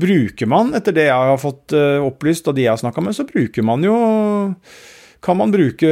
bruker 0.00 0.48
man, 0.50 0.72
etter 0.76 0.94
det 0.96 1.06
jeg 1.08 1.30
har 1.30 1.40
fått 1.40 1.74
eh, 1.76 2.02
opplyst 2.02 2.48
av 2.50 2.56
de 2.56 2.66
jeg 2.66 2.72
har 2.72 2.80
snakka 2.80 3.04
med, 3.04 3.16
så 3.16 3.26
bruker 3.28 3.66
man 3.66 3.84
jo 3.84 3.94
kan 5.24 5.38
man 5.40 5.52
bruke, 5.54 5.88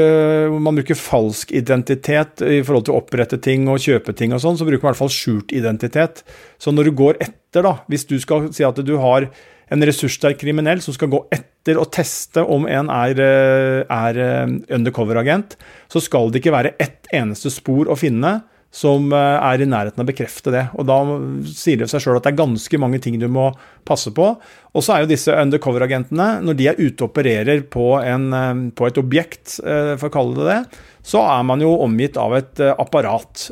man 0.53 0.77
bruker 0.77 0.99
falsk 0.99 1.55
identitet 1.57 2.42
i 2.45 2.61
forhold 2.61 2.85
til 2.87 2.95
å 2.95 3.01
opprette 3.01 3.38
ting 3.40 3.64
og 3.73 3.81
kjøpe 3.81 4.12
ting 4.16 4.35
og 4.37 4.42
sånn, 4.45 4.59
så 4.61 4.66
bruker 4.68 4.85
man 4.85 4.90
i 4.90 4.92
hvert 4.92 5.01
fall 5.01 5.14
skjult 5.14 5.55
identitet. 5.57 6.21
Så 6.61 6.75
når 6.75 6.90
du 6.90 6.99
går 7.01 7.21
etter, 7.25 7.64
da, 7.64 7.79
hvis 7.88 8.05
du 8.11 8.18
skal 8.21 8.51
si 8.53 8.66
at 8.66 8.81
du 8.85 8.95
har 9.01 9.31
en 9.73 9.87
ressurssterk 9.88 10.37
kriminell 10.42 10.83
som 10.85 10.92
skal 10.92 11.09
gå 11.14 11.23
etter 11.33 11.81
og 11.81 11.88
teste 11.95 12.45
om 12.45 12.66
en 12.68 12.90
er, 12.92 13.21
eh, 13.25 13.81
er 13.88 14.21
eh, 14.21 14.57
undercover-agent, 14.77 15.57
så 15.88 16.03
skal 16.05 16.29
det 16.29 16.42
ikke 16.42 16.57
være 16.57 16.75
ett 16.83 17.09
eneste 17.14 17.53
spor 17.55 17.88
å 17.88 17.97
finne 17.97 18.42
som 18.73 19.13
eh, 19.13 19.39
er 19.45 19.61
i 19.61 19.69
nærheten 19.69 20.01
av 20.01 20.07
å 20.07 20.09
bekrefte 20.09 20.53
det. 20.55 20.65
Og 20.81 20.87
Da 20.89 20.97
sier 21.53 21.83
det 21.83 21.91
seg 21.93 22.01
sjøl 22.03 22.17
at 22.17 22.25
det 22.25 22.33
er 22.33 22.41
ganske 22.41 22.81
mange 22.81 23.03
ting 23.05 23.19
du 23.21 23.29
må 23.31 23.51
passe 23.89 24.11
på. 24.17 24.31
Og 24.73 24.85
så 24.85 24.95
er 24.95 25.05
jo 25.05 25.11
disse 25.11 25.35
undercover-agentene, 25.37 26.29
når 26.47 26.57
de 26.57 26.69
er 26.71 26.81
ute 26.81 27.05
og 27.05 27.11
opererer 27.11 27.67
på, 27.69 27.91
en, 28.01 28.31
eh, 28.39 28.63
på, 28.73 28.89
et 28.89 29.03
objekt, 29.03 29.59
eh, 29.61 29.93
for 30.01 30.09
å 30.09 30.15
kalle 30.17 30.39
det 30.39 30.49
det, 30.49 30.81
så 31.05 31.21
er 31.27 31.45
man 31.45 31.61
jo 31.61 31.75
omgitt 31.85 32.17
av 32.21 32.33
et 32.39 32.61
apparat. 32.71 33.49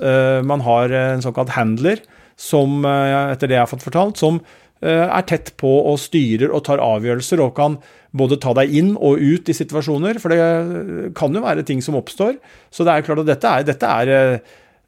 Man 0.46 0.62
har 0.62 0.92
en 0.94 1.22
såkalt 1.24 1.50
handler, 1.56 1.98
som, 2.38 2.84
etter 2.86 3.50
det 3.50 3.56
jeg 3.56 3.64
har 3.64 3.70
fått 3.72 3.82
fortalt, 3.82 4.20
som 4.22 4.38
er 4.78 5.24
tett 5.26 5.50
på 5.58 5.72
og 5.90 5.98
styrer 5.98 6.54
og 6.54 6.62
tar 6.68 6.78
avgjørelser 6.78 7.42
og 7.42 7.56
kan 7.58 7.80
både 8.14 8.38
ta 8.38 8.54
deg 8.54 8.70
inn 8.70 8.92
og 8.94 9.18
ut 9.18 9.50
i 9.50 9.56
situasjoner, 9.58 10.22
for 10.22 10.30
det 10.30 11.10
kan 11.18 11.34
jo 11.34 11.42
være 11.42 11.66
ting 11.66 11.82
som 11.82 11.98
oppstår. 11.98 12.38
Så 12.70 12.86
det 12.86 12.94
er 12.94 13.08
klart 13.08 13.24
at 13.24 13.32
dette 13.34 13.50
er, 13.50 13.66
dette 13.66 13.90
er 13.90 14.14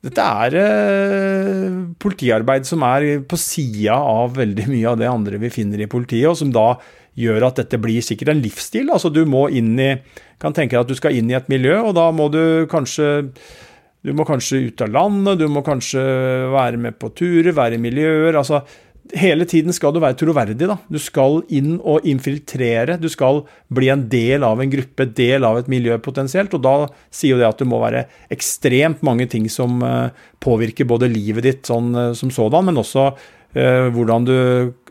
dette 0.02 0.22
er 0.44 0.56
eh, 0.58 1.66
politiarbeid 2.02 2.66
som 2.66 2.82
er 2.88 3.20
på 3.28 3.38
sida 3.38 3.94
av 3.94 4.34
veldig 4.34 4.66
mye 4.72 4.88
av 4.90 4.98
det 4.98 5.10
andre 5.10 5.38
vi 5.42 5.52
finner 5.54 5.84
i 5.84 5.90
politiet, 5.90 6.26
og 6.26 6.38
som 6.40 6.50
da 6.54 6.72
gjør 7.18 7.46
at 7.46 7.60
dette 7.60 7.78
blir 7.78 8.02
sikkert 8.02 8.32
en 8.32 8.42
livsstil. 8.42 8.90
Altså 8.90 9.12
du 9.14 9.22
må 9.28 9.46
inn 9.52 9.74
i 9.80 9.94
Kan 10.42 10.56
tenke 10.56 10.74
deg 10.74 10.80
at 10.82 10.88
du 10.90 10.98
skal 10.98 11.14
inn 11.14 11.28
i 11.30 11.36
et 11.38 11.46
miljø, 11.46 11.76
og 11.86 11.92
da 11.94 12.08
må 12.10 12.26
du 12.32 12.66
kanskje 12.70 13.28
du 14.02 14.10
må 14.18 14.24
kanskje 14.26 14.64
ut 14.66 14.82
av 14.82 14.90
landet, 14.90 15.38
du 15.38 15.46
må 15.46 15.62
kanskje 15.62 16.02
være 16.50 16.80
med 16.82 16.96
på 16.98 17.12
turer, 17.14 17.52
være 17.54 17.78
i 17.78 17.82
miljøer. 17.84 18.34
altså 18.34 18.64
hele 19.18 19.46
tiden 19.48 19.74
skal 19.74 19.92
du 19.94 20.00
være 20.02 20.16
troverdig. 20.18 20.66
da. 20.68 20.78
Du 20.88 20.98
skal 20.98 21.42
inn 21.52 21.76
og 21.78 22.06
infiltrere. 22.08 22.98
Du 23.00 23.08
skal 23.12 23.42
bli 23.72 23.90
en 23.92 24.06
del 24.08 24.44
av 24.46 24.60
en 24.60 24.72
gruppe, 24.72 25.06
del 25.06 25.44
av 25.44 25.58
et 25.58 25.68
miljø 25.68 25.98
potensielt. 25.98 26.54
Og 26.54 26.62
da 26.64 26.74
sier 27.10 27.36
jo 27.36 27.42
det 27.42 27.48
at 27.48 27.60
det 27.62 27.68
må 27.68 27.80
være 27.82 28.06
ekstremt 28.32 29.02
mange 29.02 29.28
ting 29.30 29.48
som 29.52 29.82
uh, 29.84 30.10
påvirker 30.42 30.88
både 30.88 31.10
livet 31.12 31.46
ditt 31.48 31.68
sånn, 31.68 31.92
uh, 31.94 32.12
som 32.16 32.32
sådan, 32.32 32.68
men 32.68 32.80
også 32.80 33.10
uh, 33.12 33.88
hvordan 33.92 34.28
du 34.28 34.36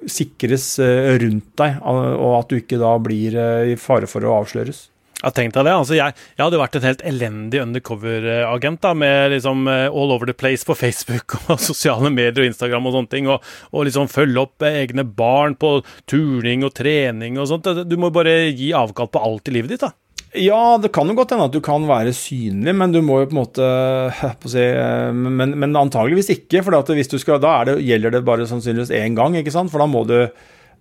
sikres 0.10 0.80
rundt 1.22 1.52
deg, 1.62 1.76
og 1.86 2.32
at 2.40 2.50
du 2.50 2.56
ikke 2.58 2.80
da 2.82 2.96
blir 2.98 3.36
i 3.70 3.76
fare 3.78 4.08
for 4.10 4.26
å 4.26 4.40
avsløres. 4.40 4.88
Jeg 5.22 5.36
tenkt 5.38 5.58
deg 5.58 5.68
det. 5.68 5.76
Altså, 5.78 5.96
jeg, 5.98 6.18
jeg, 6.34 6.42
hadde 6.42 6.62
vært 6.62 6.78
en 6.78 6.88
helt 6.88 7.04
elendig 7.06 7.62
undercover-agent, 7.62 8.82
da, 8.82 8.94
med 8.98 9.36
liksom 9.36 9.68
eh, 9.70 9.88
all 9.88 10.14
over 10.16 10.30
the 10.30 10.38
place 10.38 10.66
på 10.68 10.78
Facebook 10.78 11.38
og 11.52 11.62
sosiale 11.62 12.10
medier 12.14 12.44
og 12.44 12.52
Instagram 12.52 12.90
og 12.90 12.98
sånne 12.98 13.14
ting, 13.14 13.32
og, 13.32 13.52
og 13.72 13.88
liksom 13.88 14.10
følge 14.12 14.46
opp 14.46 14.68
egne 14.68 15.06
barn 15.06 15.58
på 15.62 15.80
turning 16.10 16.66
og 16.68 16.74
trening 16.78 17.38
og 17.42 17.52
sånt. 17.52 17.70
Du 17.86 17.98
må 18.02 18.14
bare 18.14 18.50
gi 18.50 18.72
avkall 18.78 19.12
på 19.12 19.22
alt 19.22 19.52
i 19.52 19.60
livet 19.60 19.76
ditt, 19.76 19.86
da. 19.86 19.94
Ja, 20.32 20.78
det 20.80 20.94
kan 20.96 21.10
jo 21.12 21.16
godt 21.18 21.34
hende 21.34 21.50
at 21.50 21.56
du 21.56 21.60
kan 21.64 21.84
være 21.90 22.14
synlig, 22.16 22.72
men 22.80 22.94
du 22.94 23.02
må 23.04 23.18
jo 23.20 23.28
på 23.28 23.36
en 23.36 23.42
måte 23.42 23.66
si, 24.54 24.64
men, 25.12 25.58
men, 25.60 25.76
antageligvis 25.76 26.32
ikke. 26.38 26.64
For 26.64 26.96
hvis 26.96 27.12
du 27.12 27.20
da 27.36 27.58
det, 27.68 27.82
gjelder 27.84 28.16
det 28.16 28.24
bare 28.28 28.48
sannsynligvis 28.48 28.94
én 28.96 29.18
gang, 29.18 29.36
ikke 29.36 29.52
sant? 29.52 29.74
for 29.74 29.84
da 29.84 29.90
må 29.92 30.06
du 30.08 30.16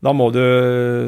da 0.00 0.12
må 0.16 0.30
du 0.32 0.42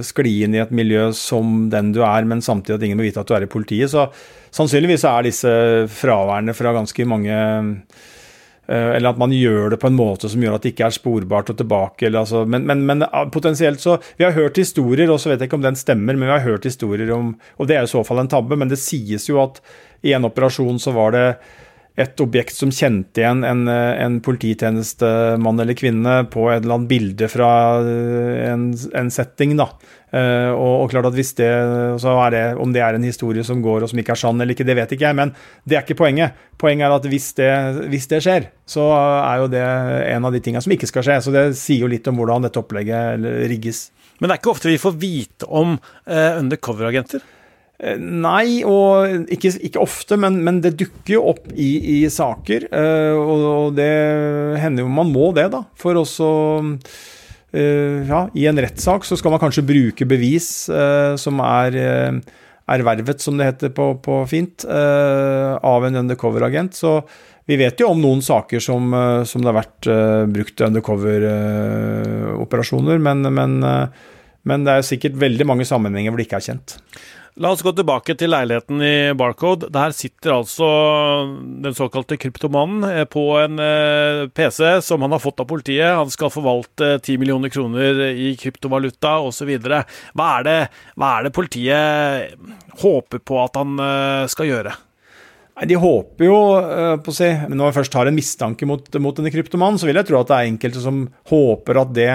skli 0.04 0.42
inn 0.44 0.56
i 0.56 0.60
et 0.60 0.72
miljø 0.74 1.08
som 1.16 1.68
den 1.72 1.94
du 1.96 2.02
er, 2.04 2.26
men 2.28 2.44
samtidig 2.44 2.76
at 2.76 2.86
ingen 2.86 3.00
må 3.00 3.06
vite 3.06 3.22
at 3.22 3.28
du 3.28 3.36
er 3.36 3.46
i 3.46 3.50
politiet. 3.50 3.88
Så 3.92 4.10
sannsynligvis 4.52 5.06
er 5.08 5.24
disse 5.24 5.52
fraværende 5.92 6.52
fra 6.56 6.74
ganske 6.76 7.06
mange 7.08 7.32
eh, 7.32 8.90
eller 8.98 9.14
at 9.14 9.22
man 9.22 9.32
gjør 9.32 9.72
det 9.72 9.80
på 9.80 9.88
en 9.88 9.96
måte 9.96 10.28
som 10.28 10.44
gjør 10.44 10.58
at 10.58 10.66
det 10.66 10.74
ikke 10.74 10.90
er 10.90 10.98
sporbart 10.98 11.54
og 11.54 11.62
tilbake. 11.62 12.12
Altså, 12.12 12.44
men, 12.44 12.68
men, 12.68 12.84
men, 12.88 13.06
ah, 13.08 13.24
potensielt 13.32 13.80
så 13.80 13.96
Vi 14.18 14.28
har 14.28 14.36
hørt 14.36 14.60
historier, 14.60 15.08
og 15.08 15.22
så 15.22 15.32
vet 15.32 15.40
jeg 15.40 15.48
ikke 15.48 15.60
om 15.62 15.64
den 15.64 15.80
stemmer, 15.80 16.12
men 16.12 16.28
vi 16.28 16.34
har 16.34 16.44
hørt 16.44 16.68
historier 16.68 17.16
om 17.16 17.32
Og 17.56 17.68
det 17.68 17.80
er 17.80 17.88
i 17.88 17.94
så 17.94 18.04
fall 18.04 18.20
en 18.20 18.32
tabbe, 18.32 18.60
men 18.60 18.68
det 18.68 18.80
sies 18.82 19.28
jo 19.30 19.40
at 19.40 19.62
i 20.04 20.12
en 20.12 20.28
operasjon 20.28 20.82
så 20.82 20.92
var 20.92 21.16
det 21.16 21.26
et 21.96 22.20
objekt 22.24 22.56
som 22.56 22.70
kjente 22.72 23.20
igjen 23.20 23.42
en, 23.44 23.66
en 23.68 24.20
polititjenestemann 24.24 25.60
eller 25.60 25.76
-kvinne 25.76 26.14
på 26.32 26.46
et 26.50 26.62
eller 26.62 26.78
annet 26.78 26.88
bilde 26.88 27.28
fra 27.28 27.50
eh, 27.80 28.52
en, 28.52 28.70
en 28.94 29.10
setting. 29.10 29.56
da. 29.56 29.68
Uh, 30.12 30.52
og, 30.52 30.82
og, 30.82 30.90
klart 30.92 31.06
at 31.08 31.14
hvis 31.16 31.32
det, 31.38 31.48
så 31.96 32.12
er 32.26 32.30
det, 32.34 32.56
Om 32.60 32.72
det 32.74 32.82
er 32.84 32.94
en 32.94 33.04
historie 33.04 33.40
som 33.44 33.62
går 33.64 33.82
og 33.82 33.88
som 33.88 33.98
ikke 33.98 34.12
er 34.12 34.20
sann 34.20 34.40
eller 34.40 34.52
ikke, 34.52 34.66
det 34.68 34.76
vet 34.76 34.90
ikke 34.92 35.06
jeg, 35.06 35.16
men 35.16 35.32
det 35.64 35.76
er 35.76 35.86
ikke 35.86 35.96
poenget. 35.96 36.36
Poenget 36.60 36.84
er 36.84 36.96
at 36.96 37.06
hvis 37.08 37.32
det, 37.32 37.48
hvis 37.88 38.08
det 38.10 38.20
skjer, 38.20 38.50
så 38.68 38.92
er 38.92 39.40
jo 39.40 39.48
det 39.48 39.64
en 40.12 40.24
av 40.28 40.32
de 40.32 40.40
tingene 40.44 40.60
som 40.60 40.72
ikke 40.72 40.90
skal 40.90 41.06
skje. 41.06 41.16
Så 41.24 41.32
det 41.32 41.56
sier 41.56 41.86
jo 41.86 41.88
litt 41.88 42.08
om 42.08 42.20
hvordan 42.20 42.44
dette 42.44 42.60
opplegget 42.60 43.24
rigges. 43.48 43.90
Men 44.20 44.28
det 44.28 44.36
er 44.36 44.42
ikke 44.42 44.52
ofte 44.52 44.68
vi 44.68 44.82
får 44.84 45.00
vite 45.00 45.48
om 45.48 45.78
uh, 45.80 46.32
undercover-agenter? 46.42 47.24
Eh, 47.82 47.98
nei, 47.98 48.62
og 48.62 49.26
ikke, 49.34 49.50
ikke 49.66 49.80
ofte, 49.82 50.14
men, 50.20 50.36
men, 50.46 50.60
det 50.62 50.76
dukker 50.78 51.16
jo 51.16 51.24
opp 51.32 51.48
i, 51.50 51.98
i 51.98 52.08
saker. 52.12 52.68
Eh, 52.70 53.16
og 53.18 53.74
det 53.78 53.90
hender 54.62 54.82
jo 54.84 54.88
man 54.92 55.10
må 55.10 55.32
det, 55.34 55.48
da. 55.54 55.62
For 55.78 55.94
også 55.98 56.28
eh, 57.56 58.06
Ja, 58.06 58.28
i 58.38 58.46
en 58.50 58.60
rettssak 58.62 59.04
så 59.08 59.16
skal 59.18 59.32
man 59.34 59.42
kanskje 59.42 59.66
bruke 59.66 60.04
bevis 60.08 60.48
som 60.70 61.40
er 61.44 61.70
ervervet, 62.72 63.20
som 63.20 63.36
det 63.36 63.46
heter 63.50 63.68
på, 63.74 63.94
på 64.00 64.26
fint, 64.30 64.64
av 64.64 65.84
en 65.84 65.96
undercover-agent. 66.04 66.74
Så 66.78 67.02
vi 67.50 67.56
vet 67.58 67.80
jo 67.82 67.88
om 67.90 68.00
noen 68.00 68.22
saker 68.24 68.60
som, 68.62 68.94
som 69.28 69.42
det 69.42 69.50
har 69.50 69.58
vært 69.58 69.88
brukt 70.32 70.60
undercover-operasjoner, 70.68 72.98
men, 73.02 73.18
men, 73.34 73.52
men 74.48 74.64
det 74.64 74.72
er 74.72 74.82
sikkert 74.86 75.20
veldig 75.20 75.46
mange 75.50 75.64
sammenhenger 75.68 76.10
hvor 76.12 76.18
det 76.22 76.28
ikke 76.30 76.40
er 76.40 76.48
kjent. 76.52 76.68
La 77.40 77.48
oss 77.48 77.62
gå 77.64 77.70
tilbake 77.72 78.12
til 78.20 78.28
leiligheten 78.28 78.82
i 78.84 78.96
Barcode. 79.16 79.70
Der 79.72 79.94
sitter 79.96 80.34
altså 80.34 80.66
den 81.64 81.72
såkalte 81.72 82.18
kryptomannen 82.20 82.84
eh, 82.90 83.06
på 83.08 83.22
en 83.40 83.56
eh, 83.56 84.26
PC 84.36 84.82
som 84.84 85.00
han 85.00 85.14
har 85.16 85.22
fått 85.22 85.40
av 85.40 85.48
politiet. 85.48 85.94
Han 85.96 86.12
skal 86.12 86.32
forvalte 86.34 86.98
10 86.98 87.16
millioner 87.22 87.48
kroner 87.48 88.02
i 88.12 88.34
kryptovaluta 88.36 89.14
osv. 89.24 89.48
Hva, 89.64 89.80
er 90.42 90.68
hva 90.92 91.14
er 91.14 91.24
det 91.24 91.32
politiet 91.32 92.36
håper 92.84 93.24
på 93.24 93.40
at 93.40 93.56
han 93.62 93.80
eh, 93.80 94.28
skal 94.28 94.50
gjøre? 94.52 94.76
De 95.68 95.76
håper 95.80 96.26
jo 96.26 96.36
på 97.04 97.12
å 97.12 97.14
si, 97.14 97.26
Når 97.28 97.68
jeg 97.68 97.76
først 97.76 97.96
har 97.96 98.08
en 98.08 98.16
mistanke 98.16 98.66
mot, 98.66 98.86
mot 99.00 99.16
denne 99.16 99.32
kryptomannen, 99.32 99.80
så 99.80 99.88
vil 99.88 100.00
jeg 100.00 100.08
tro 100.08 100.20
at 100.20 100.28
det 100.28 100.36
er 100.36 100.52
enkelte 100.52 100.84
som 100.84 101.04
håper 101.32 101.80
at 101.80 101.92
det 101.96 102.12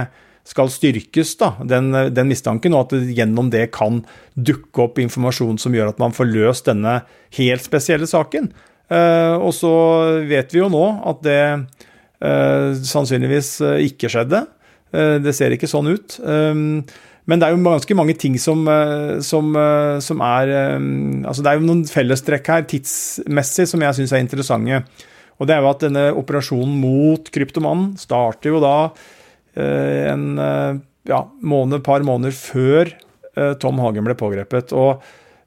skal 0.47 0.69
styrkes, 0.71 1.33
da, 1.41 1.51
den, 1.67 1.91
den, 2.15 2.29
mistanken, 2.29 2.75
og 2.75 2.88
at 2.88 2.95
det 2.95 3.17
gjennom 3.17 3.49
det 3.51 3.65
kan 3.75 3.99
dukke 4.36 4.86
opp 4.86 5.01
informasjon 5.03 5.60
som 5.60 5.75
gjør 5.75 5.91
at 5.91 5.99
man 6.01 6.15
får 6.15 6.29
løst 6.31 6.69
denne 6.69 7.01
helt 7.36 7.65
spesielle 7.65 8.07
saken. 8.07 8.51
Uh, 8.88 9.36
og 9.43 9.51
så 9.51 9.73
vet 10.29 10.53
vi 10.55 10.62
jo 10.62 10.69
nå 10.71 10.86
at 11.12 11.19
det 11.25 11.41
uh, 12.23 12.71
sannsynligvis 12.88 13.49
eh, 13.67 13.81
ikke 13.89 14.12
skjedde. 14.13 14.45
Uh, 14.95 15.17
det 15.19 15.36
ser 15.36 15.51
ikke 15.51 15.67
sånn 15.67 15.91
ut. 15.91 16.15
Men 17.27 17.41
det 17.41 17.43
er 17.43 17.51
jo 17.51 17.60
ganske 17.65 17.97
mange 17.99 18.15
ting 18.15 18.38
som, 18.39 18.62
som, 19.19 19.49
som 19.99 20.21
er 20.23 20.51
Altså 21.27 21.43
det 21.43 21.49
er 21.51 21.57
jo 21.57 21.65
noen 21.67 21.81
fellestrekk 21.91 22.51
her 22.53 22.63
tidsmessig 22.71 23.65
som 23.67 23.83
jeg 23.83 23.97
syns 23.97 24.13
er 24.15 24.23
interessante. 24.23 24.79
Og 25.36 25.49
det 25.49 25.57
er 25.57 25.60
jo 25.60 25.67
at 25.73 25.83
denne 25.83 26.05
operasjonen 26.15 26.77
mot 26.79 27.27
kryptomannen 27.36 27.97
starter 27.99 28.55
jo 28.55 28.63
da 28.63 28.77
en 29.57 30.25
ja, 31.07 31.21
måned, 31.41 31.81
par 31.85 32.05
måneder 32.05 32.35
før 32.37 32.91
Tom 33.61 33.79
Hagen 33.81 34.05
ble 34.05 34.13
pågrepet. 34.17 34.73
Og 34.77 35.01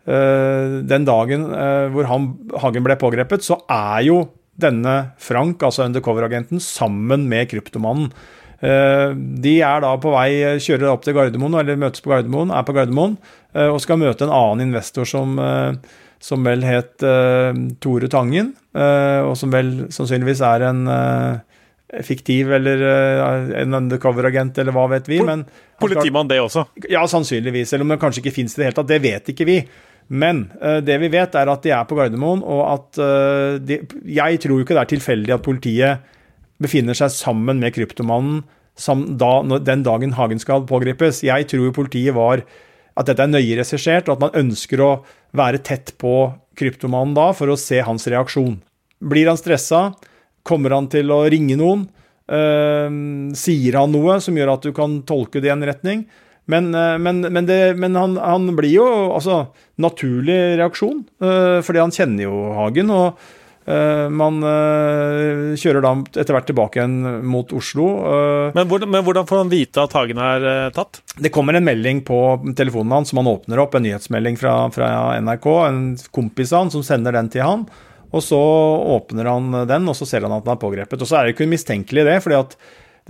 den 0.05 1.07
dagen 1.07 1.47
hvor 1.95 2.09
han, 2.11 2.27
Hagen 2.59 2.87
ble 2.87 2.97
pågrepet, 2.99 3.47
så 3.47 3.61
er 3.71 4.03
jo 4.09 4.19
denne 4.61 4.97
Frank, 5.21 5.63
altså 5.63 5.87
undercover-agenten, 5.87 6.61
sammen 6.63 7.29
med 7.31 7.51
kryptomannen. 7.53 8.11
Eh, 8.61 9.15
de 9.17 9.55
er 9.65 9.81
da 9.85 9.95
på 10.01 10.13
vei, 10.13 10.59
kjører 10.61 10.91
opp 10.93 11.07
til 11.07 11.17
Gardermoen, 11.17 11.57
eller 11.63 11.81
møtes 11.81 12.05
på 12.05 12.13
Gardermoen, 12.13 12.53
er 12.53 12.67
på 12.67 12.77
Gardermoen 12.77 13.17
eh, 13.55 13.69
og 13.71 13.81
skal 13.81 14.01
møte 14.03 14.27
en 14.27 14.35
annen 14.37 14.67
investor 14.69 15.09
som, 15.09 15.39
eh, 15.41 15.79
som 16.21 16.45
vel 16.45 16.67
het 16.67 17.01
Tore 17.81 18.09
Tangen, 18.13 18.53
og 18.77 19.33
som 19.41 19.55
vel 19.55 19.71
sannsynligvis 19.89 20.43
er 20.45 20.67
en 20.69 20.83
fiktiv 22.07 22.53
eller 22.55 22.83
en 23.61 23.77
undercover-agent, 23.81 24.59
eller 24.63 24.77
hva 24.77 24.87
vet 24.93 25.09
vi. 25.11 25.21
men 25.27 25.45
Politimann, 25.81 26.29
det 26.31 26.41
også? 26.43 26.67
Ja, 26.93 27.07
sannsynligvis. 27.09 27.73
Eller 27.73 27.87
om 27.87 27.95
det 27.95 28.01
kanskje 28.03 28.23
ikke 28.25 28.37
fins 28.37 28.55
i 28.55 28.61
det 28.61 28.69
hele 28.69 28.79
tatt. 28.79 28.91
Det 28.91 29.01
vet 29.03 29.33
ikke 29.33 29.49
vi. 29.49 29.57
Men 30.11 30.45
uh, 30.63 30.79
det 30.85 30.97
vi 31.03 31.11
vet, 31.13 31.35
er 31.39 31.51
at 31.51 31.67
de 31.67 31.75
er 31.75 31.89
på 31.89 31.99
Gardermoen, 31.99 32.43
og 32.43 32.63
at 32.69 33.03
de, 33.63 33.83
Jeg 34.07 34.41
tror 34.43 34.63
ikke 34.63 34.77
det 34.77 34.85
er 34.85 34.95
tilfeldig 34.95 35.37
at 35.37 35.47
politiet 35.47 36.09
befinner 36.61 36.99
seg 36.99 37.13
sammen 37.15 37.63
med 37.63 37.73
kryptomannen 37.75 38.43
da, 39.21 39.59
den 39.59 39.83
dagen 39.85 40.15
Hagen 40.17 40.41
skal 40.41 40.67
pågripes. 40.69 41.23
Jeg 41.25 41.49
tror 41.51 41.69
jo 41.69 41.77
politiet 41.77 42.15
var 42.17 42.45
at 42.97 43.07
dette 43.09 43.23
er 43.23 43.33
nøye 43.33 43.59
regissert, 43.59 44.09
og 44.09 44.17
at 44.17 44.25
man 44.25 44.39
ønsker 44.47 44.81
å 44.81 44.91
være 45.37 45.63
tett 45.65 45.95
på 46.01 46.33
kryptomannen 46.59 47.15
da 47.17 47.31
for 47.37 47.53
å 47.53 47.59
se 47.61 47.81
hans 47.85 48.07
reaksjon. 48.11 48.61
Blir 49.01 49.31
han 49.31 49.39
stressa? 49.41 49.91
Kommer 50.47 50.77
han 50.77 50.89
til 50.93 51.13
å 51.13 51.23
ringe 51.31 51.59
noen? 51.61 51.89
Uh, 52.31 53.33
sier 53.35 53.75
han 53.81 53.91
noe 53.91 54.21
som 54.23 54.37
gjør 54.39 54.55
at 54.55 54.67
du 54.67 54.75
kan 54.77 55.01
tolke 55.09 55.43
det 55.43 55.51
i 55.51 55.55
en 55.55 55.67
retning? 55.67 56.05
Men, 56.51 56.75
uh, 56.75 56.99
men, 56.99 57.21
men, 57.21 57.47
det, 57.47 57.75
men 57.79 57.99
han, 57.99 58.17
han, 58.19 58.49
blir 58.59 58.73
jo 58.81 58.87
altså 59.15 59.45
naturlig 59.81 60.39
reaksjon, 60.61 61.05
uh, 61.23 61.61
fordi 61.65 61.83
han 61.83 61.95
kjenner 61.95 62.27
jo 62.27 62.41
Hagen. 62.57 62.91
og 62.95 63.21
uh, 63.71 64.07
man 64.11 64.41
kjører 65.61 65.85
da 65.85 65.93
etter 66.17 66.35
hvert 66.35 66.49
tilbake 66.49 66.81
igjen 66.81 67.27
mot 67.29 67.53
Oslo. 67.55 67.91
Men 68.57 68.67
hvordan, 68.71 68.91
men, 68.91 69.05
hvordan, 69.07 69.29
får 69.29 69.45
han 69.45 69.53
vite 69.53 69.85
at 69.85 69.95
Hagen 69.95 70.23
er 70.25 70.73
tatt? 70.75 71.03
Det 71.21 71.33
kommer 71.35 71.55
en 71.55 71.69
melding 71.69 72.03
på 72.07 72.19
telefonen 72.59 72.99
hans 72.99 73.13
som 73.13 73.21
han 73.23 73.31
åpner 73.31 73.63
opp, 73.63 73.77
en 73.77 73.87
nyhetsmelding 73.87 74.41
fra, 74.41 74.57
fra 74.75 74.91
NRK. 75.23 75.53
En 75.69 75.85
kompis 76.11 76.55
av 76.55 76.65
han 76.65 76.75
som 76.75 76.87
sender 76.87 77.15
den 77.15 77.31
til 77.31 77.47
han. 77.47 77.69
Og 78.11 78.23
så 78.27 78.39
åpner 78.97 79.31
han 79.31 79.55
den, 79.71 79.89
og 79.91 79.97
så 79.99 80.09
ser 80.09 80.27
han 80.27 80.35
at 80.35 80.47
den 80.47 80.55
er 80.57 80.63
pågrepet. 80.63 81.01
Og 81.01 81.09
så 81.09 81.19
er 81.19 81.27
det 81.27 81.37
ikke 81.37 81.51
mistenkelig 81.51 82.07
det, 82.09 82.21
fordi 82.25 82.41
at 82.41 82.57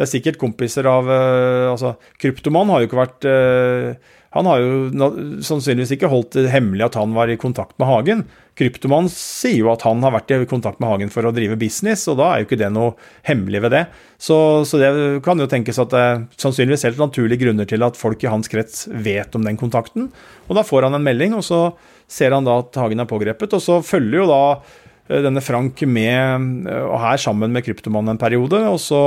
det 0.01 0.07
er 0.07 0.11
sikkert 0.15 0.39
kompiser 0.41 0.87
av 0.89 1.09
uh, 1.11 1.73
altså, 1.73 1.97
Kryptoman 2.21 2.71
har 2.73 2.81
jo 2.81 2.89
ikke 2.89 3.01
vært 3.01 3.27
uh, 3.29 4.13
Han 4.37 4.47
har 4.49 4.63
jo 4.63 5.11
sannsynligvis 5.45 5.97
ikke 5.97 6.09
holdt 6.09 6.39
det 6.39 6.53
hemmelig 6.55 6.87
at 6.87 6.97
han 7.01 7.13
var 7.17 7.29
i 7.29 7.37
kontakt 7.41 7.75
med 7.83 7.91
Hagen. 7.91 8.23
Kryptoman 8.57 9.11
sier 9.11 9.65
jo 9.65 9.71
at 9.73 9.83
han 9.85 10.01
har 10.07 10.15
vært 10.15 10.31
i 10.37 10.39
kontakt 10.49 10.79
med 10.81 10.89
Hagen 10.93 11.11
for 11.13 11.27
å 11.27 11.33
drive 11.35 11.59
business, 11.59 12.07
og 12.09 12.21
da 12.21 12.29
er 12.31 12.43
jo 12.43 12.47
ikke 12.47 12.61
det 12.61 12.71
noe 12.73 12.95
hemmelig 13.27 13.65
ved 13.67 13.75
det. 13.75 13.83
Så, 14.23 14.37
så 14.69 14.79
det 14.79 14.91
kan 15.27 15.43
jo 15.43 15.49
tenkes 15.51 15.81
at 15.83 15.91
det 15.91 16.03
er 16.07 16.23
sannsynligvis 16.39 16.87
helt 16.87 17.03
naturlige 17.03 17.43
grunner 17.43 17.67
til 17.69 17.83
at 17.83 17.99
folk 17.99 18.23
i 18.23 18.31
hans 18.31 18.53
krets 18.53 18.85
vet 18.93 19.35
om 19.35 19.45
den 19.49 19.59
kontakten. 19.59 20.13
Og 20.47 20.55
da 20.61 20.65
får 20.65 20.87
han 20.87 21.01
en 21.01 21.09
melding, 21.11 21.35
og 21.35 21.43
så 21.47 21.65
ser 22.11 22.37
han 22.37 22.47
da 22.47 22.61
at 22.63 22.79
Hagen 22.79 23.03
er 23.03 23.11
pågrepet, 23.11 23.59
og 23.59 23.65
så 23.65 23.81
følger 23.83 24.23
jo 24.23 24.31
da 24.31 24.43
eh, 24.55 24.79
denne 25.11 25.43
Frank 25.43 25.81
med, 25.91 26.69
og 26.71 26.99
her 27.03 27.19
sammen 27.19 27.51
med 27.51 27.65
Kryptomannen 27.67 28.15
en 28.15 28.21
periode, 28.21 28.61
og 28.71 28.79
så 28.83 29.01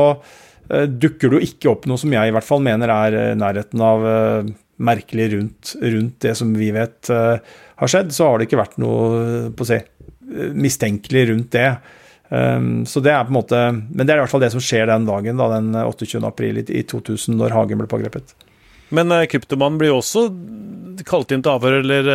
Eh, 0.72 0.86
dukker 0.88 1.30
det 1.32 1.40
jo 1.40 1.48
ikke 1.50 1.72
opp 1.74 1.88
noe 1.90 2.00
som 2.00 2.14
jeg 2.14 2.30
i 2.30 2.34
hvert 2.36 2.48
fall 2.48 2.62
mener 2.64 2.92
er 2.92 3.18
eh, 3.18 3.32
nærheten 3.40 3.82
av 3.84 4.06
eh, 4.08 4.52
merkelig 4.84 5.32
rundt, 5.36 5.74
rundt 5.82 6.16
det 6.24 6.36
som 6.40 6.54
vi 6.58 6.70
vet 6.74 7.10
har 7.14 7.90
skjedd, 7.90 8.10
så 8.12 8.26
har 8.26 8.40
det 8.40 8.48
ikke 8.48 8.58
vært 8.60 8.80
noe 8.82 9.52
på 9.54 9.64
å 9.64 9.68
si, 9.70 9.78
mistenkelig 10.58 11.28
rundt 11.30 11.52
det. 11.54 11.68
Um, 12.34 12.82
så 12.90 13.04
det 13.06 13.12
er 13.14 13.22
på 13.24 13.32
en 13.32 13.38
måte, 13.38 13.60
Men 13.70 14.02
det 14.02 14.16
er 14.16 14.18
i 14.18 14.24
hvert 14.24 14.32
fall 14.32 14.42
det 14.42 14.50
som 14.56 14.64
skjer 14.64 14.90
den 14.90 15.06
dagen, 15.06 15.38
da, 15.38 15.48
den 15.54 15.78
28. 15.78 16.24
april 16.26 16.60
i 16.64 16.82
2000, 16.90 17.38
når 17.38 17.54
Hagen 17.54 17.80
ble 17.80 17.88
pågrepet. 17.92 18.34
Men 18.98 19.14
kryptomannen 19.30 19.78
blir 19.80 19.94
jo 19.94 20.02
også 20.02 20.26
kalt 21.08 21.32
inn 21.32 21.46
til 21.46 21.54
avhør, 21.54 21.80
eller 21.84 22.12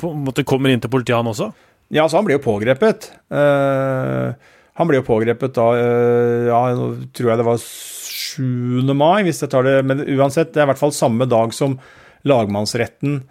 på 0.00 0.10
en 0.14 0.24
måte 0.24 0.46
kommer 0.48 0.72
inn 0.72 0.82
til 0.82 0.90
politiet, 0.90 1.20
han 1.20 1.30
også? 1.30 1.52
Ja, 1.90 2.06
så 2.06 2.20
han 2.20 2.26
ble 2.26 2.36
jo 2.38 2.44
pågrepet. 2.44 3.10
Uh, 3.34 4.30
han 4.78 4.88
ble 4.88 5.00
jo 5.00 5.06
pågrepet 5.06 5.56
da 5.56 5.66
uh, 5.74 6.46
ja, 6.46 6.60
nå 6.78 6.92
tror 7.16 7.32
jeg 7.32 7.40
det 7.40 7.48
var 7.48 7.64
7. 7.64 8.92
mai, 8.94 9.24
hvis 9.26 9.42
jeg 9.42 9.50
tar 9.52 9.66
det 9.66 9.80
Men 9.88 10.04
uansett, 10.06 10.52
det 10.54 10.62
er 10.62 10.68
i 10.68 10.70
hvert 10.70 10.80
fall 10.82 10.94
samme 10.94 11.26
dag 11.30 11.54
som 11.56 11.80
lagmannsretten 12.28 13.24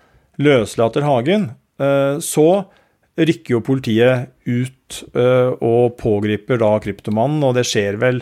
løslater 0.43 1.07
Hagen. 1.07 1.51
Uh, 1.79 2.19
så 2.23 2.65
rykker 3.19 3.57
jo 3.57 3.65
politiet 3.65 4.29
ut 4.47 4.75
og 5.19 5.97
pågriper 5.99 6.57
da 6.61 6.69
kryptomannen, 6.81 7.43
og 7.43 7.57
det 7.57 7.65
skjer 7.67 7.97
vel 7.99 8.21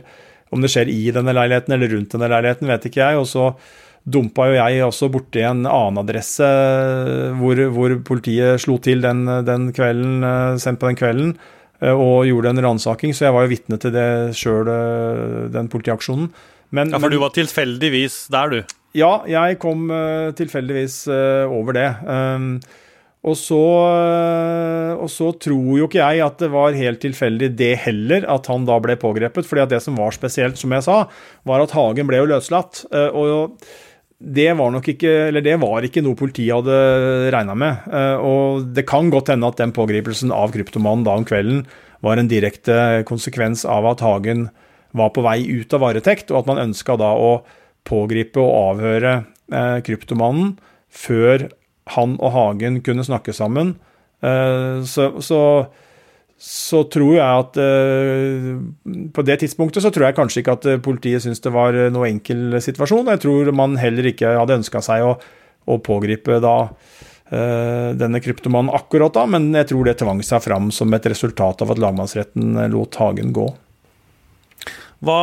Om 0.52 0.63
det 0.63 0.71
skjer 0.73 0.89
i 0.89 1.12
denne 1.13 1.36
leiligheten 1.38 1.76
eller 1.76 1.91
rundt 1.93 2.15
denne 2.15 2.30
leiligheten, 2.32 2.67
vet 2.71 2.88
ikke 2.89 3.04
jeg. 3.04 3.19
og 3.19 3.28
så 3.30 3.52
dumpa 4.08 4.48
jo 4.48 4.56
jeg 4.56 4.86
også 4.86 5.10
borti 5.12 5.41
en 5.43 5.65
annen 5.67 6.00
adresse 6.00 6.48
hvor, 7.41 7.60
hvor 7.76 7.98
politiet 8.08 8.63
slo 8.63 8.78
til 8.80 9.04
den, 9.04 9.26
den 9.43 9.70
kvelden, 9.76 10.24
sendt 10.63 10.80
på 10.80 10.88
den 10.91 11.00
kvelden. 11.00 11.38
Eh, 11.84 11.93
og 11.93 12.26
gjorde 12.26 12.54
en 12.54 12.63
ransaking, 12.65 13.13
så 13.13 13.28
jeg 13.28 13.36
var 13.36 13.46
jo 13.46 13.54
vitne 13.54 13.78
til 13.82 13.93
det 13.93 14.10
sjøl, 14.38 14.72
eh, 14.72 15.46
den 15.54 15.70
politiaksjonen. 15.70 16.32
Men, 16.74 16.91
ja, 16.91 17.00
For 17.00 17.13
du 17.13 17.20
var 17.22 17.36
tilfeldigvis 17.36 18.26
der, 18.34 18.52
du? 18.52 18.76
Ja, 18.98 19.22
jeg 19.30 19.60
kom 19.62 19.86
tilfeldigvis 20.36 21.06
over 21.08 21.76
det. 21.76 21.86
Um, 22.08 22.58
og, 23.22 23.36
så, 23.38 23.60
og 24.98 25.10
så 25.12 25.30
tror 25.38 25.78
jo 25.78 25.86
ikke 25.86 26.02
jeg 26.02 26.24
at 26.26 26.41
det 26.41 26.50
var 26.50 26.76
helt 26.76 27.00
tilfeldig 27.04 27.52
det 27.60 27.74
heller, 27.86 28.26
at 28.26 28.50
han 28.50 28.65
da 28.65 28.80
ble 28.82 28.98
pågrepet. 29.00 29.46
fordi 29.46 29.63
at 29.63 29.76
det 29.76 29.84
som 29.86 30.00
var 30.00 30.15
spesielt, 30.15 30.58
som 30.58 30.74
jeg 30.74 30.88
sa, 30.88 30.98
var 31.46 31.62
at 31.62 31.76
Hagen 31.78 32.10
ble 32.10 32.24
jo 32.24 32.32
løslatt. 32.34 32.88
og 33.13 33.62
det 34.18 34.50
var 34.58 34.72
nok 34.74 34.88
ikke, 34.96 35.12
eller 35.30 35.44
det 35.46 35.60
var 35.62 35.86
ikke 35.86 36.02
noe 36.02 36.18
politiet 36.18 36.56
hadde 36.56 37.32
regna 37.34 37.54
med. 37.58 37.84
Eh, 37.94 38.18
og 38.18 38.72
det 38.74 38.88
kan 38.90 39.12
godt 39.14 39.30
hende 39.34 39.50
at 39.50 39.60
den 39.62 39.74
pågripelsen 39.76 40.34
av 40.34 40.56
kryptomannen 40.56 41.06
da 41.06 41.18
om 41.20 41.28
kvelden 41.28 41.68
var 42.06 42.18
en 42.18 42.30
direkte 42.30 43.04
konsekvens 43.10 43.66
av 43.66 43.86
at 43.90 44.02
Hagen 44.06 44.48
var 44.98 45.12
på 45.14 45.22
vei 45.26 45.42
ut 45.46 45.74
av 45.74 45.84
varetekt, 45.86 46.32
og 46.32 46.42
at 46.42 46.50
man 46.50 46.64
ønska 46.66 46.98
da 46.98 47.12
å 47.14 47.32
pågripe 47.88 48.42
og 48.42 48.74
avhøre 48.74 49.14
eh, 49.54 49.78
kryptomannen 49.86 50.56
før 50.90 51.50
han 51.94 52.18
og 52.18 52.34
Hagen 52.34 52.82
kunne 52.86 53.06
snakke 53.06 53.36
sammen. 53.38 53.76
Eh, 54.26 54.82
så, 54.88 55.12
så 55.22 55.42
så 56.38 56.84
tror 56.93 57.15
jeg 57.17 57.26
at 57.26 57.58
uh, 57.58 58.60
På 59.13 59.26
det 59.26 59.39
tidspunktet 59.41 59.82
så 59.82 59.89
tror 59.93 60.08
jeg 60.08 60.17
kanskje 60.19 60.43
ikke 60.43 60.54
at 60.60 60.67
eh, 60.69 60.80
politiet 60.84 61.23
syntes 61.23 61.41
det 61.41 61.54
var 61.54 61.73
eh, 61.73 61.89
noe 61.93 62.06
enkel 62.12 62.60
situasjon. 62.62 63.10
Jeg 63.10 63.23
tror 63.23 63.50
man 63.58 63.78
heller 63.82 64.12
ikke 64.12 64.36
hadde 64.38 64.60
ønska 64.60 64.84
seg 64.86 65.06
å, 65.06 65.15
å, 65.65 65.80
pågripe 65.82 66.41
da 66.43 66.58
denne 67.28 68.21
kryptomannen 68.23 68.71
akkurat 68.71 69.12
da, 69.12 69.26
men 69.28 69.50
jeg 69.52 69.67
tror 69.67 69.84
det 69.84 69.97
tvang 70.00 70.21
seg 70.23 70.39
fram 70.45 70.69
som 70.71 70.93
et 70.95 71.10
resultat 71.12 71.60
av 71.60 71.73
at 71.73 71.82
lagmannsretten 71.84 72.56
lot 72.71 72.95
Hagen 73.02 73.34
gå. 73.36 73.50
Hva 75.04 75.17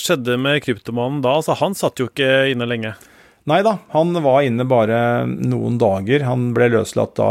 skjedde 0.00 0.38
med 0.40 0.62
kryptomannen 0.64 1.20
da? 1.20 1.34
Altså, 1.42 1.58
han 1.60 1.76
satt 1.76 2.00
jo 2.00 2.08
ikke 2.08 2.48
inne 2.54 2.64
lenge. 2.64 2.94
Nei 3.52 3.60
da, 3.66 3.76
han 3.92 4.16
var 4.24 4.48
inne 4.48 4.64
bare 4.64 5.26
noen 5.28 5.76
dager. 5.76 6.24
Han 6.24 6.54
ble 6.56 6.70
løslatt 6.72 7.18
da 7.20 7.30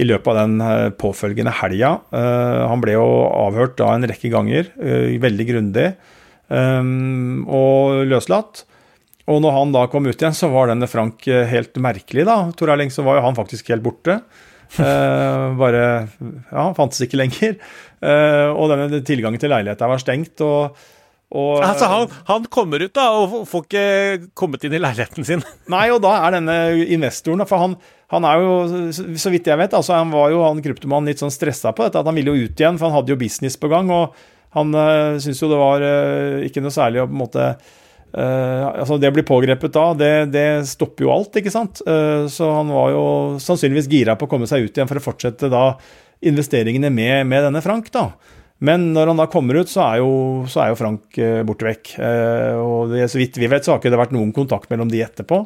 i 0.00 0.06
løpet 0.06 0.32
av 0.32 0.38
den 0.40 0.64
eh, 0.64 0.88
påfølgende 0.96 1.52
helga. 1.60 1.92
Eh, 2.14 2.60
han 2.70 2.82
ble 2.82 2.96
jo 2.96 3.06
avhørt 3.28 3.76
da 3.80 3.92
en 3.94 4.08
rekke 4.08 4.32
ganger, 4.32 4.72
eh, 4.80 5.14
veldig 5.20 5.46
grundig, 5.52 5.92
og 6.50 8.00
løslatt. 8.10 8.64
Og 9.30 9.36
når 9.38 9.52
han 9.54 9.74
da 9.76 9.84
kom 9.86 10.08
ut 10.08 10.16
igjen, 10.16 10.34
så 10.34 10.48
var 10.50 10.66
denne 10.66 10.88
Frank 10.90 11.22
helt 11.22 11.78
merkelig, 11.78 12.24
da. 12.26 12.48
Tor 12.58 12.72
Erling, 12.74 12.90
så 12.90 13.04
var 13.06 13.20
jo 13.20 13.22
han 13.28 13.36
faktisk 13.36 13.70
helt 13.70 13.84
borte. 13.84 14.16
bare 14.80 15.84
Ja, 16.18 16.64
han 16.64 16.74
fantes 16.74 17.04
ikke 17.06 17.20
lenger. 17.20 17.54
og 18.02 18.66
denne 18.72 18.98
tilgangen 19.06 19.38
til 19.38 19.54
leiligheta 19.54 19.86
var 19.86 20.02
stengt. 20.02 20.42
og 20.42 20.74
og, 21.30 21.60
altså, 21.62 21.86
han, 21.86 22.08
han, 22.26 22.46
kommer 22.50 22.82
ut 22.82 22.94
da, 22.96 23.04
og 23.14 23.46
får 23.46 23.66
ikke 23.66 24.30
kommet 24.38 24.64
inn 24.66 24.74
i 24.74 24.80
leiligheten 24.82 25.26
sin. 25.26 25.44
Nei, 25.74 25.84
og 25.94 26.02
da 26.02 26.16
er 26.24 26.34
denne 26.34 26.56
investoren 26.90 27.46
For 27.46 27.62
han, 27.62 27.76
han 28.10 28.26
er 28.26 28.42
jo, 28.42 28.56
så 28.90 29.30
vidt 29.30 29.46
jeg 29.46 29.60
vet, 29.60 29.76
altså, 29.76 29.94
han 30.00 30.10
var 30.10 30.32
jo 30.34 30.42
han 30.42 30.62
kryptomannen 30.64 31.12
litt 31.12 31.22
sånn 31.22 31.34
stressa 31.34 31.70
på 31.70 31.86
dette, 31.86 32.02
at 32.02 32.10
han 32.10 32.18
ville 32.18 32.34
jo 32.34 32.48
ut 32.48 32.62
igjen, 32.62 32.80
for 32.80 32.90
han 32.90 32.98
hadde 32.98 33.14
jo 33.14 33.20
business 33.20 33.58
på 33.60 33.70
gang. 33.70 33.92
og 33.94 34.16
han 34.50 34.74
øh, 34.74 35.20
syntes 35.22 35.44
jo 35.44 35.52
det 35.52 35.60
var 35.60 35.84
øh, 35.86 36.40
ikke 36.48 36.64
noe 36.64 36.74
særlig 36.74 37.04
å 37.04 37.06
på 37.06 37.14
en 37.14 37.22
måte 37.22 37.52
altså 38.10 38.96
Det 38.98 39.06
å 39.06 39.14
bli 39.14 39.22
pågrepet 39.22 39.70
da, 39.70 39.84
det, 39.94 40.14
det, 40.34 40.44
stopper 40.66 41.04
jo 41.04 41.12
alt, 41.14 41.36
ikke 41.38 41.52
sant. 41.54 41.78
Uh, 41.86 42.26
så 42.26 42.48
han 42.56 42.72
var 42.74 42.88
jo 42.90 43.04
sannsynligvis 43.38 43.86
gira 43.86 44.16
på 44.18 44.26
å 44.26 44.32
komme 44.32 44.48
seg 44.50 44.66
ut 44.66 44.74
igjen 44.74 44.90
for 44.90 44.98
å 44.98 45.04
fortsette 45.04 45.46
da 45.46 45.60
investeringene 46.26 46.90
med, 46.90 47.28
med 47.30 47.46
denne 47.46 47.62
Frank. 47.62 47.86
da. 47.94 48.08
Men 48.60 48.90
når 48.92 49.12
han 49.12 49.20
da 49.22 49.26
kommer 49.32 49.56
ut, 49.56 49.70
så 49.72 49.82
er 49.86 50.02
jo, 50.02 50.12
så 50.50 50.62
er 50.62 50.70
jo 50.72 50.78
Frank 50.80 51.18
uh, 51.18 51.40
borte 51.48 51.68
vekk. 51.68 51.94
og 52.60 52.92
det, 52.92 53.08
Så 53.08 53.20
vidt 53.20 53.40
vi 53.40 53.48
vet, 53.48 53.64
så 53.64 53.74
har 53.74 53.80
ikke 53.80 53.92
det 53.92 54.00
vært 54.00 54.14
noen 54.16 54.32
kontakt 54.36 54.70
mellom 54.72 54.90
de 54.92 55.02
etterpå. 55.04 55.44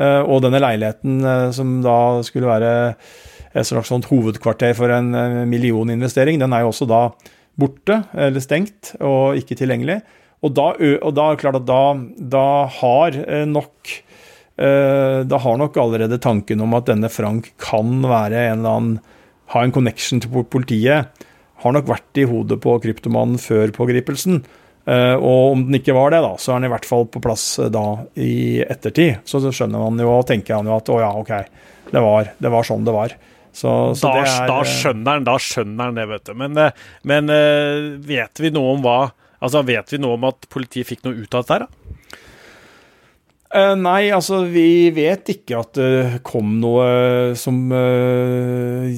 og 0.00 0.38
denne 0.40 0.60
leiligheten 0.62 1.18
som 1.52 1.82
da 1.84 2.22
skulle 2.24 2.48
være 2.48 2.70
et 3.52 3.66
slags 3.68 3.90
sånt 3.92 4.06
hovedkvarter 4.08 4.72
for 4.72 4.88
en 4.88 5.10
millioninvestering, 5.50 6.38
den 6.40 6.54
er 6.56 6.62
jo 6.64 6.70
også 6.70 6.88
da 6.88 7.02
borte, 7.60 7.98
eller 8.16 8.40
stengt, 8.40 8.94
og 9.04 9.36
ikke 9.36 9.58
tilgjengelig. 9.58 10.00
Og 10.42 10.54
da, 10.56 10.72
og 10.74 11.12
da 11.14 11.28
klart 11.38 11.60
at 11.60 11.66
da, 11.68 11.82
da 12.34 12.46
har 12.80 13.18
eh, 13.22 13.44
nok 13.46 13.92
eh, 14.58 15.20
da 15.28 15.42
har 15.44 15.58
nok 15.60 15.76
allerede 15.78 16.18
tanken 16.22 16.64
om 16.64 16.74
at 16.78 16.88
denne 16.90 17.10
Frank 17.12 17.52
kan 17.62 18.00
være 18.02 18.48
en 18.48 18.62
eller 18.62 18.78
annen 18.78 18.96
ha 19.52 19.62
en 19.62 19.74
connection 19.74 20.22
til 20.22 20.46
politiet, 20.50 21.24
har 21.62 21.76
nok 21.76 21.88
vært 21.90 22.20
i 22.20 22.26
hodet 22.28 22.58
på 22.62 22.74
kryptomannen 22.82 23.40
før 23.42 23.72
pågripelsen. 23.76 24.42
Uh, 24.82 25.14
og 25.14 25.52
om 25.52 25.60
den 25.68 25.78
ikke 25.78 25.94
var 25.94 26.10
det, 26.10 26.22
da, 26.24 26.32
så 26.42 26.52
er 26.52 26.58
den 26.58 26.66
i 26.66 26.72
hvert 26.72 26.86
fall 26.88 27.04
på 27.06 27.22
plass 27.22 27.44
uh, 27.62 27.68
da 27.70 27.86
i 28.18 28.62
ettertid. 28.66 29.22
Så, 29.28 29.38
så 29.44 29.52
skjønner 29.54 29.84
man 29.84 30.02
jo 30.02 30.10
og 30.10 30.26
tenker 30.26 30.58
han 30.58 30.70
jo 30.70 30.74
at 30.74 30.90
å 30.90 30.98
ja, 30.98 31.12
ok, 31.20 31.32
det 31.92 32.02
var, 32.02 32.32
det 32.42 32.52
var 32.52 32.66
sånn 32.66 32.88
det 32.88 32.96
var. 32.96 33.14
Så, 33.52 33.70
så 33.94 34.10
da, 34.10 34.24
er, 34.24 34.46
da, 34.48 34.58
skjønner 34.66 35.18
han, 35.18 35.28
da 35.28 35.36
skjønner 35.42 35.90
han 35.90 36.00
det, 36.00 36.08
vet 36.10 36.26
du. 36.26 36.34
Men, 36.40 36.60
men 37.06 37.32
vet 38.08 38.40
vi 38.40 38.50
noe 38.54 38.78
om 38.78 38.86
hva 38.86 39.00
Altså, 39.42 39.58
Vet 39.66 39.90
vi 39.90 39.98
noe 39.98 40.14
om 40.14 40.28
at 40.28 40.46
politiet 40.52 40.86
fikk 40.86 41.00
noe 41.02 41.18
ut 41.18 41.34
av 41.34 41.42
dette? 41.42 41.64
da? 41.64 41.82
Uh, 43.52 43.74
nei, 43.76 44.06
altså 44.08 44.46
vi 44.48 44.88
vet 44.96 45.28
ikke 45.28 45.58
at 45.60 45.76
det 45.76 46.20
kom 46.24 46.54
noe 46.62 47.34
som 47.36 47.66
uh, 47.68 48.88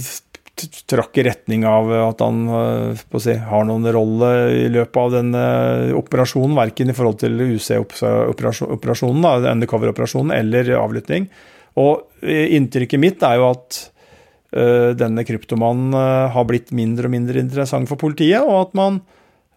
trakk 0.91 1.17
i 1.19 1.25
retning 1.25 1.65
av 1.69 1.89
at 1.97 2.21
han 2.21 2.43
uh, 2.51 3.19
si, 3.23 3.35
har 3.41 3.65
noen 3.69 3.89
rolle 3.95 4.31
i 4.53 4.69
løpet 4.73 5.01
av 5.01 5.15
denne 5.15 5.45
operasjonen. 5.97 6.57
Verken 6.59 6.93
i 6.93 6.97
forhold 6.97 7.19
til 7.23 7.41
UC-operasjonen, 7.41 9.25
undercover-operasjonen, 9.55 10.35
eller 10.37 10.75
avlytting. 10.77 11.29
Og 11.81 12.05
inntrykket 12.23 13.01
mitt 13.03 13.25
er 13.27 13.41
jo 13.41 13.51
at 13.51 13.81
denne 14.55 15.25
kryptomannen 15.27 15.97
har 16.31 16.45
blitt 16.47 16.69
mindre 16.71 17.09
og 17.09 17.15
mindre 17.17 17.41
interessant 17.43 17.91
for 17.91 17.99
politiet, 17.99 18.45
og 18.47 18.69
at 18.69 18.77
man 18.79 19.01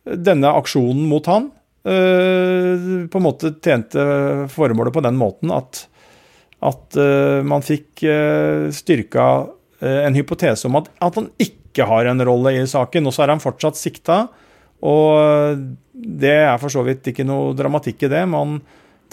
denne 0.02 0.50
aksjonen 0.58 1.04
mot 1.06 1.30
han 1.30 1.52
på 1.86 3.20
en 3.20 3.26
måte 3.28 3.52
tjente 3.62 4.02
formålet 4.50 4.96
på 4.96 5.04
den 5.06 5.20
måten 5.22 5.54
at, 5.54 5.84
at 6.66 6.98
man 7.46 7.62
fikk 7.62 8.02
styrka 8.74 9.28
en 9.82 10.18
hypotese 10.18 10.68
om 10.70 10.80
at, 10.80 10.90
at, 11.04 11.20
han 11.20 11.30
ikke 11.42 11.86
har 11.86 12.10
en 12.10 12.24
rolle 12.26 12.56
i 12.58 12.66
saken. 12.68 13.08
Og 13.08 13.13
så 13.16 13.26
er 13.26 13.34
han 13.36 13.44
fortsatt 13.44 13.80
sikta, 13.80 14.24
og 14.86 15.63
det 15.94 16.36
er 16.44 16.58
for 16.62 16.74
så 16.74 16.84
vidt 16.86 17.10
ikke 17.12 17.26
noe 17.28 17.56
dramatikk 17.58 18.06
i 18.08 18.12
det. 18.13 18.24
Man 18.30 18.60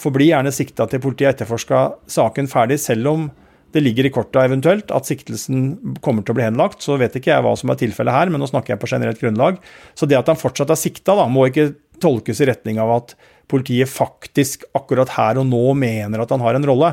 forblir 0.00 0.32
gjerne 0.32 0.52
sikta 0.54 0.86
til 0.90 1.02
politiet 1.04 1.30
har 1.30 1.36
etterforska 1.36 1.86
saken 2.10 2.50
ferdig, 2.50 2.80
selv 2.82 3.12
om 3.12 3.26
det 3.74 3.82
ligger 3.82 4.06
i 4.06 4.12
korta 4.14 4.44
eventuelt 4.46 4.92
at 4.94 5.08
siktelsen 5.08 5.96
kommer 6.04 6.22
til 6.22 6.34
å 6.34 6.38
bli 6.38 6.46
henlagt. 6.46 6.84
Så 6.84 6.98
vet 7.00 7.16
ikke 7.18 7.32
jeg 7.32 7.42
hva 7.42 7.56
som 7.58 7.72
er 7.72 7.80
tilfellet 7.80 8.14
her, 8.14 8.30
men 8.30 8.42
nå 8.42 8.46
snakker 8.50 8.74
jeg 8.74 8.82
på 8.82 8.90
generelt 8.92 9.22
grunnlag. 9.22 9.58
Så 9.98 10.06
det 10.06 10.18
at 10.18 10.30
han 10.30 10.38
fortsatt 10.38 10.70
er 10.70 10.78
sikta, 10.78 11.16
må 11.26 11.48
ikke 11.48 11.72
tolkes 12.02 12.42
i 12.42 12.48
retning 12.50 12.78
av 12.82 12.92
at 12.94 13.16
politiet 13.50 13.90
faktisk 13.90 14.64
akkurat 14.78 15.10
her 15.16 15.40
og 15.42 15.48
nå 15.50 15.64
mener 15.78 16.22
at 16.22 16.30
han 16.32 16.42
har 16.44 16.58
en 16.58 16.68
rolle. 16.70 16.92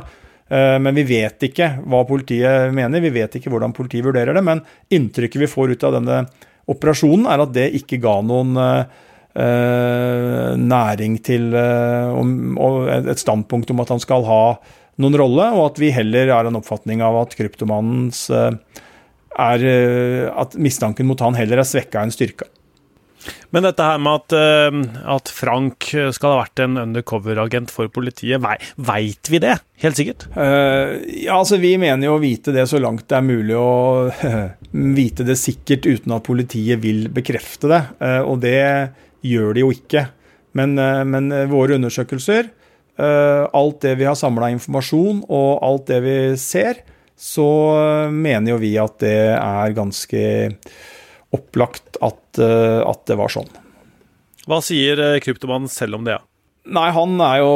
Eh, 0.52 0.78
men 0.84 0.98
vi 0.98 1.06
vet 1.08 1.48
ikke 1.48 1.70
hva 1.86 2.04
politiet 2.10 2.74
mener, 2.76 3.04
vi 3.04 3.14
vet 3.16 3.40
ikke 3.40 3.54
hvordan 3.54 3.76
politiet 3.76 4.06
vurderer 4.08 4.36
det. 4.36 4.44
Men 4.46 4.64
inntrykket 4.92 5.46
vi 5.46 5.52
får 5.52 5.76
ut 5.76 5.88
av 5.88 5.96
denne 6.00 6.26
operasjonen, 6.72 7.26
er 7.32 7.46
at 7.46 7.56
det 7.56 7.72
ikke 7.82 7.98
ga 8.00 8.20
noen 8.24 8.54
uh, 8.56 8.84
næring 10.62 11.18
til 11.26 11.50
uh, 11.58 13.02
et 13.02 13.20
standpunkt 13.20 13.74
om 13.74 13.82
at 13.84 13.92
han 13.92 14.04
skal 14.04 14.24
ha 14.28 14.44
noen 15.02 15.18
rolle, 15.20 15.50
og 15.56 15.72
at 15.72 15.82
vi 15.82 15.92
heller 15.96 16.32
har 16.34 16.48
en 16.48 16.60
oppfatning 16.60 17.04
av 17.06 17.18
at 17.24 17.36
kryptomannens 17.38 18.26
eh, 18.34 18.58
er 19.42 19.68
eh, 19.68 20.26
At 20.28 20.58
mistanken 20.60 21.08
mot 21.10 21.22
han 21.24 21.38
heller 21.38 21.62
er 21.62 21.68
svekka 21.68 22.04
enn 22.04 22.14
styrka. 22.14 22.50
Men 23.52 23.66
dette 23.68 23.84
her 23.84 24.00
med 24.00 24.22
at, 24.22 24.36
eh, 24.38 24.78
at 25.12 25.32
Frank 25.36 25.90
skal 25.92 26.34
ha 26.34 26.44
vært 26.46 26.62
en 26.64 26.80
undercover-agent 26.80 27.72
for 27.74 27.92
politiet, 27.92 28.40
veit 28.42 29.32
vi 29.32 29.42
det? 29.44 29.58
Helt 29.82 29.98
sikkert? 29.98 30.28
Uh, 30.36 31.02
ja, 31.10 31.40
altså 31.40 31.58
Vi 31.62 31.74
mener 31.82 32.06
jo 32.06 32.16
å 32.16 32.22
vite 32.22 32.54
det 32.54 32.68
så 32.70 32.80
langt 32.82 33.08
det 33.10 33.18
er 33.18 33.26
mulig 33.26 33.58
å 33.58 34.12
vite 35.00 35.26
det 35.28 35.40
sikkert 35.42 35.88
uten 35.90 36.16
at 36.16 36.26
politiet 36.28 36.82
vil 36.84 37.08
bekrefte 37.14 37.72
det. 37.72 37.82
Uh, 38.00 38.22
og 38.22 38.42
det 38.46 38.62
gjør 39.26 39.58
de 39.58 39.66
jo 39.66 39.72
ikke. 39.74 40.06
Men, 40.58 40.78
uh, 40.80 41.04
men 41.08 41.32
våre 41.52 41.80
undersøkelser 41.80 42.58
alt 43.02 43.80
det 43.82 43.96
vi 43.98 44.06
har 44.06 44.18
samla 44.20 44.52
informasjon, 44.54 45.24
og 45.34 45.64
alt 45.66 45.88
det 45.90 45.96
vi 46.04 46.16
ser, 46.38 46.84
så 47.18 47.48
mener 48.14 48.52
jo 48.52 48.58
vi 48.62 48.76
at 48.78 49.00
det 49.02 49.16
er 49.32 49.74
ganske 49.74 50.22
opplagt 51.34 51.98
at, 52.04 52.21
eh, 52.40 52.80
at 52.86 53.06
det 53.10 53.18
var 53.20 53.32
sånn. 53.34 53.50
Hva 54.50 54.62
sier 54.66 55.00
eh, 55.02 55.20
kryptomannen 55.24 55.72
selv 55.72 56.00
om 56.00 56.08
det? 56.08 56.18
Ja? 56.18 56.26
Nei, 56.72 56.90
han 56.94 57.16
er 57.26 57.40
jo 57.42 57.54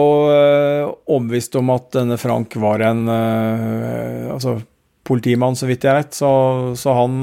overbevist 1.05 1.53
om 1.59 1.69
at 1.75 1.91
denne 1.93 2.17
Frank 2.17 2.55
var 2.57 2.81
en 2.81 3.03
altså, 3.05 4.55
politimann, 5.05 5.53
så 5.53 5.69
vidt 5.69 5.85
jeg 5.85 5.93
vet. 5.93 6.17
Så, 6.17 6.29
så 6.73 6.95
han 6.97 7.19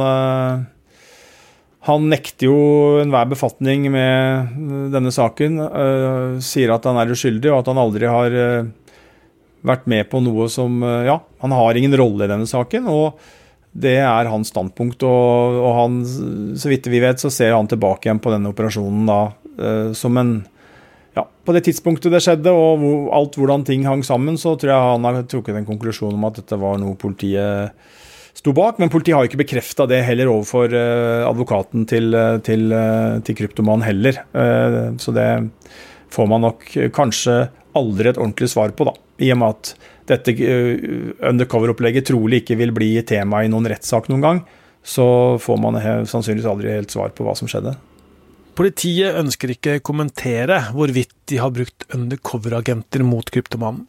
han 1.82 2.06
nekter 2.06 2.46
jo 2.46 2.60
enhver 3.02 3.26
befatning 3.32 3.88
med 3.90 4.54
denne 4.94 5.10
saken. 5.10 5.58
Sier 6.38 6.70
at 6.70 6.86
han 6.86 7.02
er 7.02 7.10
uskyldig, 7.10 7.50
og 7.50 7.64
at 7.64 7.72
han 7.72 7.82
aldri 7.82 8.06
har 8.06 8.38
vært 9.66 9.90
med 9.90 10.06
på 10.14 10.22
noe 10.22 10.46
som 10.54 10.78
Ja, 10.86 11.18
han 11.42 11.58
har 11.58 11.82
ingen 11.82 11.98
rolle 11.98 12.30
i 12.30 12.30
denne 12.30 12.46
saken, 12.46 12.86
og 12.94 13.18
det 13.72 13.96
er 14.04 14.30
hans 14.30 14.52
standpunkt. 14.52 15.04
Og, 15.08 15.58
og, 15.62 15.72
han, 15.78 16.00
så 16.58 16.72
vidt 16.72 16.88
vi 16.92 17.00
vet, 17.02 17.22
så 17.22 17.30
ser 17.32 17.54
han 17.56 17.70
tilbake 17.70 18.08
igjen 18.08 18.22
på 18.22 18.32
denne 18.34 18.52
operasjonen 18.52 19.08
da 19.08 19.22
som 19.92 20.16
en 20.16 20.30
ja, 21.12 21.26
På 21.44 21.52
det 21.52 21.66
tidspunktet 21.66 22.12
det 22.14 22.22
skjedde, 22.24 22.52
og 22.56 23.10
alt 23.12 23.36
hvordan 23.36 23.66
ting 23.68 23.84
hang 23.84 24.00
sammen, 24.06 24.38
så 24.40 24.54
tror 24.56 24.72
jeg 24.72 24.86
han 24.94 25.04
har 25.04 25.18
trukket 25.28 25.58
en 25.58 25.68
konklusjon 25.68 26.14
om 26.16 26.24
at 26.24 26.38
dette 26.40 26.56
var 26.56 26.78
noe 26.80 26.96
politiet 26.96 27.76
sto 28.32 28.54
bak. 28.56 28.80
Men 28.80 28.92
politiet 28.92 29.18
har 29.18 29.28
ikke 29.28 29.42
bekrefta 29.42 29.86
det 29.90 30.00
heller 30.06 30.30
overfor 30.32 30.72
uh, 30.72 31.28
advokaten 31.28 31.84
til, 31.90 32.14
eh, 32.16 32.38
til, 32.46 32.72
til 33.26 33.38
kryptomanen 33.42 33.84
heller. 33.84 34.22
Så 34.96 35.12
det 35.12 35.28
får 36.12 36.28
man 36.32 36.46
nok 36.48 36.64
kanskje 36.96 37.42
aldri 37.76 38.10
et 38.10 38.20
ordentlig 38.20 38.50
svar 38.52 38.72
på, 38.76 38.88
da. 38.88 38.96
I 39.22 39.30
og 39.34 39.38
med 39.40 39.54
at 39.54 39.72
dette 40.10 40.34
undercover-opplegget 41.22 42.10
trolig 42.10 42.42
ikke 42.42 42.58
vil 42.58 42.74
bli 42.74 42.90
tema 43.06 43.44
i 43.44 43.50
noen 43.52 43.70
rettssak 43.70 44.10
noen 44.10 44.24
gang, 44.24 44.42
så 44.82 45.38
får 45.38 45.62
man 45.62 45.78
sannsynligvis 46.10 46.50
aldri 46.50 46.74
helt 46.74 46.92
svar 46.94 47.14
på 47.14 47.26
hva 47.26 47.36
som 47.38 47.50
skjedde. 47.50 47.76
Politiet 48.58 49.16
ønsker 49.16 49.54
ikke 49.54 49.78
kommentere 49.80 50.58
hvorvidt 50.74 51.14
de 51.30 51.38
har 51.40 51.54
brukt 51.54 51.86
undercover-agenter 51.94 53.04
mot 53.06 53.30
kryptomanen. 53.32 53.86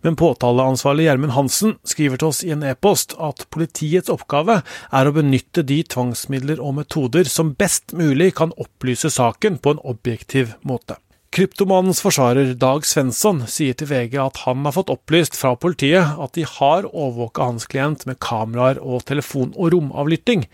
Men 0.00 0.16
påtaleansvarlig 0.16 1.04
Gjermund 1.08 1.34
Hansen 1.34 1.74
skriver 1.84 2.22
til 2.22 2.30
oss 2.30 2.40
i 2.46 2.52
en 2.54 2.64
e-post 2.64 3.12
at 3.20 3.44
politiets 3.52 4.12
oppgave 4.12 4.60
er 4.64 5.08
å 5.10 5.14
benytte 5.16 5.66
de 5.66 5.82
tvangsmidler 5.84 6.62
og 6.62 6.78
metoder 6.78 7.28
som 7.28 7.52
best 7.58 7.92
mulig 7.98 8.30
kan 8.38 8.54
opplyse 8.56 9.10
saken 9.12 9.58
på 9.60 9.74
en 9.74 9.82
objektiv 9.84 10.54
måte. 10.64 10.96
Kryptomanens 11.34 11.98
forsvarer 12.00 12.52
Dag 12.54 12.84
Svensson 12.86 13.42
sier 13.50 13.74
til 13.76 13.88
VG 13.90 14.14
at 14.22 14.38
han 14.44 14.62
har 14.64 14.76
fått 14.76 14.92
opplyst 14.92 15.34
fra 15.36 15.52
politiet 15.58 16.14
at 16.22 16.36
de 16.38 16.46
har 16.48 16.86
overvåka 16.86 17.48
hans 17.50 17.66
klient 17.68 18.06
med 18.08 18.20
kameraer 18.22 18.78
og 18.80 19.04
telefon- 19.08 19.52
og 19.56 19.72
romavlytting, 19.74 20.46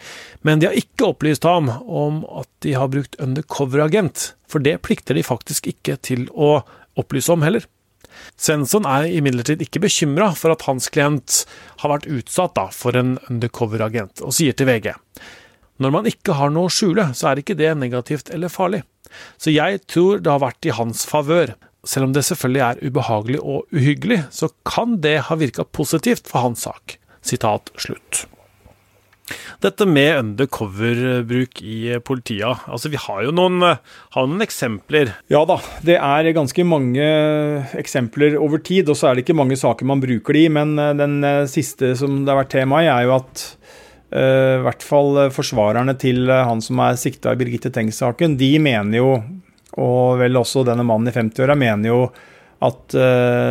men 0.43 0.63
de 0.63 0.71
har 0.71 0.79
ikke 0.79 1.11
opplyst 1.13 1.47
ham 1.47 1.69
om 1.85 2.23
at 2.41 2.49
de 2.65 2.73
har 2.79 2.91
brukt 2.91 3.19
undercover-agent, 3.23 4.33
for 4.49 4.65
det 4.65 4.81
plikter 4.83 5.19
de 5.19 5.27
faktisk 5.27 5.69
ikke 5.71 5.99
til 6.01 6.27
å 6.33 6.63
opplyse 6.99 7.31
om 7.37 7.45
heller. 7.45 7.69
Svensson 8.41 8.89
er 8.89 9.13
imidlertid 9.13 9.63
ikke 9.65 9.85
bekymra 9.85 10.33
for 10.37 10.57
at 10.57 10.65
hans 10.67 10.89
klient 10.93 11.45
har 11.85 11.95
vært 11.95 12.09
utsatt 12.11 12.59
for 12.75 12.97
en 12.99 13.19
undercover-agent, 13.29 14.25
og 14.25 14.35
sier 14.35 14.57
til 14.57 14.73
VG 14.73 14.95
når 15.83 15.95
man 15.95 16.09
ikke 16.11 16.37
har 16.39 16.53
noe 16.55 16.71
å 16.71 16.73
skjule, 16.73 17.11
så 17.17 17.31
er 17.31 17.43
ikke 17.43 17.59
det 17.59 17.75
negativt 17.79 18.33
eller 18.35 18.53
farlig. 18.53 18.83
Så 19.37 19.53
jeg 19.53 19.83
tror 19.91 20.23
det 20.23 20.33
har 20.33 20.43
vært 20.43 20.69
i 20.69 20.75
hans 20.77 21.05
favør. 21.09 21.55
Selv 21.85 22.09
om 22.09 22.13
det 22.15 22.25
selvfølgelig 22.29 22.63
er 22.63 22.83
ubehagelig 22.87 23.41
og 23.43 23.67
uhyggelig, 23.75 24.23
så 24.31 24.53
kan 24.69 25.01
det 25.03 25.19
ha 25.29 25.39
virka 25.39 25.67
positivt 25.67 26.31
for 26.31 26.47
hans 26.47 26.63
sak. 26.69 26.99
Sitat 27.23 27.75
slutt. 27.79 28.27
Dette 29.63 29.87
med 29.87 30.19
undercover-bruk 30.19 31.61
i 31.63 31.99
politiet. 32.05 32.65
Altså, 32.67 32.91
vi 32.93 33.01
har 33.01 33.23
jo 33.27 33.35
noen, 33.35 33.63
har 33.63 34.27
noen, 34.27 34.43
eksempler. 34.45 35.13
Ja 35.33 35.45
da, 35.49 35.61
det 35.87 35.99
er 35.99 36.33
ganske 36.35 36.67
mange 36.67 37.07
eksempler 37.79 38.37
over 38.43 38.63
tid. 38.63 38.91
Og 38.91 38.99
så 38.99 39.09
er 39.09 39.17
det 39.17 39.25
ikke 39.27 39.39
mange 39.39 39.59
saker 39.59 39.89
man 39.89 40.03
bruker 40.03 40.37
de 40.37 40.49
men 40.53 40.75
eh, 40.79 40.95
den 40.99 41.21
eh, 41.27 41.45
siste 41.51 41.95
som 41.99 42.23
det 42.23 42.33
har 42.33 42.43
vært 42.43 42.55
tema 42.57 42.83
i, 42.83 42.91
er 42.91 43.07
jo 43.07 43.17
at 43.21 43.47
i 44.13 44.63
hvert 44.65 44.83
fall 44.85 45.31
forsvarerne 45.33 45.95
til 45.97 46.29
han 46.29 46.61
som 46.61 46.83
er 46.85 46.99
sikta 47.01 47.33
i 47.33 47.39
Birgitte 47.41 47.71
Tengs-saken, 47.73 48.35
de 48.37 48.51
mener 48.61 48.99
jo, 48.99 49.15
og 49.81 50.21
vel 50.21 50.37
også 50.37 50.67
denne 50.69 50.85
mannen 50.85 51.09
i 51.09 51.15
50-åra, 51.17 51.57
mener 51.57 51.89
jo 51.89 52.03
at 52.63 52.97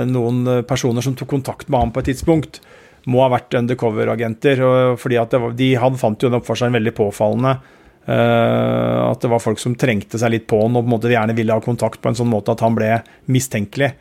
noen 0.07 0.61
personer 0.69 1.01
som 1.01 1.17
tok 1.17 1.31
kontakt 1.33 1.71
med 1.71 1.81
ham 1.81 1.95
på 1.95 2.03
et 2.03 2.11
tidspunkt, 2.11 2.61
må 3.09 3.23
ha 3.23 3.31
vært 3.33 3.57
undercover-agenter. 3.57 4.61
fordi 4.97 5.17
at 5.17 5.33
var, 5.33 5.51
De 5.57 5.73
han 5.75 5.97
fant 5.97 6.21
jo 6.21 6.29
den 6.29 6.39
oppførselen 6.39 6.77
veldig 6.77 6.93
påfallende. 6.97 7.57
Uh, 8.01 9.11
at 9.11 9.21
det 9.21 9.29
var 9.29 9.43
folk 9.43 9.59
som 9.61 9.75
trengte 9.77 10.17
seg 10.17 10.31
litt 10.33 10.47
på 10.49 10.57
han 10.63 10.73
og 10.73 10.81
på 10.81 10.89
en 10.89 10.93
måte 10.95 11.11
gjerne 11.11 11.35
ville 11.37 11.53
ha 11.53 11.61
kontakt 11.61 11.99
på 12.01 12.09
en 12.09 12.17
sånn 12.17 12.31
måte 12.31 12.55
at 12.55 12.63
han 12.65 12.73
ble 12.73 12.95
mistenkelig. 13.29 13.91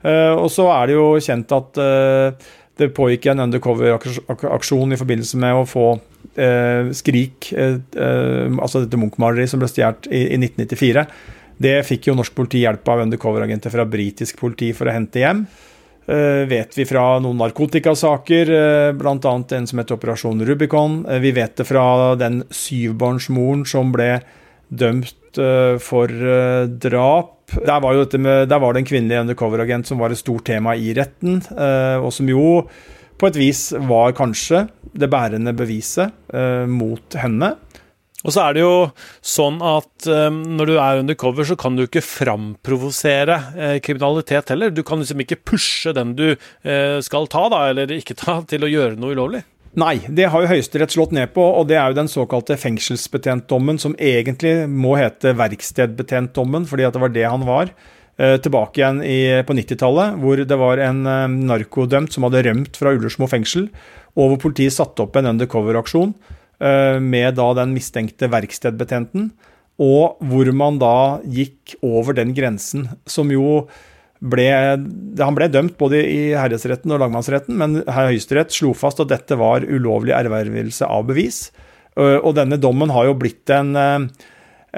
Uh, 0.00 0.32
og 0.32 0.48
så 0.50 0.70
er 0.72 0.88
det 0.88 0.96
jo 0.96 1.20
kjent 1.20 1.52
at 1.52 1.80
uh, 1.82 2.48
det 2.80 2.92
pågikk 2.96 3.26
en 3.32 3.44
undercover-aksjon 3.44 4.94
i 4.94 4.98
forbindelse 5.00 5.40
med 5.40 5.58
å 5.58 5.68
få 5.68 5.86
Skrik, 6.96 7.50
altså 7.52 8.80
dette 8.80 8.96
Munch-maleriet 8.96 9.50
som 9.52 9.60
ble 9.60 9.68
stjålet 9.68 10.06
i, 10.08 10.22
i 10.32 10.38
1994. 10.38 11.02
Det 11.62 11.74
fikk 11.86 12.08
jo 12.08 12.16
norsk 12.16 12.34
politi 12.36 12.62
hjelp 12.62 12.88
av 12.88 13.02
undercover-agenter 13.04 13.74
fra 13.74 13.84
britisk 13.88 14.40
politi 14.40 14.70
for 14.76 14.88
å 14.88 14.94
hente 14.96 15.20
hjem. 15.22 15.44
Uh, 16.02 16.42
vet 16.50 16.74
vi 16.74 16.82
fra 16.82 17.20
noen 17.22 17.38
narkotikasaker, 17.38 18.48
uh, 18.50 18.94
bl.a. 18.98 19.34
en 19.38 19.68
som 19.70 19.78
heter 19.78 19.94
Operasjon 19.94 20.42
Rubicon. 20.48 21.04
Uh, 21.06 21.20
vi 21.22 21.30
vet 21.36 21.54
det 21.60 21.66
fra 21.68 22.16
den 22.18 22.40
syvbarnsmoren 22.50 23.62
som 23.68 23.92
ble 23.94 24.16
dømt 24.72 25.38
for 25.80 26.12
drap. 26.82 27.52
Der 27.52 27.78
var, 27.80 27.96
med, 28.20 28.48
der 28.48 28.60
var, 28.60 28.72
det 28.72 28.82
en 28.82 28.88
kvinnelig 28.88 29.20
undercover-agent 29.22 29.88
som 29.88 30.00
var 30.00 30.12
et 30.12 30.20
stort 30.20 30.44
tema 30.48 30.74
i 30.76 30.92
retten, 30.96 31.38
og 32.00 32.10
som 32.12 32.28
jo 32.28 32.62
på 33.20 33.30
et 33.30 33.38
vis 33.40 33.62
var 33.88 34.12
kanskje 34.16 34.66
det 34.92 35.08
bærende 35.12 35.54
beviset 35.56 36.12
mot 36.68 37.16
henne. 37.16 37.54
Og 38.22 38.30
så 38.34 38.44
er 38.44 38.54
det 38.54 38.62
jo 38.62 38.74
sånn 39.26 39.58
at 39.66 40.06
um, 40.06 40.42
når 40.56 40.70
du 40.70 40.74
er 40.76 41.00
undercover, 41.02 41.46
så 41.46 41.56
kan 41.58 41.76
du 41.76 41.84
ikke 41.84 42.04
framprovosere 42.06 43.38
eh, 43.56 43.78
kriminalitet 43.82 44.52
heller. 44.54 44.70
Du 44.70 44.84
kan 44.86 45.02
liksom 45.02 45.24
ikke 45.24 45.40
pushe 45.42 45.94
den 45.96 46.14
du 46.18 46.28
eh, 46.30 46.98
skal 47.02 47.26
ta, 47.32 47.48
da, 47.52 47.64
eller 47.72 47.90
ikke 47.96 48.16
ta, 48.18 48.38
til 48.48 48.66
å 48.66 48.70
gjøre 48.70 49.00
noe 49.00 49.16
ulovlig. 49.16 49.42
Nei, 49.80 49.94
det 50.12 50.26
har 50.28 50.44
jo 50.44 50.50
Høyesterett 50.50 50.92
slått 50.92 51.14
ned 51.16 51.30
på, 51.32 51.40
og 51.40 51.70
det 51.70 51.78
er 51.80 51.88
jo 51.88 51.96
den 52.02 52.10
såkalte 52.12 52.58
fengselsbetjentdommen, 52.60 53.80
som 53.80 53.96
egentlig 53.96 54.66
må 54.68 54.98
hete 55.00 55.32
verkstedbetjentdommen, 55.38 56.68
fordi 56.68 56.90
det 56.92 57.00
var 57.00 57.14
det 57.14 57.24
han 57.24 57.46
var. 57.48 57.72
Eh, 58.20 58.36
tilbake 58.44 58.82
igjen 58.82 59.00
i, 59.00 59.40
på 59.48 59.56
90-tallet, 59.56 60.20
hvor 60.20 60.44
det 60.44 60.60
var 60.60 60.82
en 60.84 61.00
eh, 61.08 61.40
narkodømt 61.48 62.12
som 62.12 62.28
hadde 62.28 62.44
rømt 62.50 62.76
fra 62.76 62.92
Ullersmo 62.92 63.30
fengsel, 63.32 63.70
og 64.12 64.34
hvor 64.34 64.42
politiet 64.44 64.76
satte 64.76 65.06
opp 65.06 65.16
en 65.16 65.30
undercover-aksjon 65.32 66.12
Eh, 66.62 66.98
med 67.00 67.34
da 67.34 67.48
den 67.58 67.72
mistenkte 67.74 68.28
verkstedbetjenten, 68.30 69.32
og 69.82 70.20
hvor 70.30 70.50
man 70.54 70.76
da 70.78 71.18
gikk 71.26 71.74
over 71.82 72.14
den 72.14 72.36
grensen 72.36 72.86
som 73.08 73.32
jo 73.34 73.64
ble 74.22 74.48
Han 75.18 75.36
ble 75.36 75.48
dømt 75.50 75.78
både 75.80 76.02
i 76.06 76.20
herresretten 76.38 76.94
og 76.94 77.02
lagmannsretten, 77.02 77.56
men 77.58 77.80
Høyesterett 77.90 78.54
slo 78.54 78.72
fast 78.76 79.02
at 79.02 79.10
dette 79.12 79.38
var 79.38 79.66
ulovlig 79.66 80.14
ervervelse 80.16 80.86
av 80.86 81.08
bevis. 81.10 81.48
Eh, 81.98 82.18
og 82.20 82.36
denne 82.38 82.60
dommen 82.60 82.92
har 82.94 83.10
jo 83.10 83.18
blitt 83.18 83.50
en, 83.52 83.74
eh, 83.76 84.30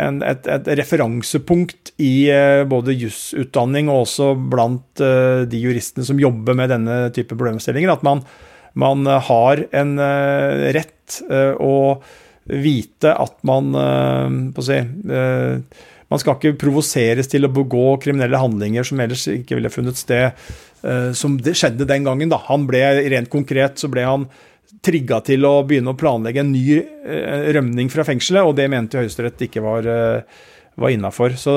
en 0.07 0.23
et, 0.27 0.49
et, 0.51 0.73
referansepunkt 0.81 1.93
i 2.03 2.27
både 2.67 2.97
jusutdanning 2.99 3.93
og 3.93 4.09
også 4.09 4.33
blant 4.35 4.99
de 4.99 5.61
juristene 5.61 6.03
som 6.09 6.19
jobber 6.19 6.57
med 6.59 6.73
denne 6.73 6.97
type 7.15 7.37
problemstillinger. 7.37 7.93
At 7.93 8.03
man, 8.03 8.25
man 8.75 9.07
har 9.07 9.63
en 9.71 9.95
rett 10.75 11.21
å 11.63 11.77
vite 12.51 13.13
at 13.15 13.37
man 13.47 13.71
på 14.57 14.65
å 14.65 14.67
si, 14.67 14.81
man 16.15 16.23
skal 16.23 16.39
ikke 16.39 16.57
provoseres 16.63 17.31
til 17.31 17.47
å 17.47 17.53
begå 17.53 17.99
kriminelle 18.03 18.41
handlinger 18.41 18.87
som 18.87 19.03
ellers 19.03 19.27
ikke 19.31 19.59
ville 19.59 19.73
funnet 19.73 20.01
sted, 20.01 20.47
som 21.17 21.39
det 21.41 21.57
skjedde 21.59 21.87
den 21.89 22.05
gangen. 22.07 22.31
da. 22.31 22.39
Han 22.47 22.67
ble, 22.69 22.83
Rent 23.11 23.31
konkret 23.33 23.81
så 23.81 23.89
ble 23.91 24.05
han 24.07 24.27
trigga 24.85 25.23
til 25.25 25.47
å 25.49 25.63
begynne 25.67 25.95
å 25.95 25.99
planlegge 25.99 26.43
en 26.43 26.53
ny 26.53 26.79
rømning 27.57 27.89
fra 27.93 28.05
fengselet, 28.05 28.45
og 28.45 28.55
det 28.59 28.69
mente 28.69 29.01
Høyesterett 29.01 29.47
ikke 29.47 29.65
var, 29.65 29.89
var 30.77 30.95
innafor. 30.95 31.39
Så, 31.41 31.57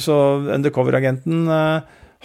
så 0.00 0.18
undercover-agenten 0.56 1.44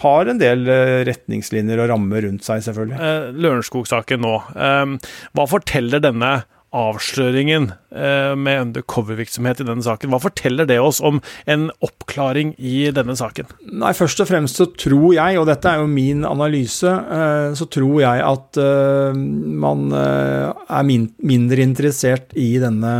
har 0.02 0.30
en 0.30 0.40
del 0.40 0.66
retningslinjer 1.06 1.82
og 1.82 1.90
rammer 1.92 2.26
rundt 2.26 2.46
seg, 2.46 2.64
selvfølgelig. 2.66 2.98
Eh, 2.98 3.28
Lørenskog-saken 3.44 4.24
nå. 4.24 4.34
Eh, 4.58 5.12
hva 5.36 5.46
forteller 5.50 6.02
denne 6.02 6.32
avsløringen 6.74 7.68
eh, 7.94 8.34
med 8.38 8.60
undercover-virksomhet 8.68 9.62
i 9.62 9.66
denne 9.68 9.84
saken. 9.86 10.10
Hva 10.12 10.20
forteller 10.22 10.66
det 10.68 10.80
oss 10.82 11.00
om 11.04 11.20
en 11.50 11.68
oppklaring 11.84 12.54
i 12.58 12.88
denne 12.94 13.14
saken? 13.18 13.52
Nei, 13.70 13.92
Først 13.94 14.22
og 14.24 14.28
fremst 14.30 14.58
så 14.60 14.66
tror 14.70 15.14
jeg, 15.14 15.38
og 15.38 15.46
dette 15.50 15.70
er 15.70 15.82
jo 15.82 15.90
min 15.90 16.24
analyse, 16.26 16.90
eh, 16.90 17.54
så 17.56 17.68
tror 17.70 18.02
jeg 18.02 18.24
at 18.26 18.60
eh, 18.60 19.20
man 19.64 19.86
er 19.94 20.88
mindre 20.88 21.62
interessert 21.62 22.34
i 22.38 22.54
denne 22.62 22.94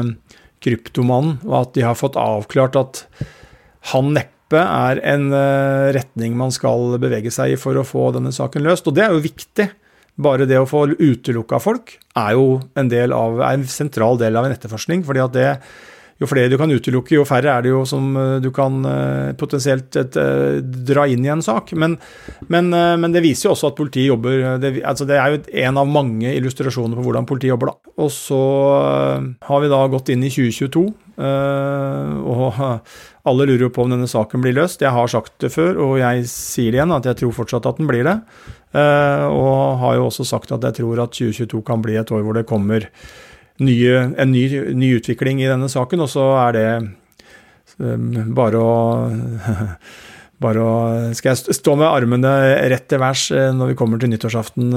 kryptomannen, 0.64 1.40
og 1.44 1.56
at 1.60 1.74
de 1.76 1.84
har 1.84 1.98
fått 1.98 2.16
avklart 2.20 2.78
at 2.80 3.02
han 3.92 4.14
neppe 4.14 4.60
er 4.60 5.00
en 5.02 5.32
retning 5.96 6.36
man 6.38 6.52
skal 6.54 6.94
bevege 7.02 7.32
seg 7.34 7.54
i 7.54 7.58
for 7.58 7.76
å 7.76 7.84
få 7.84 8.12
denne 8.14 8.30
saken 8.32 8.62
løst. 8.64 8.86
Og 8.86 8.94
det 8.96 9.02
er 9.04 9.16
jo 9.16 9.24
viktig. 9.24 9.66
Bare 10.14 10.46
det 10.46 10.60
å 10.60 10.68
få 10.68 10.86
utelukka 10.94 11.58
folk 11.62 11.96
er 12.14 12.36
jo 12.36 12.60
en, 12.78 12.92
av, 13.10 13.40
er 13.42 13.56
en 13.56 13.66
sentral 13.66 14.20
del 14.20 14.38
av 14.38 14.46
en 14.46 14.54
etterforskning. 14.54 15.02
fordi 15.06 15.26
det, 15.34 15.48
Jo 16.22 16.28
flere 16.30 16.46
du 16.46 16.54
kan 16.54 16.70
utelukke, 16.70 17.16
jo 17.16 17.24
færre 17.26 17.50
er 17.50 17.64
det 17.64 17.72
jo 17.72 17.80
som 17.90 18.12
eh, 18.16 18.36
du 18.38 18.52
kan 18.54 18.84
eh, 18.86 19.32
potensielt 19.34 19.96
et, 19.98 20.14
eh, 20.14 20.60
dra 20.62 21.08
inn 21.10 21.24
i 21.26 21.32
en 21.34 21.42
sak. 21.42 21.72
Men, 21.74 21.96
men, 22.46 22.70
men, 22.70 23.10
det 23.10 23.24
viser 23.24 23.48
jo 23.48 23.56
også 23.56 23.72
at 23.72 23.80
politiet 23.80 24.12
jobber 24.12 24.60
det, 24.62 24.76
altså 24.86 25.08
det 25.10 25.18
er 25.18 25.34
jo 25.34 25.40
en 25.66 25.82
av 25.82 25.90
mange 25.90 26.30
illustrasjoner 26.30 26.94
på 26.94 27.08
hvordan 27.08 27.26
politiet 27.26 27.50
jobber. 27.50 27.74
da. 27.74 27.94
Og 27.98 28.12
så 28.14 28.42
har 29.42 29.64
vi 29.64 29.72
da 29.72 29.82
gått 29.90 30.14
inn 30.14 30.22
i 30.22 30.30
2022. 30.30 30.86
og 31.18 32.62
alle 33.24 33.46
lurer 33.48 33.70
på 33.72 33.84
om 33.84 33.92
denne 33.92 34.08
saken 34.10 34.42
blir 34.44 34.56
løst. 34.56 34.82
Jeg 34.84 34.92
har 34.92 35.08
sagt 35.08 35.38
det 35.40 35.52
før, 35.54 35.78
og 35.80 35.94
jeg 36.00 36.26
sier 36.28 36.74
det 36.74 36.80
igjen, 36.80 36.92
at 36.92 37.06
jeg 37.08 37.20
tror 37.22 37.36
fortsatt 37.38 37.68
at 37.70 37.80
den 37.80 37.88
blir 37.88 38.04
det. 38.04 38.18
Eh, 38.76 39.24
og 39.32 39.80
har 39.80 39.96
jo 39.96 40.08
også 40.10 40.26
sagt 40.28 40.52
at 40.52 40.64
jeg 40.68 40.80
tror 40.80 41.06
at 41.06 41.16
2022 41.16 41.62
kan 41.64 41.84
bli 41.84 41.96
et 41.96 42.12
år 42.12 42.24
hvor 42.26 42.36
det 42.36 42.48
kommer 42.48 42.88
nye, 43.64 43.94
en 44.18 44.34
ny, 44.34 44.44
ny, 44.76 44.90
utvikling 44.98 45.40
i 45.40 45.48
denne 45.48 45.70
saken, 45.72 46.04
og 46.04 46.10
så 46.10 46.26
er 46.42 46.56
det 46.56 46.66
um, 47.78 48.34
bare 48.34 48.60
å 48.60 48.74
bare 50.44 50.60
å 50.60 50.72
Skal 51.14 51.30
jeg 51.30 51.54
stå 51.56 51.76
med 51.78 51.86
armene 51.86 52.32
rett 52.68 52.88
til 52.90 53.00
værs 53.00 53.28
eh, 53.32 53.52
når 53.54 53.72
vi 53.72 53.78
kommer 53.78 54.02
til 54.02 54.10
nyttårsaften, 54.12 54.74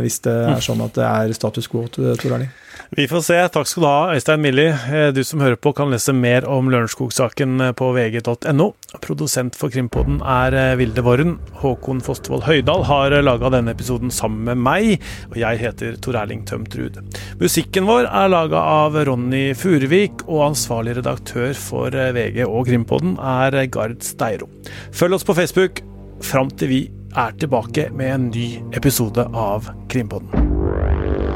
hvis 0.00 0.22
det 0.24 0.38
er 0.54 0.64
sånn 0.64 0.86
at 0.86 0.96
det 0.96 1.08
er 1.08 1.36
status 1.36 1.68
quo, 1.68 1.88
Tor 1.92 2.30
Erling? 2.30 2.48
Vi 2.94 3.06
får 3.08 3.20
se. 3.24 3.36
Takk 3.48 3.68
skal 3.70 3.82
du 3.82 3.86
ha, 3.88 4.00
Øystein 4.12 4.42
Milli. 4.44 4.66
Eh, 4.68 5.06
du 5.16 5.22
som 5.24 5.40
hører 5.40 5.56
på, 5.56 5.70
kan 5.72 5.88
lese 5.88 6.12
mer 6.12 6.44
om 6.44 6.66
Lørenskog-saken 6.68 7.62
eh, 7.64 7.70
på 7.72 7.86
vg.no. 7.96 8.66
Produsent 9.00 9.56
for 9.56 9.72
Krimpodden 9.72 10.18
er 10.20 10.52
eh, 10.52 10.74
Vilde 10.76 11.00
Worren. 11.06 11.38
Håkon 11.62 12.02
Fostervoll 12.04 12.44
Høydal 12.44 12.84
har 12.90 13.16
laga 13.24 13.48
denne 13.54 13.72
episoden 13.72 14.12
sammen 14.12 14.44
med 14.50 14.60
meg, 14.60 15.08
og 15.30 15.40
jeg 15.40 15.62
heter 15.64 15.96
Tor 16.04 16.20
Erling 16.20 16.44
Tømtrud. 16.44 17.00
Musikken 17.40 17.88
vår 17.88 18.10
er 18.10 18.28
laga 18.28 18.60
av 18.60 19.00
Ronny 19.08 19.46
Furuvik, 19.56 20.26
og 20.28 20.50
ansvarlig 20.50 20.98
redaktør 21.00 21.56
for 21.56 21.96
VG 21.96 22.44
og 22.44 22.68
Krimpodden 22.68 23.16
er 23.16 23.56
Gard 23.72 24.04
Steiro. 24.04 24.52
Følg 24.92 25.16
oss 25.16 25.24
på 25.24 25.38
Facebook 25.40 25.80
fram 26.20 26.52
til 26.52 26.76
vi 26.76 26.82
er 27.16 27.32
tilbake 27.40 27.88
med 27.96 28.18
en 28.18 28.32
ny 28.36 28.50
episode 28.76 29.30
av 29.32 29.72
Krimpodden. 29.88 31.31